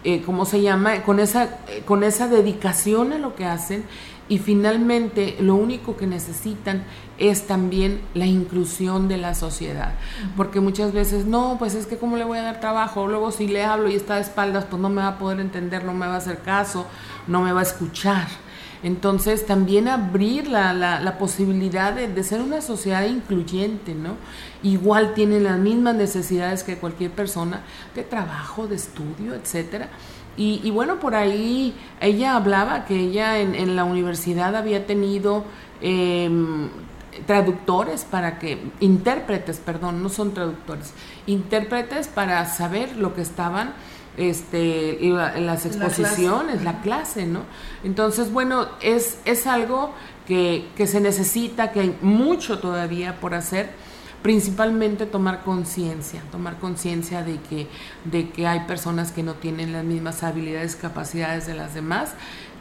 eh, 0.03 0.23
¿cómo 0.25 0.45
se 0.45 0.61
llama? 0.61 1.03
Con 1.03 1.19
esa, 1.19 1.59
eh, 1.67 1.83
con 1.85 2.03
esa 2.03 2.27
dedicación 2.27 3.13
a 3.13 3.19
lo 3.19 3.35
que 3.35 3.45
hacen 3.45 3.83
y 4.27 4.39
finalmente 4.39 5.35
lo 5.39 5.53
único 5.53 5.97
que 5.97 6.07
necesitan 6.07 6.83
es 7.19 7.47
también 7.47 8.01
la 8.13 8.25
inclusión 8.25 9.07
de 9.07 9.17
la 9.17 9.35
sociedad. 9.35 9.93
Porque 10.35 10.61
muchas 10.61 10.93
veces, 10.93 11.25
no, 11.25 11.57
pues 11.59 11.75
es 11.75 11.85
que 11.85 11.97
cómo 11.97 12.17
le 12.17 12.23
voy 12.23 12.37
a 12.39 12.43
dar 12.43 12.59
trabajo, 12.59 13.07
luego 13.07 13.31
si 13.31 13.47
le 13.47 13.63
hablo 13.63 13.89
y 13.89 13.95
está 13.95 14.15
de 14.15 14.21
espaldas, 14.21 14.65
pues 14.65 14.81
no 14.81 14.89
me 14.89 15.01
va 15.01 15.09
a 15.09 15.17
poder 15.19 15.39
entender, 15.39 15.83
no 15.83 15.93
me 15.93 16.07
va 16.07 16.15
a 16.15 16.17
hacer 16.17 16.39
caso, 16.39 16.85
no 17.27 17.41
me 17.41 17.51
va 17.51 17.59
a 17.59 17.63
escuchar. 17.63 18.27
Entonces 18.81 19.45
también 19.45 19.89
abrir 19.89 20.47
la, 20.47 20.73
la, 20.73 21.01
la 21.01 21.17
posibilidad 21.17 21.91
de, 21.91 22.07
de, 22.07 22.23
ser 22.23 22.41
una 22.41 22.61
sociedad 22.61 23.05
incluyente, 23.05 23.93
¿no? 23.93 24.15
Igual 24.63 25.13
tienen 25.13 25.43
las 25.43 25.59
mismas 25.59 25.95
necesidades 25.95 26.63
que 26.63 26.77
cualquier 26.77 27.11
persona 27.11 27.61
de 27.93 28.03
trabajo, 28.03 28.67
de 28.67 28.75
estudio, 28.75 29.33
etcétera. 29.33 29.89
Y, 30.37 30.61
y 30.63 30.71
bueno, 30.71 31.01
por 31.01 31.15
ahí 31.15 31.75
ella 31.99 32.37
hablaba 32.37 32.85
que 32.85 32.97
ella 32.97 33.39
en, 33.39 33.53
en 33.53 33.75
la 33.75 33.83
universidad 33.83 34.55
había 34.55 34.85
tenido 34.85 35.43
eh, 35.81 36.29
traductores 37.25 38.05
para 38.05 38.39
que, 38.39 38.71
intérpretes, 38.79 39.57
perdón, 39.57 40.03
no 40.03 40.09
son 40.09 40.33
traductores, 40.33 40.93
intérpretes 41.27 42.07
para 42.07 42.45
saber 42.45 42.95
lo 42.95 43.13
que 43.13 43.21
estaban 43.21 43.73
este, 44.17 44.97
la, 45.01 45.39
las 45.39 45.65
exposiciones, 45.65 46.63
la 46.63 46.81
clase. 46.81 47.21
la 47.21 47.25
clase, 47.25 47.25
¿no? 47.25 47.41
Entonces, 47.83 48.31
bueno, 48.31 48.67
es, 48.81 49.19
es 49.25 49.47
algo 49.47 49.93
que, 50.27 50.67
que 50.75 50.87
se 50.87 50.99
necesita, 50.99 51.71
que 51.71 51.79
hay 51.79 51.97
mucho 52.01 52.59
todavía 52.59 53.19
por 53.19 53.33
hacer, 53.33 53.69
principalmente 54.21 55.05
tomar 55.05 55.43
conciencia, 55.43 56.21
tomar 56.31 56.57
conciencia 56.57 57.23
de 57.23 57.39
que, 57.39 57.67
de 58.03 58.29
que 58.29 58.45
hay 58.45 58.61
personas 58.61 59.11
que 59.13 59.23
no 59.23 59.35
tienen 59.35 59.71
las 59.71 59.85
mismas 59.85 60.23
habilidades, 60.23 60.75
capacidades 60.75 61.47
de 61.47 61.53
las 61.53 61.73
demás 61.73 62.13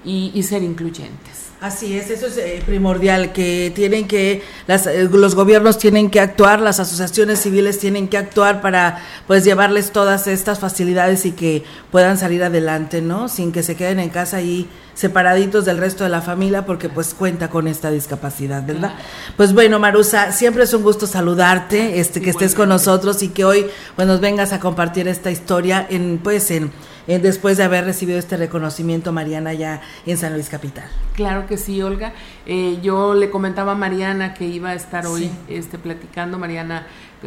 y, 0.05 0.33
y 0.35 0.43
ser 0.43 0.63
incluyentes. 0.63 1.49
Así 1.61 1.99
es, 1.99 2.09
eso 2.11 2.27
es 2.27 2.39
eh, 2.39 2.63
primordial, 2.65 3.33
que 3.33 3.73
tienen 3.75 4.07
que, 4.07 4.45
las, 4.69 4.87
eh, 4.87 5.09
los 5.11 5.35
gobiernos 5.35 5.77
tienen 5.77 6.09
que 6.09 6.21
actuar, 6.21 6.61
las 6.61 6.79
asociaciones 6.79 7.41
civiles 7.41 7.81
tienen 7.81 8.07
que 8.07 8.17
actuar 8.17 8.61
para 8.61 9.03
pues 9.27 9.43
llevarles 9.43 9.91
todas 9.91 10.29
estas 10.29 10.61
facilidades 10.61 11.27
y 11.27 11.33
que 11.33 11.65
puedan 11.91 12.17
salir 12.17 12.45
adelante, 12.45 13.03
¿no? 13.03 13.29
Sin 13.29 13.51
que 13.51 13.65
se 13.65 13.75
queden 13.75 13.99
en 13.99 14.11
casa 14.11 14.37
ahí 14.37 14.69
separaditos 14.95 15.65
del 15.65 15.79
resto 15.79 16.05
de 16.05 16.11
la 16.11 16.23
familia 16.23 16.65
porque 16.65 16.89
pues 16.89 17.13
cuenta 17.13 17.51
con 17.51 17.67
esta 17.67 17.91
discapacidad, 17.91 18.65
¿verdad? 18.65 18.95
Pues 19.37 19.53
bueno, 19.53 19.81
Marusa, 19.81 20.31
siempre 20.31 20.63
es 20.63 20.73
un 20.75 20.85
gusto 20.85 21.09
saludarte, 21.09 21.99
este 21.99 22.21
que 22.21 22.31
estés 22.31 22.55
con 22.55 22.69
nosotros 22.69 23.21
y 23.25 23.31
que 23.31 23.45
hoy 23.45 23.67
pues 23.97 24.07
nos 24.07 24.21
vengas 24.21 24.53
a 24.53 24.61
compartir 24.61 25.09
esta 25.09 25.33
historia 25.33 25.85
en 25.91 26.19
pues 26.23 26.53
en 26.53 26.71
eh, 27.09 27.19
después 27.19 27.57
de 27.57 27.65
haber 27.65 27.85
recibido 27.85 28.19
este 28.19 28.37
reconocimiento, 28.37 29.13
Mariana, 29.13 29.53
ya 29.55 29.81
en 30.07 30.17
San 30.17 30.35
Luis 30.35 30.49
Capital. 30.49 30.89
Claro 31.15 31.47
que 31.47 31.57
sí, 31.57 31.83
Olga. 31.83 32.13
Eh, 32.47 32.79
yo 32.83 33.15
le 33.15 33.31
comentaba 33.31 33.73
a 33.73 33.75
Mariana 33.75 34.35
que 34.35 34.47
iba 34.47 34.71
a 34.71 34.75
estar 34.75 35.07
hoy 35.07 35.23
sí. 35.23 35.33
este, 35.49 35.79
platicando, 35.79 36.39
Mariana, 36.39 36.87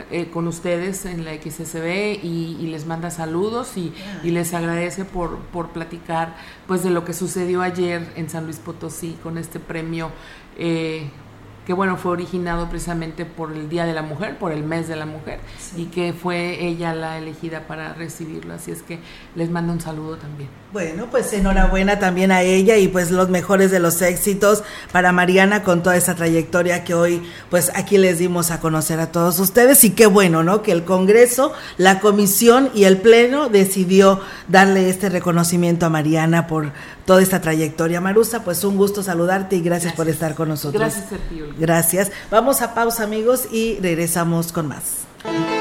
eh, 0.10 0.30
con 0.32 0.48
ustedes 0.48 1.06
en 1.06 1.26
la 1.26 1.34
XSB 1.34 2.24
y, 2.24 2.58
y 2.62 2.68
les 2.68 2.86
manda 2.86 3.12
saludos 3.12 3.76
y, 3.76 3.94
y, 4.24 4.32
les 4.32 4.54
agradece 4.54 5.04
por, 5.04 5.40
por 5.52 5.72
platicar 5.72 6.34
pues 6.66 6.82
de 6.82 6.92
lo 6.92 7.04
que 7.04 7.12
sucedió 7.12 7.62
ayer 7.62 8.08
en 8.16 8.30
San 8.30 8.46
Luis 8.46 8.60
Potosí 8.60 9.18
con 9.22 9.38
este 9.38 9.60
premio 9.60 10.10
eh, 10.58 11.10
que 11.66 11.74
bueno, 11.74 11.98
fue 11.98 12.12
originado 12.12 12.70
precisamente 12.70 13.26
por 13.26 13.52
el 13.52 13.70
Día 13.70 13.86
de 13.86 13.94
la 13.94 14.02
Mujer, 14.02 14.38
por 14.38 14.52
el 14.52 14.64
mes 14.64 14.88
de 14.88 14.96
la 14.96 15.06
mujer, 15.06 15.40
sí. 15.60 15.84
y 15.84 15.86
que 15.86 16.14
fue 16.14 16.66
ella 16.66 16.94
la 16.94 17.18
elegida 17.18 17.68
para 17.68 17.94
recibirlo. 17.94 18.54
Así 18.54 18.72
es 18.72 18.82
que 18.82 19.00
les 19.36 19.50
mando 19.50 19.74
un 19.74 19.82
saludo 19.82 20.18
también. 20.18 20.50
Bueno, 20.72 21.08
pues 21.12 21.34
enhorabuena 21.34 22.00
también 22.00 22.32
a 22.32 22.44
ella 22.44 22.78
y 22.78 22.88
pues 22.88 23.12
los 23.12 23.28
mejores 23.28 23.72
de 23.72 23.80
los 23.80 24.02
éxitos 24.02 24.64
para 24.94 25.12
Mariana 25.12 25.64
con 25.64 25.84
toda 25.84 25.98
esa 25.98 26.16
trayectoria 26.16 26.86
que 26.86 26.94
hoy 26.94 27.22
pues 27.50 27.72
aquí 27.76 27.98
les 27.98 28.20
dimos 28.20 28.52
a 28.52 28.62
conocer 28.62 29.02
a 29.02 29.12
todos 29.12 29.38
ustedes 29.40 29.84
y 29.84 29.90
qué 29.90 30.06
bueno, 30.06 30.44
¿no? 30.44 30.62
Que 30.62 30.72
el 30.72 30.86
Congreso, 30.86 31.52
la 31.78 32.00
Comisión 32.00 32.70
y 32.74 32.86
el 32.86 32.98
Pleno 32.98 33.50
decidió 33.50 34.22
darle 34.48 34.90
este 34.90 35.10
reconocimiento 35.10 35.86
a 35.86 35.90
Mariana 35.90 36.48
por 36.48 36.72
toda 37.06 37.22
esta 37.22 37.42
trayectoria. 37.42 38.00
Marusa, 38.00 38.46
pues 38.46 38.64
un 38.64 38.78
gusto 38.78 39.04
saludarte 39.04 39.58
y 39.58 39.62
gracias, 39.62 39.92
gracias. 39.92 39.98
por 39.98 40.08
estar 40.08 40.36
con 40.36 40.48
nosotros. 40.48 40.82
Gracias, 40.82 41.10
Sergio. 41.10 41.48
Gracias. 41.60 42.12
Vamos 42.30 42.62
a 42.62 42.74
pausa, 42.74 43.04
amigos, 43.04 43.50
y 43.52 43.78
regresamos 43.82 44.54
con 44.54 44.70
más. 44.70 45.61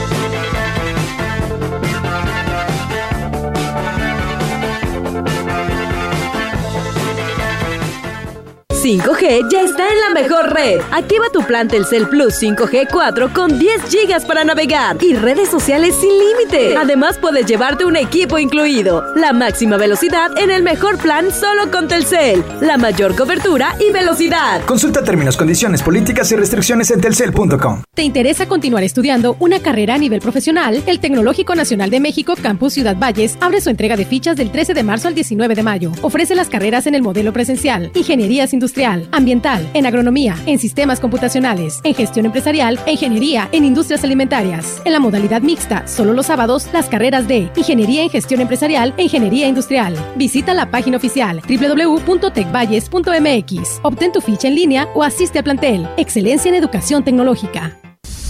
...5G 8.91 9.49
ya 9.49 9.61
está 9.61 9.87
en 9.87 10.01
la 10.01 10.21
mejor 10.21 10.53
red. 10.53 10.81
Activa 10.91 11.23
tu 11.31 11.43
plan 11.43 11.69
Telcel 11.69 12.09
Plus 12.09 12.43
5G 12.43 12.89
4 12.91 13.31
con 13.33 13.57
10 13.57 13.83
GB 13.89 14.27
para 14.27 14.43
navegar 14.43 14.97
y 14.99 15.13
redes 15.13 15.47
sociales 15.47 15.95
sin 15.95 16.09
límite. 16.09 16.75
Además 16.75 17.17
puedes 17.17 17.45
llevarte 17.45 17.85
un 17.85 17.95
equipo 17.95 18.37
incluido. 18.37 19.15
La 19.15 19.31
máxima 19.31 19.77
velocidad 19.77 20.37
en 20.37 20.51
el 20.51 20.61
mejor 20.61 20.97
plan 20.97 21.31
solo 21.31 21.71
con 21.71 21.87
Telcel. 21.87 22.43
La 22.59 22.77
mayor 22.77 23.15
cobertura 23.15 23.75
y 23.79 23.93
velocidad. 23.93 24.61
Consulta 24.65 25.01
términos, 25.05 25.37
condiciones, 25.37 25.81
políticas 25.81 26.29
y 26.33 26.35
restricciones 26.35 26.91
en 26.91 26.99
telcel.com. 26.99 27.83
¿Te 27.95 28.03
interesa 28.03 28.49
continuar 28.49 28.83
estudiando 28.83 29.37
una 29.39 29.61
carrera 29.61 29.95
a 29.95 29.99
nivel 29.99 30.19
profesional? 30.19 30.83
El 30.85 30.99
Tecnológico 30.99 31.55
Nacional 31.55 31.89
de 31.91 32.01
México 32.01 32.33
Campus 32.41 32.73
Ciudad 32.73 32.97
Valles 32.97 33.37
abre 33.39 33.61
su 33.61 33.69
entrega 33.69 33.95
de 33.95 34.03
fichas 34.03 34.35
del 34.35 34.51
13 34.51 34.73
de 34.73 34.83
marzo 34.83 35.07
al 35.07 35.15
19 35.15 35.55
de 35.55 35.63
mayo. 35.63 35.93
Ofrece 36.01 36.35
las 36.35 36.49
carreras 36.49 36.87
en 36.87 36.95
el 36.95 37.01
modelo 37.01 37.31
presencial, 37.31 37.89
ingenierías 37.95 38.51
industriales 38.51 38.80
ambiental, 38.85 39.69
en 39.73 39.85
agronomía, 39.85 40.37
en 40.45 40.59
sistemas 40.59 40.99
computacionales, 40.99 41.79
en 41.83 41.93
gestión 41.93 42.25
empresarial 42.25 42.79
e 42.85 42.93
ingeniería 42.93 43.49
en 43.51 43.65
industrias 43.65 44.03
alimentarias. 44.03 44.81
En 44.85 44.93
la 44.93 44.99
modalidad 44.99 45.41
mixta, 45.41 45.87
solo 45.87 46.13
los 46.13 46.25
sábados, 46.25 46.67
las 46.73 46.89
carreras 46.89 47.27
de 47.27 47.51
Ingeniería 47.55 48.01
en 48.03 48.09
Gestión 48.09 48.41
Empresarial 48.41 48.93
e 48.97 49.03
Ingeniería 49.03 49.47
Industrial. 49.47 49.95
Visita 50.15 50.53
la 50.53 50.69
página 50.71 50.97
oficial 50.97 51.41
www.tecvalles.mx. 51.47 53.79
Obtén 53.83 54.11
tu 54.11 54.19
ficha 54.21 54.47
en 54.47 54.55
línea 54.55 54.87
o 54.95 55.03
asiste 55.03 55.37
a 55.39 55.43
plantel. 55.43 55.87
Excelencia 55.97 56.49
en 56.49 56.55
Educación 56.55 57.03
Tecnológica. 57.03 57.77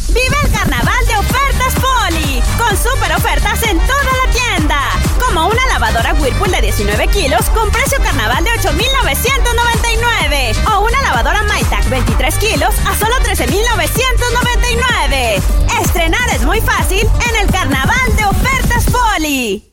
¡Vive 0.09 0.35
el 0.43 0.51
carnaval 0.51 1.05
de 1.07 1.15
ofertas 1.17 1.73
Poli! 1.75 2.41
Con 2.57 2.75
super 2.77 3.15
ofertas 3.15 3.63
en 3.63 3.79
toda 3.79 4.03
la 4.03 4.27
tienda. 4.33 5.00
Como 5.33 5.47
una 5.47 5.65
lavadora 5.67 6.13
Whirlpool 6.15 6.51
de 6.51 6.59
19 6.59 7.07
kilos 7.07 7.49
con 7.51 7.71
precio 7.71 7.97
carnaval 8.03 8.43
de 8.43 8.51
8,999. 8.51 10.51
O 10.73 10.81
una 10.81 11.01
lavadora 11.03 11.41
MyTac 11.43 11.89
23 11.89 12.35
kilos 12.35 12.75
a 12.85 12.93
solo 12.97 13.15
13,999. 13.23 15.41
Estrenar 15.81 16.29
es 16.35 16.43
muy 16.43 16.59
fácil 16.59 17.07
en 17.29 17.35
el 17.37 17.47
carnaval 17.49 18.13
de 18.17 18.25
ofertas 18.25 18.83
Poli. 18.91 19.63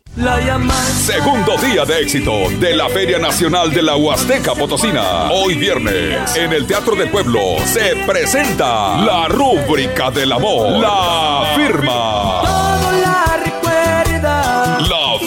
Segundo 1.04 1.56
día 1.56 1.84
de 1.84 2.02
éxito 2.02 2.30
de 2.60 2.76
la 2.76 2.88
Feria 2.88 3.18
Nacional 3.18 3.72
de 3.72 3.82
la 3.82 3.96
Huasteca 3.96 4.54
Potosina. 4.54 5.32
Hoy 5.32 5.56
viernes, 5.56 6.36
en 6.36 6.52
el 6.52 6.68
Teatro 6.68 6.94
del 6.94 7.10
Pueblo, 7.10 7.40
se 7.64 7.96
presenta 8.06 8.96
la 8.98 9.26
rúbrica 9.26 10.12
del 10.12 10.30
amor. 10.30 10.80
La 10.80 11.48
firma. 11.56 12.77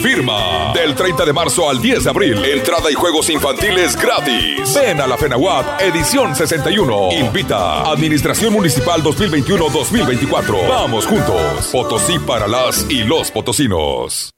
Firma. 0.02 0.74
Del 0.74 0.96
30 0.96 1.26
de 1.26 1.34
marzo 1.34 1.70
al 1.70 1.82
10 1.82 2.04
de 2.04 2.10
abril. 2.10 2.46
Entrada 2.46 2.90
y 2.90 2.94
juegos 2.94 3.30
infantiles 3.30 3.96
gratis. 3.96 4.74
Ven 4.74 5.00
a 5.00 5.08
la 5.08 5.18
FENAWAT, 5.18 5.82
edición 5.82 6.36
61. 6.36 7.12
Invita. 7.12 7.84
Administración 7.84 8.54
Municipal 8.54 9.04
2021-2024. 9.04 10.68
Vamos 10.68 11.06
juntos. 11.06 11.70
Potosí 11.72 12.18
para 12.20 12.48
las 12.48 12.86
y 12.90 13.04
los 13.04 13.32
potosinos. 13.32 14.32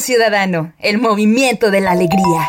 Ciudadano, 0.00 0.72
el 0.78 0.98
movimiento 0.98 1.70
de 1.70 1.80
la 1.80 1.92
alegría. 1.92 2.48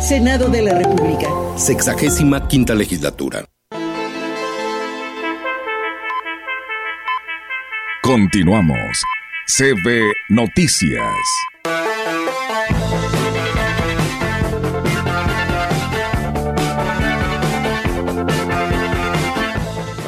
Senado 0.00 0.48
de 0.48 0.62
la 0.62 0.74
República. 0.74 1.28
Sexagésima 1.56 2.46
quinta 2.46 2.74
legislatura. 2.74 3.44
Continuamos. 8.02 9.02
CB 9.46 10.12
Noticias. 10.30 11.12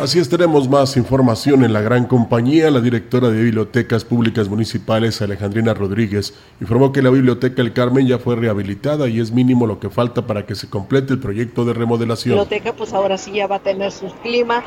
Así 0.01 0.19
es, 0.19 0.31
tenemos 0.31 0.67
más 0.67 0.97
información 0.97 1.63
en 1.63 1.75
la 1.75 1.83
gran 1.83 2.07
compañía. 2.07 2.71
La 2.71 2.81
directora 2.81 3.29
de 3.29 3.43
Bibliotecas 3.43 4.03
Públicas 4.03 4.49
Municipales, 4.49 5.21
Alejandrina 5.21 5.75
Rodríguez, 5.75 6.33
informó 6.59 6.91
que 6.91 7.03
la 7.03 7.11
Biblioteca 7.11 7.61
El 7.61 7.75
Carmen 7.75 8.07
ya 8.07 8.19
fue 8.19 8.35
rehabilitada 8.35 9.09
y 9.09 9.21
es 9.21 9.31
mínimo 9.31 9.67
lo 9.67 9.79
que 9.79 9.91
falta 9.91 10.27
para 10.27 10.47
que 10.47 10.55
se 10.55 10.71
complete 10.71 11.13
el 11.13 11.19
proyecto 11.21 11.67
de 11.67 11.75
remodelación. 11.75 12.37
La 12.37 12.45
biblioteca 12.45 12.75
pues 12.75 12.95
ahora 12.95 13.19
sí 13.19 13.33
ya 13.33 13.47
va 13.47 13.57
a 13.57 13.59
tener 13.59 13.93
su 13.93 14.07
clima. 14.23 14.65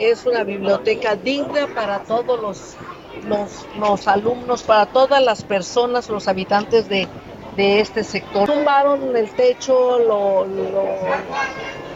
Es 0.00 0.26
una 0.26 0.42
biblioteca 0.42 1.14
digna 1.14 1.68
para 1.72 2.00
todos 2.00 2.42
los, 2.42 2.74
los, 3.28 3.64
los 3.78 4.08
alumnos, 4.08 4.64
para 4.64 4.86
todas 4.86 5.22
las 5.22 5.44
personas, 5.44 6.08
los 6.08 6.26
habitantes 6.26 6.88
de, 6.88 7.06
de 7.56 7.78
este 7.78 8.02
sector. 8.02 8.50
Tumbaron 8.50 9.16
el 9.16 9.30
techo, 9.30 10.00
lo 10.00 10.44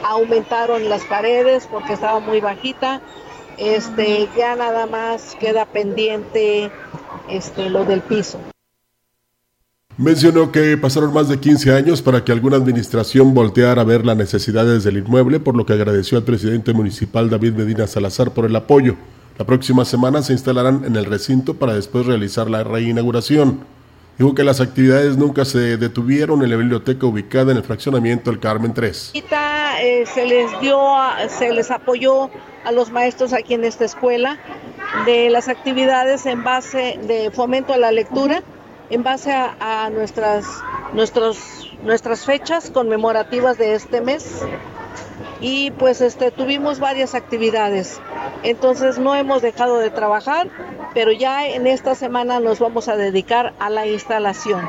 aumentaron 0.04 0.88
las 0.88 1.04
paredes 1.04 1.68
porque 1.70 1.92
estaba 1.92 2.20
muy 2.20 2.40
bajita. 2.40 3.00
Este, 3.58 4.28
ya 4.36 4.54
nada 4.56 4.86
más 4.86 5.36
queda 5.40 5.64
pendiente 5.64 6.70
este, 7.28 7.70
lo 7.70 7.84
del 7.84 8.00
piso. 8.00 8.38
Mencionó 9.98 10.52
que 10.52 10.76
pasaron 10.76 11.14
más 11.14 11.30
de 11.30 11.40
15 11.40 11.72
años 11.72 12.02
para 12.02 12.22
que 12.22 12.30
alguna 12.30 12.58
administración 12.58 13.32
volteara 13.32 13.80
a 13.80 13.84
ver 13.84 14.04
las 14.04 14.16
necesidades 14.16 14.84
del 14.84 14.98
inmueble, 14.98 15.40
por 15.40 15.56
lo 15.56 15.64
que 15.64 15.72
agradeció 15.72 16.18
al 16.18 16.24
presidente 16.24 16.74
municipal 16.74 17.30
David 17.30 17.54
Medina 17.54 17.86
Salazar 17.86 18.32
por 18.32 18.44
el 18.44 18.54
apoyo. 18.56 18.96
La 19.38 19.46
próxima 19.46 19.86
semana 19.86 20.20
se 20.20 20.34
instalarán 20.34 20.84
en 20.84 20.96
el 20.96 21.06
recinto 21.06 21.54
para 21.54 21.74
después 21.74 22.04
realizar 22.04 22.50
la 22.50 22.62
reinauguración. 22.62 23.60
Dijo 24.18 24.34
que 24.34 24.44
las 24.44 24.62
actividades 24.62 25.18
nunca 25.18 25.44
se 25.44 25.76
detuvieron 25.76 26.42
en 26.42 26.48
la 26.48 26.56
biblioteca 26.56 27.04
ubicada 27.06 27.52
en 27.52 27.58
el 27.58 27.64
fraccionamiento 27.64 28.30
El 28.30 28.40
Carmen 28.40 28.72
3. 28.72 29.12
Ahorita, 29.14 29.82
eh, 29.82 30.06
se 30.06 30.24
les 30.24 30.58
dio, 30.60 30.80
se 31.28 31.52
les 31.52 31.70
apoyó 31.70 32.30
a 32.64 32.72
los 32.72 32.90
maestros 32.90 33.34
aquí 33.34 33.52
en 33.52 33.64
esta 33.64 33.84
escuela 33.84 34.38
de 35.04 35.28
las 35.28 35.48
actividades 35.48 36.24
en 36.24 36.42
base 36.44 36.98
de 37.06 37.30
fomento 37.30 37.74
a 37.74 37.76
la 37.76 37.92
lectura, 37.92 38.42
en 38.88 39.02
base 39.02 39.32
a, 39.32 39.54
a 39.60 39.90
nuestras, 39.90 40.46
nuestras 41.82 42.24
fechas 42.24 42.70
conmemorativas 42.70 43.58
de 43.58 43.74
este 43.74 44.00
mes. 44.00 44.42
Y 45.40 45.70
pues 45.72 46.00
este, 46.00 46.30
tuvimos 46.30 46.78
varias 46.78 47.14
actividades. 47.14 48.00
Entonces 48.42 48.98
no 48.98 49.14
hemos 49.14 49.42
dejado 49.42 49.78
de 49.78 49.90
trabajar, 49.90 50.48
pero 50.94 51.12
ya 51.12 51.46
en 51.46 51.66
esta 51.66 51.94
semana 51.94 52.40
nos 52.40 52.58
vamos 52.58 52.88
a 52.88 52.96
dedicar 52.96 53.54
a 53.58 53.70
la 53.70 53.86
instalación. 53.86 54.68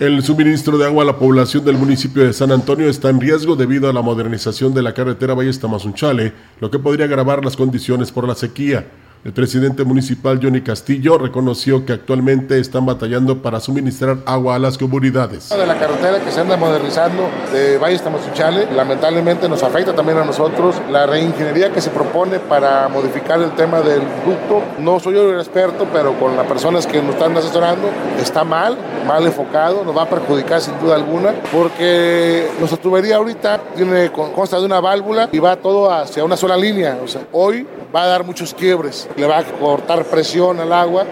El 0.00 0.22
suministro 0.22 0.78
de 0.78 0.86
agua 0.86 1.02
a 1.02 1.06
la 1.06 1.18
población 1.18 1.62
del 1.62 1.76
municipio 1.76 2.24
de 2.24 2.32
San 2.32 2.50
Antonio 2.52 2.88
está 2.88 3.10
en 3.10 3.20
riesgo 3.20 3.54
debido 3.54 3.90
a 3.90 3.92
la 3.92 4.00
modernización 4.00 4.72
de 4.72 4.80
la 4.80 4.94
carretera 4.94 5.34
Valle 5.34 5.52
Tamazunchale, 5.52 6.32
lo 6.58 6.70
que 6.70 6.78
podría 6.78 7.04
agravar 7.04 7.44
las 7.44 7.54
condiciones 7.54 8.10
por 8.10 8.26
la 8.26 8.34
sequía. 8.34 8.86
El 9.22 9.34
presidente 9.34 9.84
municipal 9.84 10.40
Johnny 10.42 10.62
Castillo 10.62 11.18
reconoció 11.18 11.84
que 11.84 11.92
actualmente 11.92 12.58
están 12.58 12.86
batallando 12.86 13.42
para 13.42 13.60
suministrar 13.60 14.16
agua 14.24 14.54
a 14.54 14.58
las 14.58 14.78
comunidades. 14.78 15.50
De 15.50 15.66
la 15.66 15.78
carretera 15.78 16.24
que 16.24 16.32
se 16.32 16.40
anda 16.40 16.56
modernizando 16.56 17.28
de 17.52 17.76
Valles 17.76 18.00
Tamazunchale, 18.00 18.72
lamentablemente 18.74 19.46
nos 19.46 19.62
afecta 19.62 19.94
también 19.94 20.16
a 20.16 20.24
nosotros. 20.24 20.76
La 20.90 21.04
reingeniería 21.04 21.70
que 21.70 21.82
se 21.82 21.90
propone 21.90 22.38
para 22.38 22.88
modificar 22.88 23.42
el 23.42 23.50
tema 23.50 23.82
del 23.82 24.00
ducto, 24.24 24.62
no 24.78 24.98
soy 24.98 25.12
yo 25.16 25.30
el 25.34 25.38
experto, 25.38 25.86
pero 25.92 26.18
con 26.18 26.34
las 26.34 26.46
personas 26.46 26.86
que 26.86 27.02
nos 27.02 27.16
están 27.16 27.36
asesorando, 27.36 27.90
está 28.18 28.42
mal, 28.42 28.78
mal 29.06 29.22
enfocado, 29.26 29.84
nos 29.84 29.94
va 29.94 30.04
a 30.04 30.08
perjudicar 30.08 30.62
sin 30.62 30.80
duda 30.80 30.94
alguna, 30.94 31.34
porque 31.52 32.48
nuestra 32.58 32.80
tubería 32.80 33.16
ahorita 33.16 33.60
tiene, 33.76 34.10
consta 34.10 34.58
de 34.58 34.64
una 34.64 34.80
válvula 34.80 35.28
y 35.30 35.38
va 35.40 35.56
todo 35.56 35.92
hacia 35.92 36.24
una 36.24 36.38
sola 36.38 36.56
línea. 36.56 36.98
O 37.04 37.06
sea, 37.06 37.20
hoy 37.32 37.66
va 37.94 38.04
a 38.04 38.06
dar 38.06 38.24
muchos 38.24 38.54
quiebres, 38.54 39.08
le 39.16 39.26
va 39.26 39.38
a 39.38 39.44
cortar 39.44 40.04
presión 40.04 40.60
al 40.60 40.72
agua. 40.72 41.06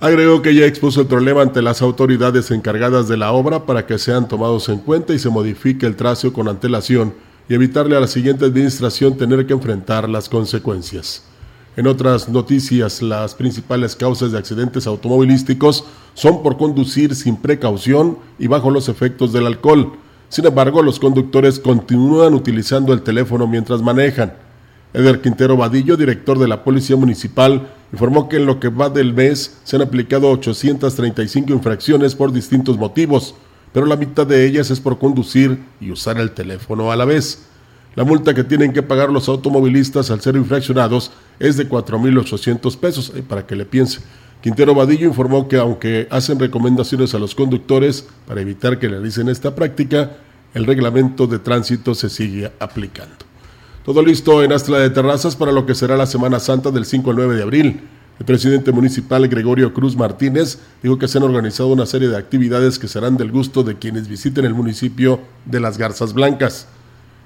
Agregó 0.00 0.42
que 0.42 0.54
ya 0.54 0.66
expuso 0.66 1.00
el 1.00 1.06
problema 1.06 1.42
ante 1.42 1.62
las 1.62 1.80
autoridades 1.80 2.50
encargadas 2.50 3.08
de 3.08 3.16
la 3.16 3.32
obra 3.32 3.64
para 3.64 3.86
que 3.86 3.98
sean 3.98 4.28
tomados 4.28 4.68
en 4.68 4.78
cuenta 4.78 5.14
y 5.14 5.18
se 5.18 5.30
modifique 5.30 5.86
el 5.86 5.96
trazo 5.96 6.32
con 6.32 6.48
antelación 6.48 7.14
y 7.48 7.54
evitarle 7.54 7.96
a 7.96 8.00
la 8.00 8.06
siguiente 8.06 8.44
administración 8.44 9.16
tener 9.16 9.46
que 9.46 9.52
enfrentar 9.52 10.08
las 10.08 10.28
consecuencias. 10.28 11.24
En 11.76 11.86
otras 11.86 12.28
noticias, 12.28 13.02
las 13.02 13.34
principales 13.34 13.96
causas 13.96 14.30
de 14.30 14.38
accidentes 14.38 14.86
automovilísticos 14.86 15.84
son 16.14 16.42
por 16.42 16.56
conducir 16.56 17.14
sin 17.14 17.36
precaución 17.36 18.18
y 18.38 18.46
bajo 18.46 18.70
los 18.70 18.88
efectos 18.88 19.32
del 19.32 19.46
alcohol. 19.46 19.94
Sin 20.28 20.46
embargo, 20.46 20.82
los 20.82 21.00
conductores 21.00 21.58
continúan 21.58 22.34
utilizando 22.34 22.92
el 22.92 23.02
teléfono 23.02 23.46
mientras 23.46 23.82
manejan. 23.82 24.43
Eder 24.94 25.20
Quintero 25.20 25.56
Vadillo, 25.56 25.96
director 25.96 26.38
de 26.38 26.46
la 26.46 26.62
Policía 26.62 26.94
Municipal, 26.94 27.68
informó 27.92 28.28
que 28.28 28.36
en 28.36 28.46
lo 28.46 28.60
que 28.60 28.68
va 28.68 28.90
del 28.90 29.12
mes 29.12 29.58
se 29.64 29.74
han 29.74 29.82
aplicado 29.82 30.30
835 30.30 31.52
infracciones 31.52 32.14
por 32.14 32.32
distintos 32.32 32.78
motivos, 32.78 33.34
pero 33.72 33.86
la 33.86 33.96
mitad 33.96 34.24
de 34.24 34.46
ellas 34.46 34.70
es 34.70 34.78
por 34.78 35.00
conducir 35.00 35.58
y 35.80 35.90
usar 35.90 36.18
el 36.18 36.30
teléfono 36.30 36.92
a 36.92 36.96
la 36.96 37.04
vez. 37.04 37.44
La 37.96 38.04
multa 38.04 38.34
que 38.34 38.44
tienen 38.44 38.72
que 38.72 38.84
pagar 38.84 39.10
los 39.10 39.28
automovilistas 39.28 40.12
al 40.12 40.20
ser 40.20 40.36
infraccionados 40.36 41.10
es 41.40 41.56
de 41.56 41.68
4.800 41.68 42.76
pesos, 42.78 43.12
para 43.28 43.44
que 43.44 43.56
le 43.56 43.64
piense. 43.64 44.00
Quintero 44.42 44.76
Vadillo 44.76 45.08
informó 45.08 45.48
que 45.48 45.56
aunque 45.56 46.06
hacen 46.08 46.38
recomendaciones 46.38 47.14
a 47.14 47.18
los 47.18 47.34
conductores 47.34 48.06
para 48.28 48.42
evitar 48.42 48.78
que 48.78 48.88
realicen 48.88 49.28
esta 49.28 49.56
práctica, 49.56 50.18
el 50.54 50.66
reglamento 50.66 51.26
de 51.26 51.40
tránsito 51.40 51.96
se 51.96 52.08
sigue 52.08 52.52
aplicando. 52.60 53.33
Todo 53.84 54.02
listo 54.02 54.42
en 54.42 54.50
Astra 54.50 54.78
de 54.78 54.88
Terrazas 54.88 55.36
para 55.36 55.52
lo 55.52 55.66
que 55.66 55.74
será 55.74 55.94
la 55.98 56.06
Semana 56.06 56.40
Santa 56.40 56.70
del 56.70 56.86
5 56.86 57.10
al 57.10 57.16
9 57.16 57.36
de 57.36 57.42
abril. 57.42 57.82
El 58.18 58.24
presidente 58.24 58.72
municipal 58.72 59.28
Gregorio 59.28 59.74
Cruz 59.74 59.94
Martínez 59.94 60.58
dijo 60.82 60.98
que 60.98 61.06
se 61.06 61.18
han 61.18 61.24
organizado 61.24 61.68
una 61.68 61.84
serie 61.84 62.08
de 62.08 62.16
actividades 62.16 62.78
que 62.78 62.88
serán 62.88 63.18
del 63.18 63.30
gusto 63.30 63.62
de 63.62 63.76
quienes 63.76 64.08
visiten 64.08 64.46
el 64.46 64.54
municipio 64.54 65.20
de 65.44 65.60
Las 65.60 65.76
Garzas 65.76 66.14
Blancas. 66.14 66.66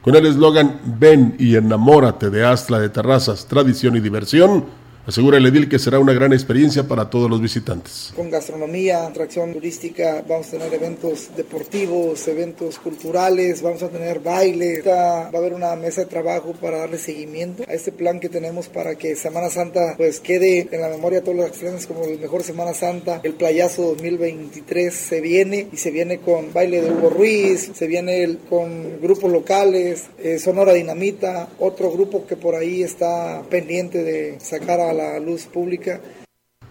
Con 0.03 0.17
el 0.17 0.27
eslogan 0.27 0.81
Ven 0.99 1.37
y 1.39 1.55
enamórate 1.55 2.29
de 2.29 2.45
Astra 2.45 2.81
de 2.81 2.89
Terrazas, 2.89 3.47
tradición 3.47 3.95
y 3.95 4.01
diversión, 4.01 4.65
Asegura 5.09 5.39
el 5.39 5.47
edil 5.47 5.71
que 5.71 5.79
será 5.79 5.99
una 5.99 6.13
gran 6.13 6.35
experiencia 6.35 6.83
para 6.87 7.09
todos 7.09 7.31
los 7.31 7.41
visitantes. 7.41 8.13
Con 8.15 8.29
gastronomía, 8.29 9.07
atracción 9.07 9.55
turística, 9.55 10.23
vamos 10.29 10.49
a 10.49 10.51
tener 10.51 10.75
eventos 10.75 11.31
deportivos, 11.35 12.29
eventos 12.29 12.79
culturales, 12.79 13.63
vamos 13.63 13.83
a 13.83 13.89
tener 13.89 14.21
baile, 14.21 14.83
va 14.83 15.23
a 15.23 15.29
haber 15.29 15.55
una 15.55 15.75
mesa 15.77 16.03
de 16.03 16.09
trabajo 16.09 16.53
para 16.61 16.81
darle 16.81 16.99
seguimiento 16.99 17.65
a 17.67 17.73
este 17.73 17.91
plan 17.91 18.21
que 18.21 18.29
tenemos 18.29 18.69
para 18.69 18.97
que 18.97 19.17
Semana 19.17 19.49
Santa 19.49 19.95
pues 19.97 20.21
quede 20.21 20.69
en 20.71 20.83
la 20.83 20.91
memoria 20.91 21.21
de 21.21 21.25
todos 21.25 21.39
los 21.39 21.47
extraños 21.47 21.87
como 21.87 22.05
el 22.05 22.19
mejor 22.19 22.43
Semana 22.43 22.75
Santa. 22.75 23.23
El 23.23 23.33
playazo 23.33 23.95
2023 23.95 24.93
se 24.93 25.23
viene 25.23 25.69
y 25.73 25.79
se 25.79 25.91
viene 25.91 26.19
con 26.19 26.53
baile 26.53 26.83
de 26.83 26.93
Hugo 26.93 27.09
Ruiz, 27.09 27.71
se 27.73 27.87
viene 27.87 28.37
con 28.51 29.01
grupos 29.01 29.33
locales, 29.33 30.05
eh, 30.23 30.39
Sonora 30.39 30.75
Dinamita, 30.75 31.49
otro 31.59 31.91
grupo 31.91 32.27
que 32.27 32.37
por 32.37 32.55
ahí 32.55 32.83
está 32.83 33.43
pendiente 33.49 34.05
de 34.05 34.39
sacar 34.41 34.81
a 34.81 34.98
la 34.99 35.19
luz 35.21 35.47
pública 35.47 36.01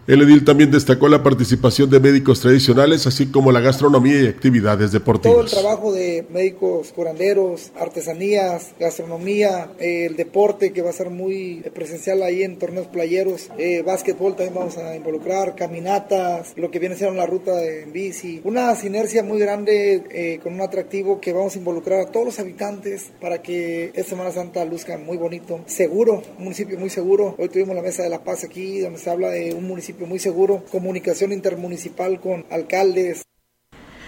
el 0.08 0.22
edil 0.22 0.46
también 0.46 0.72
destacó 0.72 1.10
la 1.10 1.22
participación 1.22 1.90
de 1.90 2.00
médicos 2.00 2.40
tradicionales, 2.40 3.06
así 3.08 3.28
como 3.28 3.52
la 3.52 3.60
gastronomía 3.60 4.22
y 4.22 4.28
actividades 4.28 4.94
deportivas. 4.94 5.36
Todo 5.36 5.44
el 5.44 5.52
trabajo 5.52 5.92
de 5.92 6.26
médicos 6.30 6.94
curanderos, 6.94 7.72
artesanías, 7.78 8.72
gastronomía, 8.80 9.70
el 9.80 10.16
deporte 10.16 10.72
que 10.72 10.82
va 10.82 10.92
a 10.92 10.94
ser 10.94 11.10
muy 11.10 11.62
presencial 11.74 12.24
ahí 12.24 12.44
en 12.44 12.58
torneos 12.58 12.88
playeros, 12.88 13.50
eh, 13.58 13.84
básquetbol 13.86 14.38
también 14.38 14.56
vamos 14.56 14.78
a 14.78 14.96
involucrar, 14.96 15.56
caminatas, 15.56 16.54
lo 16.56 16.72
que 16.72 16.80
viene 16.80 16.96
siendo 16.96 17.18
la 17.18 17.26
ruta 17.26 17.62
en 17.66 17.92
bici. 17.92 18.40
Una 18.46 18.74
sinergia 18.76 19.24
muy 19.24 19.40
grande 19.40 20.04
eh, 20.10 20.40
con 20.42 20.54
un 20.54 20.62
atractivo 20.62 21.20
que 21.20 21.34
vamos 21.34 21.56
a 21.56 21.60
involucrar 21.60 22.00
a 22.00 22.06
todos 22.06 22.26
los 22.26 22.40
habitantes 22.40 23.12
para 23.20 23.42
que 23.42 23.92
esta 23.94 24.12
Semana 24.12 24.32
Santa 24.32 24.64
luzca 24.64 24.98
muy 24.98 25.18
bonito, 25.18 25.60
seguro, 25.66 26.24
un 26.38 26.46
municipio 26.46 26.80
muy 26.80 26.90
seguro. 26.90 27.36
Hoy 27.38 27.50
tuvimos 27.50 27.76
la 27.76 27.82
Mesa 27.82 28.04
de 28.04 28.10
la 28.10 28.24
Paz 28.24 28.46
aquí, 28.46 28.80
donde 28.80 29.00
se 29.00 29.10
habla 29.10 29.32
de 29.32 29.54
un 29.54 29.68
municipio 29.68 29.97
muy 30.06 30.20
seguro, 30.20 30.64
comunicación 30.72 31.32
intermunicipal 31.32 32.20
con 32.20 32.46
alcaldes. 32.50 33.24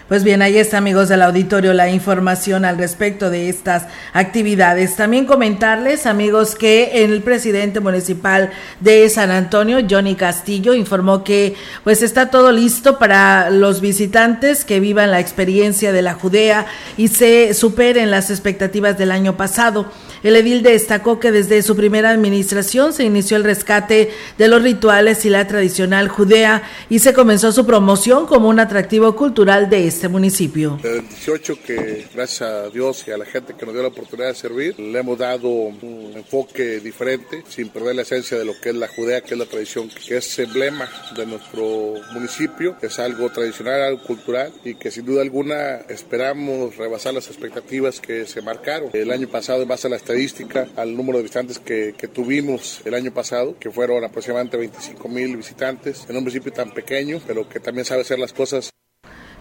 Pues 0.10 0.24
bien, 0.24 0.42
ahí 0.42 0.58
está, 0.58 0.80
amigos 0.80 1.08
del 1.08 1.22
auditorio, 1.22 1.72
la 1.72 1.92
información 1.92 2.66
al 2.66 2.80
respecto 2.80 3.30
de 3.30 3.48
estas 3.48 3.84
actividades. 4.12 4.96
También 4.96 5.28
comentarles, 5.28 6.08
amigos, 6.08 6.56
que 6.56 7.04
el 7.04 7.22
presidente 7.22 7.80
municipal 7.80 8.50
de 8.80 9.08
San 9.10 9.30
Antonio, 9.30 9.78
Johnny 9.88 10.16
Castillo, 10.16 10.74
informó 10.74 11.24
que 11.24 11.54
pues 11.84 12.02
está 12.02 12.32
todo 12.32 12.52
listo 12.52 12.98
para 12.98 13.52
los 13.52 13.82
visitantes 13.82 14.66
que 14.66 14.80
vivan 14.80 15.12
la 15.12 15.20
experiencia 15.20 15.92
de 15.92 16.02
la 16.02 16.16
Judea 16.16 16.66
y 16.98 17.10
se 17.10 17.54
superen 17.54 18.10
las 18.10 18.32
expectativas 18.32 18.98
del 18.98 19.12
año 19.12 19.38
pasado. 19.38 19.86
El 20.24 20.36
edil 20.36 20.64
destacó 20.64 21.20
que 21.20 21.32
desde 21.32 21.62
su 21.62 21.76
primera 21.76 22.10
administración 22.10 22.94
se 22.94 23.04
inició 23.04 23.38
el 23.38 23.44
rescate 23.44 24.12
de 24.38 24.48
los 24.48 24.62
rituales 24.62 25.24
y 25.24 25.30
la 25.30 25.48
tradicional 25.48 26.10
judea 26.10 26.64
y 26.90 27.00
se 27.00 27.14
comenzó 27.14 27.52
su 27.52 27.66
promoción 27.66 28.26
como 28.26 28.50
un 28.50 28.60
atractivo 28.60 29.16
cultural 29.16 29.70
de 29.70 29.88
este 29.88 29.99
municipio. 30.08 30.80
El 30.84 31.08
18 31.08 31.62
que 31.64 32.06
gracias 32.14 32.42
a 32.42 32.70
Dios 32.70 33.06
y 33.08 33.12
a 33.12 33.18
la 33.18 33.26
gente 33.26 33.54
que 33.56 33.66
nos 33.66 33.74
dio 33.74 33.84
la 33.84 33.90
oportunidad 33.90 34.30
de 34.30 34.36
servir, 34.36 34.80
le 34.80 35.00
hemos 35.00 35.18
dado 35.18 35.48
un 35.50 36.14
enfoque 36.16 36.80
diferente 36.80 37.44
sin 37.48 37.70
perder 37.70 37.96
la 37.96 38.04
esencia 38.04 38.38
de 38.38 38.46
lo 38.46 38.60
que 38.60 38.70
es 38.70 38.76
la 38.76 38.88
judea, 38.88 39.22
que 39.22 39.34
es 39.34 39.40
la 39.40 39.46
tradición, 39.46 39.90
que 39.90 40.18
es 40.18 40.40
emblema 40.40 40.90
de 41.16 41.26
nuestro 41.26 41.96
municipio, 42.14 42.78
que 42.80 42.88
es 42.88 43.00
algo 43.00 43.30
tradicional, 43.30 43.82
algo 43.82 44.04
cultural 44.04 44.52
y 44.64 44.76
que 44.76 44.92
sin 44.92 45.06
duda 45.06 45.22
alguna 45.22 45.78
esperamos 45.90 46.76
rebasar 46.78 47.14
las 47.14 47.28
expectativas 47.28 48.00
que 48.00 48.26
se 48.26 48.42
marcaron 48.42 48.90
el 48.94 49.12
año 49.12 49.28
pasado 49.28 49.62
en 49.62 49.68
base 49.68 49.88
a 49.88 49.90
las 49.90 50.00
estadística 50.00 50.68
al 50.76 50.96
número 50.96 51.18
de 51.18 51.24
visitantes 51.24 51.60
que, 51.60 51.94
que 51.96 52.08
tuvimos 52.08 52.82
el 52.86 52.94
año 52.94 53.14
pasado, 53.14 53.56
que 53.60 53.70
fueron 53.70 54.04
aproximadamente 54.04 54.58
25 54.58 55.08
mil 55.08 55.38
visitantes 55.38 56.06
en 56.10 56.16
un 56.18 56.24
municipio 56.24 56.52
tan 56.52 56.72
pequeño, 56.72 57.22
pero 57.28 57.48
que 57.48 57.60
también 57.60 57.86
sabe 57.86 58.02
hacer 58.02 58.18
las 58.18 58.34
cosas 58.34 58.72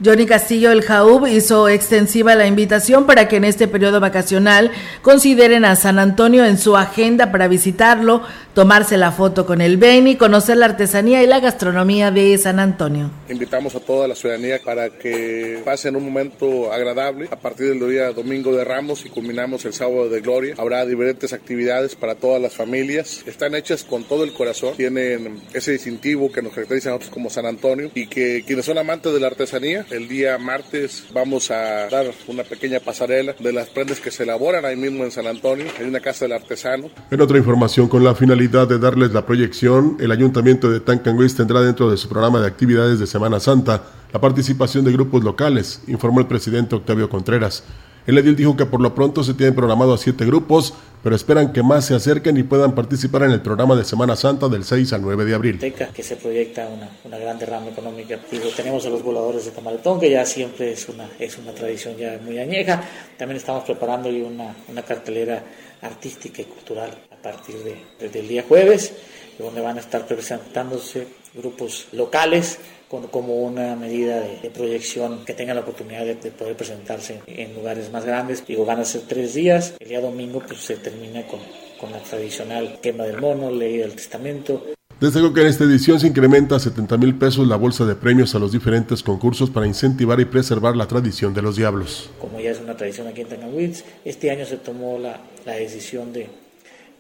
Johnny 0.04 0.26
Castillo 0.26 0.70
el 0.70 0.82
Jaub 0.82 1.26
hizo 1.26 1.68
extensiva 1.68 2.36
la 2.36 2.46
invitación 2.46 3.04
para 3.04 3.26
que 3.26 3.36
en 3.36 3.44
este 3.44 3.66
periodo 3.66 3.98
vacacional 3.98 4.70
consideren 5.02 5.64
a 5.64 5.74
San 5.74 5.98
Antonio 5.98 6.44
en 6.44 6.56
su 6.56 6.76
agenda 6.76 7.32
para 7.32 7.48
visitarlo, 7.48 8.22
tomarse 8.58 8.96
la 8.96 9.12
foto 9.12 9.46
con 9.46 9.60
el 9.60 9.76
Beni, 9.76 10.16
conocer 10.16 10.56
la 10.56 10.66
artesanía 10.66 11.22
y 11.22 11.28
la 11.28 11.38
gastronomía 11.38 12.10
de 12.10 12.36
San 12.38 12.58
Antonio. 12.58 13.08
Invitamos 13.28 13.76
a 13.76 13.78
toda 13.78 14.08
la 14.08 14.16
ciudadanía 14.16 14.58
para 14.64 14.90
que 14.90 15.62
pasen 15.64 15.94
un 15.94 16.04
momento 16.04 16.72
agradable 16.72 17.28
a 17.30 17.36
partir 17.36 17.68
del 17.68 17.88
día 17.88 18.10
domingo 18.10 18.50
de 18.56 18.64
Ramos 18.64 19.06
y 19.06 19.10
culminamos 19.10 19.64
el 19.64 19.74
sábado 19.74 20.08
de 20.08 20.20
Gloria. 20.20 20.56
Habrá 20.58 20.84
diferentes 20.84 21.32
actividades 21.32 21.94
para 21.94 22.16
todas 22.16 22.42
las 22.42 22.52
familias. 22.52 23.22
Están 23.28 23.54
hechas 23.54 23.84
con 23.84 24.02
todo 24.02 24.24
el 24.24 24.32
corazón, 24.32 24.74
tienen 24.76 25.40
ese 25.54 25.70
distintivo 25.70 26.32
que 26.32 26.42
nos 26.42 26.52
caracteriza 26.52 26.88
a 26.88 26.92
nosotros 26.94 27.14
como 27.14 27.30
San 27.30 27.46
Antonio 27.46 27.92
y 27.94 28.08
que 28.08 28.42
quienes 28.44 28.64
son 28.64 28.76
amantes 28.76 29.12
de 29.12 29.20
la 29.20 29.28
artesanía 29.28 29.86
el 29.90 30.08
día 30.08 30.36
martes 30.36 31.04
vamos 31.14 31.52
a 31.52 31.88
dar 31.88 32.06
una 32.26 32.42
pequeña 32.42 32.80
pasarela 32.80 33.36
de 33.38 33.52
las 33.52 33.68
prendas 33.68 34.00
que 34.00 34.10
se 34.10 34.24
elaboran 34.24 34.64
ahí 34.64 34.74
mismo 34.74 35.04
en 35.04 35.12
San 35.12 35.28
Antonio, 35.28 35.66
en 35.78 35.86
una 35.86 36.00
casa 36.00 36.24
del 36.24 36.32
artesano. 36.32 36.90
En 37.08 37.20
otra 37.20 37.38
información, 37.38 37.86
con 37.86 38.02
la 38.02 38.16
finalidad 38.16 38.47
de 38.48 38.78
darles 38.78 39.12
la 39.12 39.26
proyección, 39.26 39.98
el 40.00 40.10
Ayuntamiento 40.10 40.70
de 40.70 40.80
Tancanguis 40.80 41.34
tendrá 41.34 41.60
dentro 41.60 41.90
de 41.90 41.98
su 41.98 42.08
programa 42.08 42.40
de 42.40 42.46
actividades 42.46 42.98
de 42.98 43.06
Semana 43.06 43.40
Santa 43.40 43.82
la 44.10 44.20
participación 44.20 44.86
de 44.86 44.92
grupos 44.92 45.22
locales, 45.22 45.82
informó 45.86 46.20
el 46.20 46.26
presidente 46.26 46.74
Octavio 46.74 47.10
Contreras. 47.10 47.62
El 48.06 48.16
edil 48.16 48.36
dijo 48.36 48.56
que 48.56 48.64
por 48.64 48.80
lo 48.80 48.94
pronto 48.94 49.22
se 49.22 49.34
tienen 49.34 49.54
programado 49.54 49.92
a 49.92 49.98
siete 49.98 50.24
grupos, 50.24 50.72
pero 51.02 51.14
esperan 51.14 51.52
que 51.52 51.62
más 51.62 51.84
se 51.84 51.94
acerquen 51.94 52.38
y 52.38 52.42
puedan 52.42 52.74
participar 52.74 53.24
en 53.24 53.32
el 53.32 53.42
programa 53.42 53.76
de 53.76 53.84
Semana 53.84 54.16
Santa 54.16 54.48
del 54.48 54.64
6 54.64 54.94
al 54.94 55.02
9 55.02 55.26
de 55.26 55.34
abril. 55.34 55.58
Que 55.58 56.02
se 56.02 56.16
proyecta 56.16 56.66
una, 56.68 56.88
una 57.04 57.18
gran 57.18 57.38
derrama 57.38 57.68
económica. 57.68 58.18
Digo, 58.30 58.48
tenemos 58.56 58.86
a 58.86 58.88
los 58.88 59.02
voladores 59.02 59.44
de 59.44 59.50
Tamaletón, 59.50 60.00
que 60.00 60.10
ya 60.10 60.24
siempre 60.24 60.72
es 60.72 60.88
una, 60.88 61.06
es 61.18 61.36
una 61.36 61.52
tradición 61.52 61.98
ya 61.98 62.18
muy 62.24 62.38
añeja. 62.38 62.82
También 63.18 63.36
estamos 63.36 63.64
preparando 63.64 64.08
una, 64.08 64.56
una 64.68 64.82
cartelera 64.82 65.44
artística 65.82 66.40
y 66.40 66.46
cultural 66.46 67.07
partir 67.30 67.56
de, 67.62 67.76
desde 67.98 68.20
el 68.20 68.28
día 68.28 68.44
jueves, 68.46 68.92
donde 69.38 69.60
van 69.60 69.76
a 69.76 69.80
estar 69.80 70.06
presentándose 70.06 71.06
grupos 71.34 71.88
locales 71.92 72.58
como 72.88 73.44
una 73.44 73.76
medida 73.76 74.20
de, 74.20 74.50
proyección 74.50 75.24
que 75.26 75.34
tengan 75.34 75.56
la 75.56 75.62
oportunidad 75.62 76.06
de, 76.06 76.14
poder 76.30 76.56
presentarse 76.56 77.20
en 77.26 77.54
lugares 77.54 77.92
más 77.92 78.04
grandes. 78.04 78.46
Digo, 78.46 78.64
van 78.64 78.80
a 78.80 78.84
ser 78.84 79.02
tres 79.06 79.34
días. 79.34 79.74
El 79.78 79.88
día 79.88 80.00
domingo 80.00 80.42
pues 80.46 80.60
se 80.60 80.76
termina 80.76 81.26
con, 81.26 81.40
con 81.78 81.92
la 81.92 81.98
tradicional 81.98 82.78
quema 82.82 83.04
del 83.04 83.20
mono, 83.20 83.50
ley 83.50 83.76
del 83.76 83.92
testamento. 83.92 84.64
Desde 85.00 85.20
que 85.32 85.42
en 85.42 85.46
esta 85.46 85.62
edición 85.62 86.00
se 86.00 86.08
incrementa 86.08 86.56
a 86.56 86.58
70 86.58 86.96
mil 86.96 87.14
pesos 87.14 87.46
la 87.46 87.54
bolsa 87.54 87.84
de 87.84 87.94
premios 87.94 88.34
a 88.34 88.40
los 88.40 88.50
diferentes 88.50 89.02
concursos 89.04 89.48
para 89.48 89.66
incentivar 89.66 90.18
y 90.18 90.24
preservar 90.24 90.74
la 90.74 90.88
tradición 90.88 91.34
de 91.34 91.42
los 91.42 91.54
diablos. 91.54 92.10
Como 92.18 92.40
ya 92.40 92.50
es 92.50 92.58
una 92.58 92.76
tradición 92.76 93.06
aquí 93.06 93.20
en 93.20 93.28
Tanawitz, 93.28 93.84
este 94.04 94.32
año 94.32 94.44
se 94.44 94.56
tomó 94.56 94.98
la, 94.98 95.20
la 95.46 95.52
decisión 95.52 96.12
de, 96.12 96.28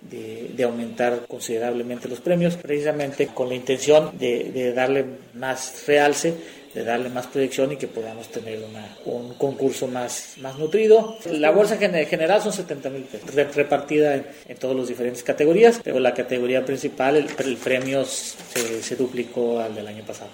de, 0.02 0.62
aumentar 0.64 1.26
considerablemente 1.28 2.08
los 2.08 2.20
premios, 2.20 2.56
precisamente 2.56 3.28
con 3.28 3.48
la 3.48 3.54
intención 3.54 4.10
de, 4.18 4.72
darle 4.74 5.04
más 5.34 5.84
realce, 5.86 6.34
de 6.74 6.84
darle 6.84 7.08
más 7.08 7.26
proyección 7.26 7.72
y 7.72 7.76
que 7.76 7.88
podamos 7.88 8.28
tener 8.28 8.60
un 9.06 9.34
concurso 9.34 9.86
más, 9.86 10.34
más 10.42 10.58
nutrido. 10.58 11.16
La 11.30 11.50
bolsa 11.50 11.76
general 11.76 12.42
son 12.42 12.52
70 12.52 12.90
mil 12.90 13.02
pesos, 13.02 13.54
repartida 13.54 14.14
en, 14.14 14.56
todas 14.58 14.76
las 14.76 14.88
diferentes 14.88 15.22
categorías, 15.22 15.80
pero 15.82 15.98
la 16.00 16.14
categoría 16.14 16.64
principal, 16.64 17.16
el, 17.16 17.56
premio 17.56 18.04
se, 18.04 18.82
se, 18.82 18.96
duplicó 18.96 19.60
al 19.60 19.74
del 19.74 19.86
año 19.86 20.04
pasado. 20.04 20.30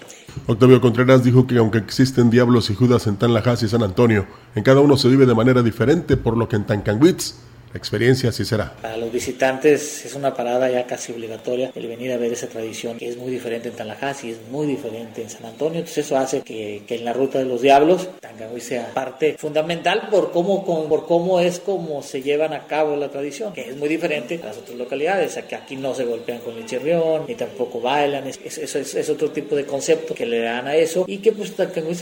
Octavio 0.46 0.80
Contreras 0.80 1.22
dijo 1.22 1.46
que 1.46 1.58
aunque 1.58 1.78
existen 1.78 2.30
diablos 2.30 2.70
y 2.70 2.74
judas 2.74 3.06
en 3.06 3.16
Tanlajas 3.16 3.62
y 3.62 3.68
San 3.68 3.82
Antonio, 3.82 4.26
en 4.54 4.62
cada 4.62 4.80
uno 4.80 4.96
se 4.96 5.08
vive 5.08 5.26
de 5.26 5.34
manera 5.34 5.62
diferente, 5.62 6.16
por 6.16 6.36
lo 6.36 6.48
que 6.48 6.56
en 6.56 6.66
Tancanwitz 6.66 7.34
experiencia 7.79 8.31
así 8.31 8.45
será. 8.45 8.72
Para 8.81 8.97
los 8.97 9.12
visitantes 9.12 10.05
es 10.05 10.14
una 10.14 10.35
parada 10.35 10.70
ya 10.70 10.87
casi 10.87 11.12
obligatoria 11.12 11.70
el 11.75 11.87
venir 11.87 12.12
a 12.12 12.16
ver 12.16 12.33
esa 12.33 12.47
tradición. 12.47 12.99
Que 12.99 13.09
es 13.09 13.16
muy 13.16 13.31
diferente 13.31 13.68
en 13.68 13.75
Tallahassee, 13.75 14.31
es 14.31 14.39
muy 14.51 14.66
diferente 14.66 15.22
en 15.22 15.31
San 15.31 15.45
Antonio, 15.45 15.81
entonces 15.81 16.07
eso 16.07 16.16
hace 16.16 16.43
que, 16.43 16.83
que 16.87 16.97
en 16.97 17.05
la 17.05 17.12
ruta 17.12 17.39
de 17.39 17.45
los 17.45 17.62
diablos 17.62 18.09
Tangahui 18.20 18.61
sea 18.61 18.93
parte 18.95 19.37
fundamental 19.39 20.09
por 20.11 20.33
cómo, 20.33 20.64
por 20.64 21.07
cómo 21.07 21.41
es 21.41 21.61
como 21.61 22.03
se 22.03 22.22
llevan 22.22 22.53
a 22.53 22.66
cabo 22.66 22.97
la 22.97 23.09
tradición, 23.09 23.53
que 23.53 23.68
es 23.68 23.77
muy 23.77 23.89
diferente 23.89 24.41
a 24.43 24.47
las 24.47 24.59
otras 24.59 24.77
localidades, 24.77 25.39
que 25.49 25.57
aquí 25.57 25.77
no 25.77 25.95
se 25.95 26.05
golpean 26.05 26.39
con 26.39 26.57
el 26.57 26.66
chirrión, 26.66 27.25
ni 27.29 27.35
tampoco 27.35 27.81
bailan, 27.81 28.27
es, 28.27 28.39
es, 28.45 28.75
es, 28.75 29.11
otro 29.11 29.31
tipo 29.31 29.57
de 29.57 29.64
concepto 29.64 30.14
que 30.14 30.27
le 30.27 30.41
dan 30.41 30.66
a 30.66 30.77
eso. 30.77 31.05
Y 31.07 31.18
que 31.18 31.33
pues 31.33 31.55
Tangahui 31.55 31.95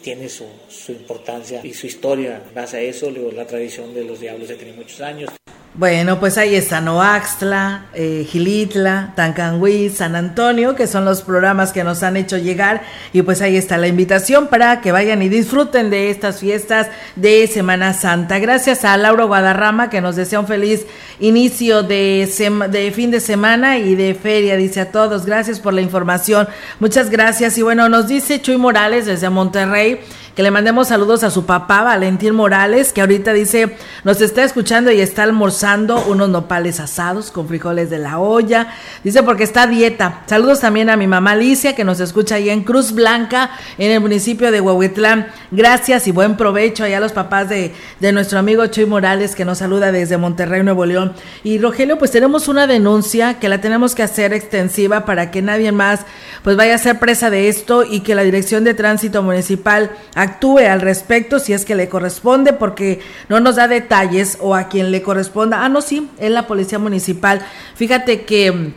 tiene 0.00 0.28
su, 0.28 0.44
su 0.68 0.92
importancia 0.92 1.60
y 1.64 1.74
su 1.74 1.86
historia 1.86 2.42
en 2.48 2.54
base 2.54 2.78
a 2.78 2.80
eso, 2.80 3.10
la 3.10 3.46
tradición 3.46 3.94
de 3.94 4.04
los 4.04 4.20
diablos 4.20 4.48
ya 4.48 4.56
tiene 4.56 4.72
muchos 4.72 5.00
años 5.00 5.07
años 5.08 5.37
bueno, 5.78 6.18
pues 6.18 6.38
ahí 6.38 6.56
está 6.56 6.80
Noaxtla, 6.80 7.86
eh, 7.94 8.26
Gilitla, 8.28 9.12
Tancanhui, 9.14 9.90
San 9.90 10.16
Antonio, 10.16 10.74
que 10.74 10.88
son 10.88 11.04
los 11.04 11.22
programas 11.22 11.70
que 11.70 11.84
nos 11.84 12.02
han 12.02 12.16
hecho 12.16 12.36
llegar. 12.36 12.82
Y 13.12 13.22
pues 13.22 13.42
ahí 13.42 13.56
está 13.56 13.78
la 13.78 13.86
invitación 13.86 14.48
para 14.48 14.80
que 14.80 14.90
vayan 14.90 15.22
y 15.22 15.28
disfruten 15.28 15.88
de 15.88 16.10
estas 16.10 16.40
fiestas 16.40 16.88
de 17.14 17.46
Semana 17.46 17.92
Santa. 17.92 18.40
Gracias 18.40 18.84
a 18.84 18.96
Lauro 18.96 19.28
Guadarrama, 19.28 19.88
que 19.88 20.00
nos 20.00 20.16
desea 20.16 20.40
un 20.40 20.48
feliz 20.48 20.84
inicio 21.20 21.84
de, 21.84 22.28
de 22.70 22.90
fin 22.90 23.12
de 23.12 23.20
semana 23.20 23.78
y 23.78 23.94
de 23.94 24.16
feria. 24.16 24.56
Dice 24.56 24.80
a 24.80 24.90
todos, 24.90 25.26
gracias 25.26 25.60
por 25.60 25.74
la 25.74 25.80
información. 25.80 26.48
Muchas 26.80 27.08
gracias. 27.08 27.56
Y 27.56 27.62
bueno, 27.62 27.88
nos 27.88 28.08
dice 28.08 28.42
Chuy 28.42 28.56
Morales 28.56 29.06
desde 29.06 29.30
Monterrey 29.30 30.00
que 30.34 30.44
le 30.44 30.52
mandemos 30.52 30.86
saludos 30.86 31.24
a 31.24 31.32
su 31.32 31.46
papá, 31.46 31.82
Valentín 31.82 32.32
Morales, 32.32 32.92
que 32.92 33.00
ahorita 33.00 33.32
dice, 33.32 33.76
nos 34.04 34.20
está 34.20 34.44
escuchando 34.44 34.92
y 34.92 35.00
está 35.00 35.24
almorzando 35.24 35.67
unos 35.76 36.30
nopales 36.30 36.80
asados 36.80 37.30
con 37.30 37.46
frijoles 37.46 37.90
de 37.90 37.98
la 37.98 38.18
olla. 38.18 38.68
Dice 39.04 39.22
porque 39.22 39.44
está 39.44 39.66
dieta. 39.66 40.22
Saludos 40.26 40.60
también 40.60 40.88
a 40.88 40.96
mi 40.96 41.06
mamá 41.06 41.32
Alicia, 41.32 41.74
que 41.74 41.84
nos 41.84 42.00
escucha 42.00 42.36
ahí 42.36 42.48
en 42.48 42.64
Cruz 42.64 42.92
Blanca, 42.92 43.50
en 43.76 43.90
el 43.90 44.00
municipio 44.00 44.50
de 44.50 44.60
Huehuetlán. 44.60 45.28
Gracias 45.50 46.06
y 46.06 46.12
buen 46.12 46.36
provecho 46.36 46.84
allá 46.84 46.96
a 46.96 47.00
los 47.00 47.12
papás 47.12 47.48
de, 47.50 47.74
de 48.00 48.12
nuestro 48.12 48.38
amigo 48.38 48.66
Chuy 48.66 48.86
Morales, 48.86 49.34
que 49.34 49.44
nos 49.44 49.58
saluda 49.58 49.92
desde 49.92 50.16
Monterrey, 50.16 50.62
Nuevo 50.62 50.86
León. 50.86 51.12
Y 51.44 51.58
Rogelio, 51.58 51.98
pues 51.98 52.10
tenemos 52.10 52.48
una 52.48 52.66
denuncia 52.66 53.38
que 53.38 53.48
la 53.48 53.60
tenemos 53.60 53.94
que 53.94 54.02
hacer 54.02 54.32
extensiva 54.32 55.04
para 55.04 55.30
que 55.30 55.42
nadie 55.42 55.70
más 55.72 56.00
pues 56.42 56.56
vaya 56.56 56.76
a 56.76 56.78
ser 56.78 56.98
presa 56.98 57.30
de 57.30 57.48
esto 57.48 57.84
y 57.84 58.00
que 58.00 58.14
la 58.14 58.22
Dirección 58.22 58.64
de 58.64 58.74
Tránsito 58.74 59.22
Municipal 59.22 59.90
actúe 60.14 60.60
al 60.60 60.80
respecto 60.80 61.38
si 61.38 61.52
es 61.52 61.64
que 61.64 61.74
le 61.74 61.88
corresponde, 61.88 62.52
porque 62.52 63.00
no 63.28 63.40
nos 63.40 63.56
da 63.56 63.68
detalles 63.68 64.38
o 64.40 64.54
a 64.54 64.68
quien 64.68 64.90
le 64.90 65.02
corresponda. 65.02 65.57
Ah, 65.64 65.68
no, 65.68 65.80
sí, 65.80 66.08
es 66.18 66.30
la 66.30 66.46
Policía 66.46 66.78
Municipal. 66.78 67.40
Fíjate 67.74 68.22
que 68.24 68.52
mm, 68.52 68.74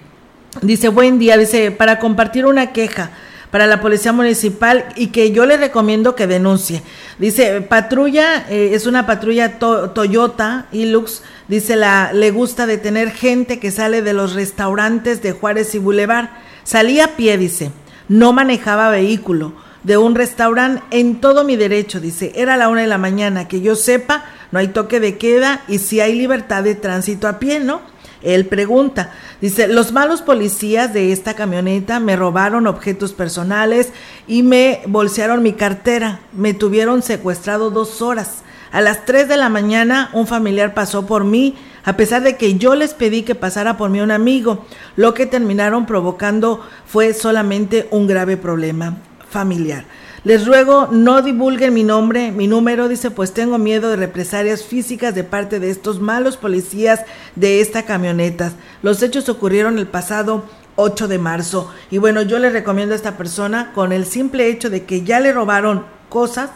dice, 0.61 0.89
buen 0.89 1.19
día, 1.19 1.37
dice, 1.37 1.71
para 1.71 1.99
compartir 1.99 2.45
una 2.45 2.73
queja 2.73 3.11
para 3.51 3.67
la 3.67 3.81
Policía 3.81 4.13
Municipal 4.13 4.85
y 4.95 5.07
que 5.07 5.31
yo 5.31 5.45
le 5.45 5.57
recomiendo 5.57 6.15
que 6.15 6.25
denuncie. 6.25 6.81
Dice, 7.19 7.61
patrulla, 7.61 8.45
eh, 8.49 8.71
es 8.73 8.87
una 8.87 9.05
patrulla 9.05 9.59
Toyota 9.59 10.67
Hilux, 10.71 11.21
dice, 11.49 11.75
la, 11.75 12.13
le 12.13 12.31
gusta 12.31 12.65
detener 12.65 13.11
gente 13.11 13.59
que 13.59 13.71
sale 13.71 14.01
de 14.01 14.13
los 14.13 14.33
restaurantes 14.33 15.21
de 15.21 15.33
Juárez 15.33 15.75
y 15.75 15.79
Boulevard. 15.79 16.29
Salía 16.63 17.05
a 17.05 17.15
pie, 17.17 17.37
dice, 17.37 17.71
no 18.07 18.31
manejaba 18.31 18.89
vehículo 18.89 19.53
de 19.83 19.97
un 19.97 20.15
restaurante 20.15 20.83
en 20.91 21.19
todo 21.19 21.43
mi 21.43 21.55
derecho, 21.55 21.99
dice, 21.99 22.31
era 22.35 22.57
la 22.57 22.69
una 22.69 22.81
de 22.81 22.87
la 22.87 22.97
mañana, 22.97 23.47
que 23.47 23.61
yo 23.61 23.75
sepa, 23.75 24.25
no 24.51 24.59
hay 24.59 24.67
toque 24.67 24.99
de 24.99 25.17
queda 25.17 25.61
y 25.67 25.79
si 25.79 25.99
hay 25.99 26.15
libertad 26.15 26.63
de 26.63 26.75
tránsito 26.75 27.27
a 27.27 27.39
pie, 27.39 27.59
¿no? 27.59 27.81
Él 28.21 28.45
pregunta, 28.45 29.11
dice, 29.41 29.67
los 29.67 29.91
malos 29.91 30.21
policías 30.21 30.93
de 30.93 31.11
esta 31.11 31.33
camioneta 31.33 31.99
me 31.99 32.15
robaron 32.15 32.67
objetos 32.67 33.13
personales 33.13 33.89
y 34.27 34.43
me 34.43 34.81
bolsearon 34.85 35.41
mi 35.41 35.53
cartera, 35.53 36.19
me 36.31 36.53
tuvieron 36.53 37.01
secuestrado 37.01 37.71
dos 37.71 38.03
horas. 38.03 38.43
A 38.71 38.79
las 38.81 39.05
tres 39.05 39.27
de 39.27 39.37
la 39.37 39.49
mañana 39.49 40.11
un 40.13 40.27
familiar 40.27 40.75
pasó 40.75 41.07
por 41.07 41.23
mí, 41.23 41.55
a 41.83 41.97
pesar 41.97 42.21
de 42.21 42.37
que 42.37 42.59
yo 42.59 42.75
les 42.75 42.93
pedí 42.93 43.23
que 43.23 43.33
pasara 43.33 43.75
por 43.75 43.89
mí 43.89 43.99
un 44.01 44.11
amigo. 44.11 44.65
Lo 44.95 45.15
que 45.15 45.25
terminaron 45.25 45.87
provocando 45.87 46.61
fue 46.85 47.15
solamente 47.15 47.87
un 47.89 48.05
grave 48.05 48.37
problema 48.37 48.97
familiar. 49.31 49.85
Les 50.23 50.45
ruego 50.45 50.87
no 50.91 51.23
divulguen 51.23 51.73
mi 51.73 51.83
nombre, 51.83 52.31
mi 52.31 52.45
número, 52.45 52.87
dice, 52.87 53.09
pues 53.09 53.33
tengo 53.33 53.57
miedo 53.57 53.89
de 53.89 53.95
represalias 53.95 54.63
físicas 54.63 55.15
de 55.15 55.23
parte 55.23 55.59
de 55.59 55.71
estos 55.71 55.99
malos 55.99 56.37
policías 56.37 57.01
de 57.35 57.59
esta 57.59 57.83
camioneta. 57.83 58.51
Los 58.83 59.01
hechos 59.01 59.29
ocurrieron 59.29 59.79
el 59.79 59.87
pasado 59.87 60.45
8 60.75 61.07
de 61.07 61.17
marzo. 61.17 61.71
Y 61.89 61.97
bueno, 61.97 62.21
yo 62.21 62.37
le 62.37 62.51
recomiendo 62.51 62.93
a 62.93 62.97
esta 62.97 63.17
persona, 63.17 63.71
con 63.73 63.91
el 63.91 64.05
simple 64.05 64.47
hecho 64.47 64.69
de 64.69 64.85
que 64.85 65.03
ya 65.03 65.19
le 65.19 65.33
robaron 65.33 65.85
cosas 66.09 66.51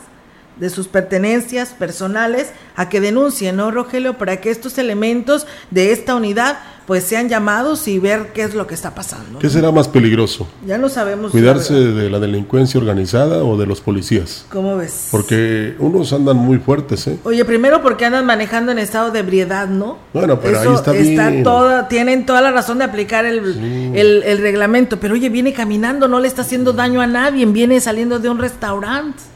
de 0.57 0.69
sus 0.69 0.87
pertenencias 0.87 1.69
personales, 1.69 2.51
a 2.75 2.89
que 2.89 3.01
denuncie, 3.01 3.51
¿no, 3.53 3.71
Rogelio? 3.71 4.17
Para 4.17 4.37
que 4.41 4.51
estos 4.51 4.77
elementos 4.77 5.47
de 5.71 5.91
esta 5.91 6.15
unidad 6.15 6.57
pues 6.85 7.03
sean 7.03 7.29
llamados 7.29 7.87
y 7.87 7.97
ver 7.99 8.31
qué 8.33 8.43
es 8.43 8.53
lo 8.53 8.67
que 8.67 8.75
está 8.75 8.93
pasando. 8.93 9.39
¿Qué 9.39 9.49
será 9.49 9.71
más 9.71 9.87
peligroso? 9.87 10.47
Ya 10.65 10.77
no 10.77 10.87
sabemos. 10.89 11.31
¿Cuidarse 11.31 11.73
de 11.73 12.09
la 12.09 12.19
delincuencia 12.19 12.79
organizada 12.79 13.43
o 13.43 13.57
de 13.57 13.65
los 13.65 13.81
policías? 13.81 14.45
¿Cómo 14.51 14.77
ves? 14.77 15.07
Porque 15.09 15.75
unos 15.79 16.13
andan 16.13 16.37
muy 16.37 16.59
fuertes, 16.59 17.07
¿eh? 17.07 17.17
Oye, 17.23 17.43
primero 17.43 17.81
porque 17.81 18.05
andan 18.05 18.25
manejando 18.25 18.71
en 18.71 18.79
estado 18.79 19.09
de 19.11 19.19
ebriedad, 19.19 19.67
¿no? 19.67 19.97
Bueno, 20.13 20.39
pero 20.39 20.59
ahí 20.59 20.73
está, 20.73 20.91
bien. 20.91 21.43
Toda, 21.43 21.87
tienen 21.87 22.25
toda 22.25 22.41
la 22.41 22.51
razón 22.51 22.77
de 22.77 22.83
aplicar 22.83 23.25
el, 23.25 23.93
el, 23.95 24.23
el 24.23 24.37
reglamento, 24.37 24.99
pero 24.99 25.15
oye, 25.15 25.29
viene 25.29 25.53
caminando, 25.53 26.07
no 26.07 26.19
le 26.19 26.27
está 26.27 26.43
haciendo 26.43 26.73
daño 26.73 27.01
a 27.01 27.07
nadie, 27.07 27.45
viene 27.47 27.79
saliendo 27.81 28.19
de 28.19 28.29
un 28.29 28.37
restaurante. 28.37 29.34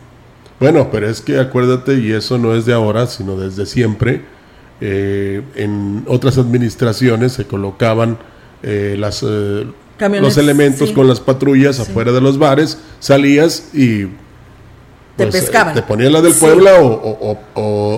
Bueno, 0.59 0.89
pero 0.91 1.09
es 1.09 1.21
que 1.21 1.39
acuérdate, 1.39 1.95
y 1.99 2.11
eso 2.11 2.37
no 2.37 2.53
es 2.53 2.65
de 2.65 2.73
ahora, 2.73 3.07
sino 3.07 3.37
desde 3.37 3.65
siempre, 3.65 4.23
eh, 4.81 5.41
en 5.55 6.03
otras 6.07 6.37
administraciones 6.37 7.33
se 7.33 7.45
colocaban 7.45 8.17
eh, 8.61 8.95
las, 8.99 9.23
eh, 9.23 9.65
los 9.99 10.37
elementos 10.37 10.91
con 10.91 11.07
las 11.07 11.19
patrullas 11.21 11.79
afuera 11.79 12.11
de 12.11 12.19
los 12.19 12.37
bares, 12.37 12.77
salías 12.99 13.69
y 13.73 14.03
te 15.15 15.27
pues, 15.27 15.31
pescaban. 15.31 15.75
Te 15.75 15.81
ponían 15.81 16.11
la 16.11 16.21
del 16.21 16.33
pueblo 16.33 16.69
o, 16.77 17.37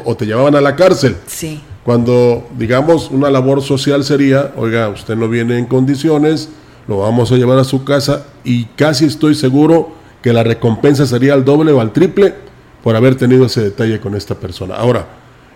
o, 0.06 0.16
te 0.16 0.26
llevaban 0.26 0.56
a 0.56 0.62
la 0.62 0.76
cárcel. 0.76 1.16
Sí. 1.26 1.62
Cuando, 1.84 2.48
digamos, 2.58 3.10
una 3.10 3.32
labor 3.32 3.64
social 3.64 4.04
sería, 4.04 4.54
oiga, 4.56 4.90
usted 4.90 5.16
no 5.16 5.28
viene 5.28 5.58
en 5.58 5.66
condiciones, 5.66 6.50
lo 6.88 7.00
vamos 7.00 7.32
a 7.32 7.36
llevar 7.36 7.58
a 7.58 7.64
su 7.64 7.84
casa 7.84 8.26
y 8.44 8.66
casi 8.76 9.06
estoy 9.06 9.34
seguro 9.34 9.94
que 10.22 10.32
la 10.32 10.44
recompensa 10.44 11.08
sería 11.08 11.34
al 11.34 11.44
doble 11.44 11.72
o 11.72 11.82
al 11.82 11.92
triple 11.92 12.36
por 12.84 12.96
haber 12.96 13.16
tenido 13.16 13.46
ese 13.46 13.62
detalle 13.62 14.00
con 14.00 14.16
esta 14.16 14.36
persona. 14.36 14.76
Ahora, 14.76 15.08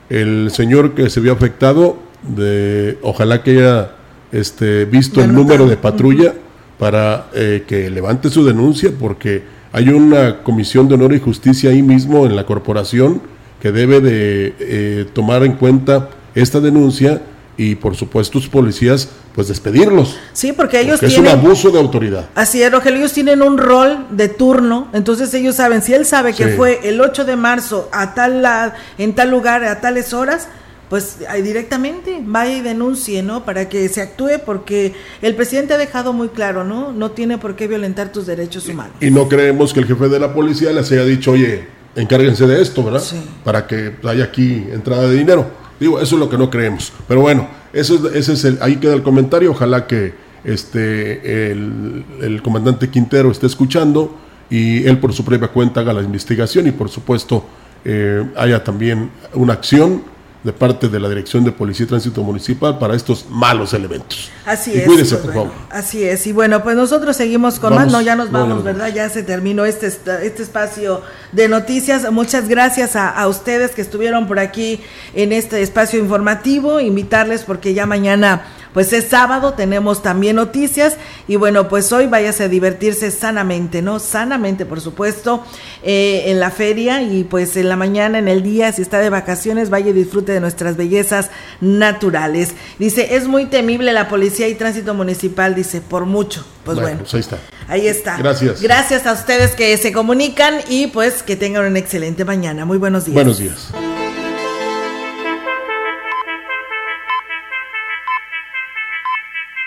el 0.09 0.51
señor 0.51 0.93
que 0.93 1.09
se 1.09 1.19
vio 1.19 1.33
afectado, 1.33 1.97
de, 2.23 2.97
ojalá 3.01 3.43
que 3.43 3.51
haya 3.51 3.91
este, 4.31 4.85
visto 4.85 5.23
el 5.23 5.33
número 5.33 5.67
de 5.67 5.77
patrulla 5.77 6.33
para 6.77 7.27
eh, 7.33 7.63
que 7.67 7.89
levante 7.89 8.29
su 8.29 8.45
denuncia, 8.45 8.91
porque 8.99 9.43
hay 9.71 9.89
una 9.89 10.43
comisión 10.43 10.87
de 10.87 10.95
honor 10.95 11.13
y 11.13 11.19
justicia 11.19 11.69
ahí 11.69 11.81
mismo 11.81 12.25
en 12.25 12.35
la 12.35 12.45
corporación 12.45 13.21
que 13.61 13.71
debe 13.71 14.01
de 14.01 14.53
eh, 14.59 15.05
tomar 15.13 15.43
en 15.43 15.53
cuenta 15.53 16.09
esta 16.35 16.59
denuncia 16.59 17.21
y 17.57 17.75
por 17.75 17.95
supuesto 17.95 18.39
sus 18.39 18.49
policías 18.49 19.09
pues 19.33 19.47
despedirlos. 19.47 20.17
Sí, 20.33 20.53
porque 20.53 20.79
ellos 20.79 20.99
tienen... 20.99 21.15
Es 21.15 21.19
un 21.19 21.27
abuso 21.27 21.71
de 21.71 21.79
autoridad. 21.79 22.29
Así 22.35 22.61
es, 22.61 22.71
Rogelio, 22.71 22.99
ellos 22.99 23.13
tienen 23.13 23.41
un 23.41 23.57
rol 23.57 24.07
de 24.11 24.29
turno, 24.29 24.89
entonces 24.93 25.33
ellos 25.33 25.55
saben, 25.55 25.81
si 25.81 25.93
él 25.93 26.05
sabe 26.05 26.33
que 26.33 26.49
fue 26.49 26.79
el 26.83 27.01
8 27.01 27.25
de 27.25 27.35
marzo 27.35 27.89
a 27.91 28.13
tal 28.13 28.41
la, 28.41 28.75
en 28.97 29.13
tal 29.13 29.31
lugar, 29.31 29.63
a 29.63 29.81
tales 29.81 30.13
horas, 30.13 30.47
pues 30.89 31.17
directamente 31.43 32.19
vaya 32.23 32.57
y 32.57 32.61
denuncie, 32.61 33.23
¿no? 33.23 33.43
Para 33.43 33.67
que 33.69 33.89
se 33.89 34.01
actúe 34.01 34.39
porque 34.45 34.93
el 35.21 35.35
presidente 35.35 35.73
ha 35.73 35.77
dejado 35.77 36.13
muy 36.13 36.29
claro, 36.29 36.63
¿no? 36.63 36.91
No 36.91 37.11
tiene 37.11 37.37
por 37.37 37.55
qué 37.55 37.67
violentar 37.67 38.11
tus 38.11 38.27
derechos 38.27 38.67
humanos. 38.67 38.95
Y 39.01 39.09
no 39.09 39.27
creemos 39.27 39.73
que 39.73 39.79
el 39.79 39.87
jefe 39.87 40.09
de 40.09 40.19
la 40.19 40.33
policía 40.33 40.71
les 40.71 40.91
haya 40.91 41.03
dicho, 41.03 41.31
oye, 41.31 41.67
encárguense 41.95 42.45
de 42.45 42.61
esto, 42.61 42.83
¿verdad? 42.83 43.03
Para 43.43 43.65
que 43.65 43.95
haya 44.03 44.25
aquí 44.25 44.65
entrada 44.71 45.09
de 45.09 45.15
dinero. 45.15 45.64
Digo, 45.79 45.99
eso 45.99 46.15
es 46.15 46.19
lo 46.19 46.29
que 46.29 46.37
no 46.37 46.49
creemos. 46.49 46.93
Pero 47.07 47.21
bueno, 47.21 47.47
eso 47.73 47.95
es, 47.95 48.15
ese 48.15 48.33
es 48.33 48.45
el, 48.45 48.57
ahí 48.61 48.77
queda 48.77 48.93
el 48.93 49.03
comentario. 49.03 49.51
Ojalá 49.51 49.87
que 49.87 50.13
este 50.43 51.51
el, 51.51 52.05
el 52.21 52.41
comandante 52.41 52.89
Quintero 52.89 53.31
esté 53.31 53.47
escuchando 53.47 54.15
y 54.49 54.85
él 54.85 54.99
por 54.99 55.13
su 55.13 55.25
propia 55.25 55.47
cuenta 55.47 55.81
haga 55.81 55.93
la 55.93 56.01
investigación 56.01 56.67
y 56.67 56.71
por 56.71 56.89
supuesto 56.89 57.45
eh, 57.83 58.25
haya 58.35 58.63
también 58.63 59.09
una 59.33 59.53
acción 59.53 60.03
de 60.45 60.53
parte 60.53 60.89
de 60.89 60.99
la 60.99 61.09
Dirección 61.09 61.43
de 61.43 61.51
Policía 61.51 61.85
y 61.85 61.87
Tránsito 61.87 62.21
Municipal 62.21 62.77
para 62.77 62.95
estos 62.95 63.25
malos 63.31 63.73
elementos. 63.73 64.29
Así 64.45 64.75
es. 64.75 64.85
Cuídese, 64.85 65.15
por 65.15 65.33
favor. 65.33 65.51
Así 65.71 66.03
es. 66.03 66.27
Y 66.27 66.33
bueno, 66.33 66.61
pues 66.61 66.75
nosotros 66.75 67.17
seguimos 67.17 67.59
con 67.59 67.73
más. 67.73 67.91
No, 67.91 67.99
ya 67.99 68.15
nos 68.15 68.31
vamos, 68.31 68.63
¿verdad? 68.63 68.93
Ya 68.93 69.09
se 69.09 69.23
terminó 69.23 69.65
este, 69.65 69.87
este 69.87 70.43
espacio 70.43 71.01
de 71.31 71.47
noticias. 71.47 72.11
Muchas 72.11 72.47
gracias 72.47 72.95
a, 72.95 73.09
a, 73.09 73.27
ustedes 73.27 73.71
que 73.71 73.81
estuvieron 73.81 74.27
por 74.27 74.37
aquí 74.37 74.81
en 75.15 75.33
este 75.33 75.63
espacio 75.63 75.97
informativo. 75.97 76.79
Invitarles 76.79 77.41
porque 77.41 77.73
ya 77.73 77.87
mañana 77.87 78.45
pues 78.75 78.91
es 78.91 79.05
sábado, 79.05 79.53
tenemos 79.53 80.03
también 80.03 80.35
noticias 80.35 80.97
y 81.29 81.37
bueno, 81.37 81.69
pues 81.69 81.93
hoy 81.93 82.07
váyase 82.07 82.43
a 82.43 82.47
divertirse 82.49 83.09
sanamente, 83.09 83.81
¿no? 83.81 83.99
Sanamente, 83.99 84.65
por 84.65 84.81
supuesto, 84.81 85.45
eh, 85.81 86.23
en 86.25 86.41
la 86.41 86.51
feria 86.51 87.01
y 87.01 87.23
pues 87.23 87.55
en 87.55 87.69
la 87.69 87.77
mañana, 87.77 88.19
en 88.19 88.27
el 88.27 88.43
día, 88.43 88.73
si 88.73 88.81
está 88.81 88.99
de 88.99 89.09
vacaciones, 89.09 89.69
vaya 89.69 89.91
y 89.91 89.93
disfrute 89.93 90.33
de 90.33 90.41
nuestras 90.41 90.75
bellezas 90.75 91.31
naturales. 91.61 92.53
Dice, 92.77 93.15
es 93.15 93.29
muy 93.29 93.45
temible 93.45 93.93
la 93.93 94.09
policía 94.09 94.49
y 94.49 94.55
tránsito 94.55 94.93
municipal, 94.93 95.55
dice, 95.55 95.79
por 95.79 96.05
mucho. 96.05 96.45
Pues 96.65 96.77
bueno, 96.77 96.99
pues 96.99 97.13
ahí 97.13 97.21
está. 97.21 97.37
Ahí 97.69 97.87
está. 97.87 98.17
Gracias. 98.17 98.61
Gracias 98.61 99.07
a 99.07 99.13
ustedes 99.13 99.51
que 99.51 99.77
se 99.77 99.93
comunican 99.93 100.55
y 100.67 100.87
pues 100.87 101.23
que 101.23 101.37
tengan 101.37 101.65
una 101.65 101.79
excelente 101.79 102.25
mañana. 102.25 102.65
Muy 102.65 102.77
buenos 102.77 103.05
días. 103.05 103.13
Buenos 103.13 103.37
días. 103.37 103.69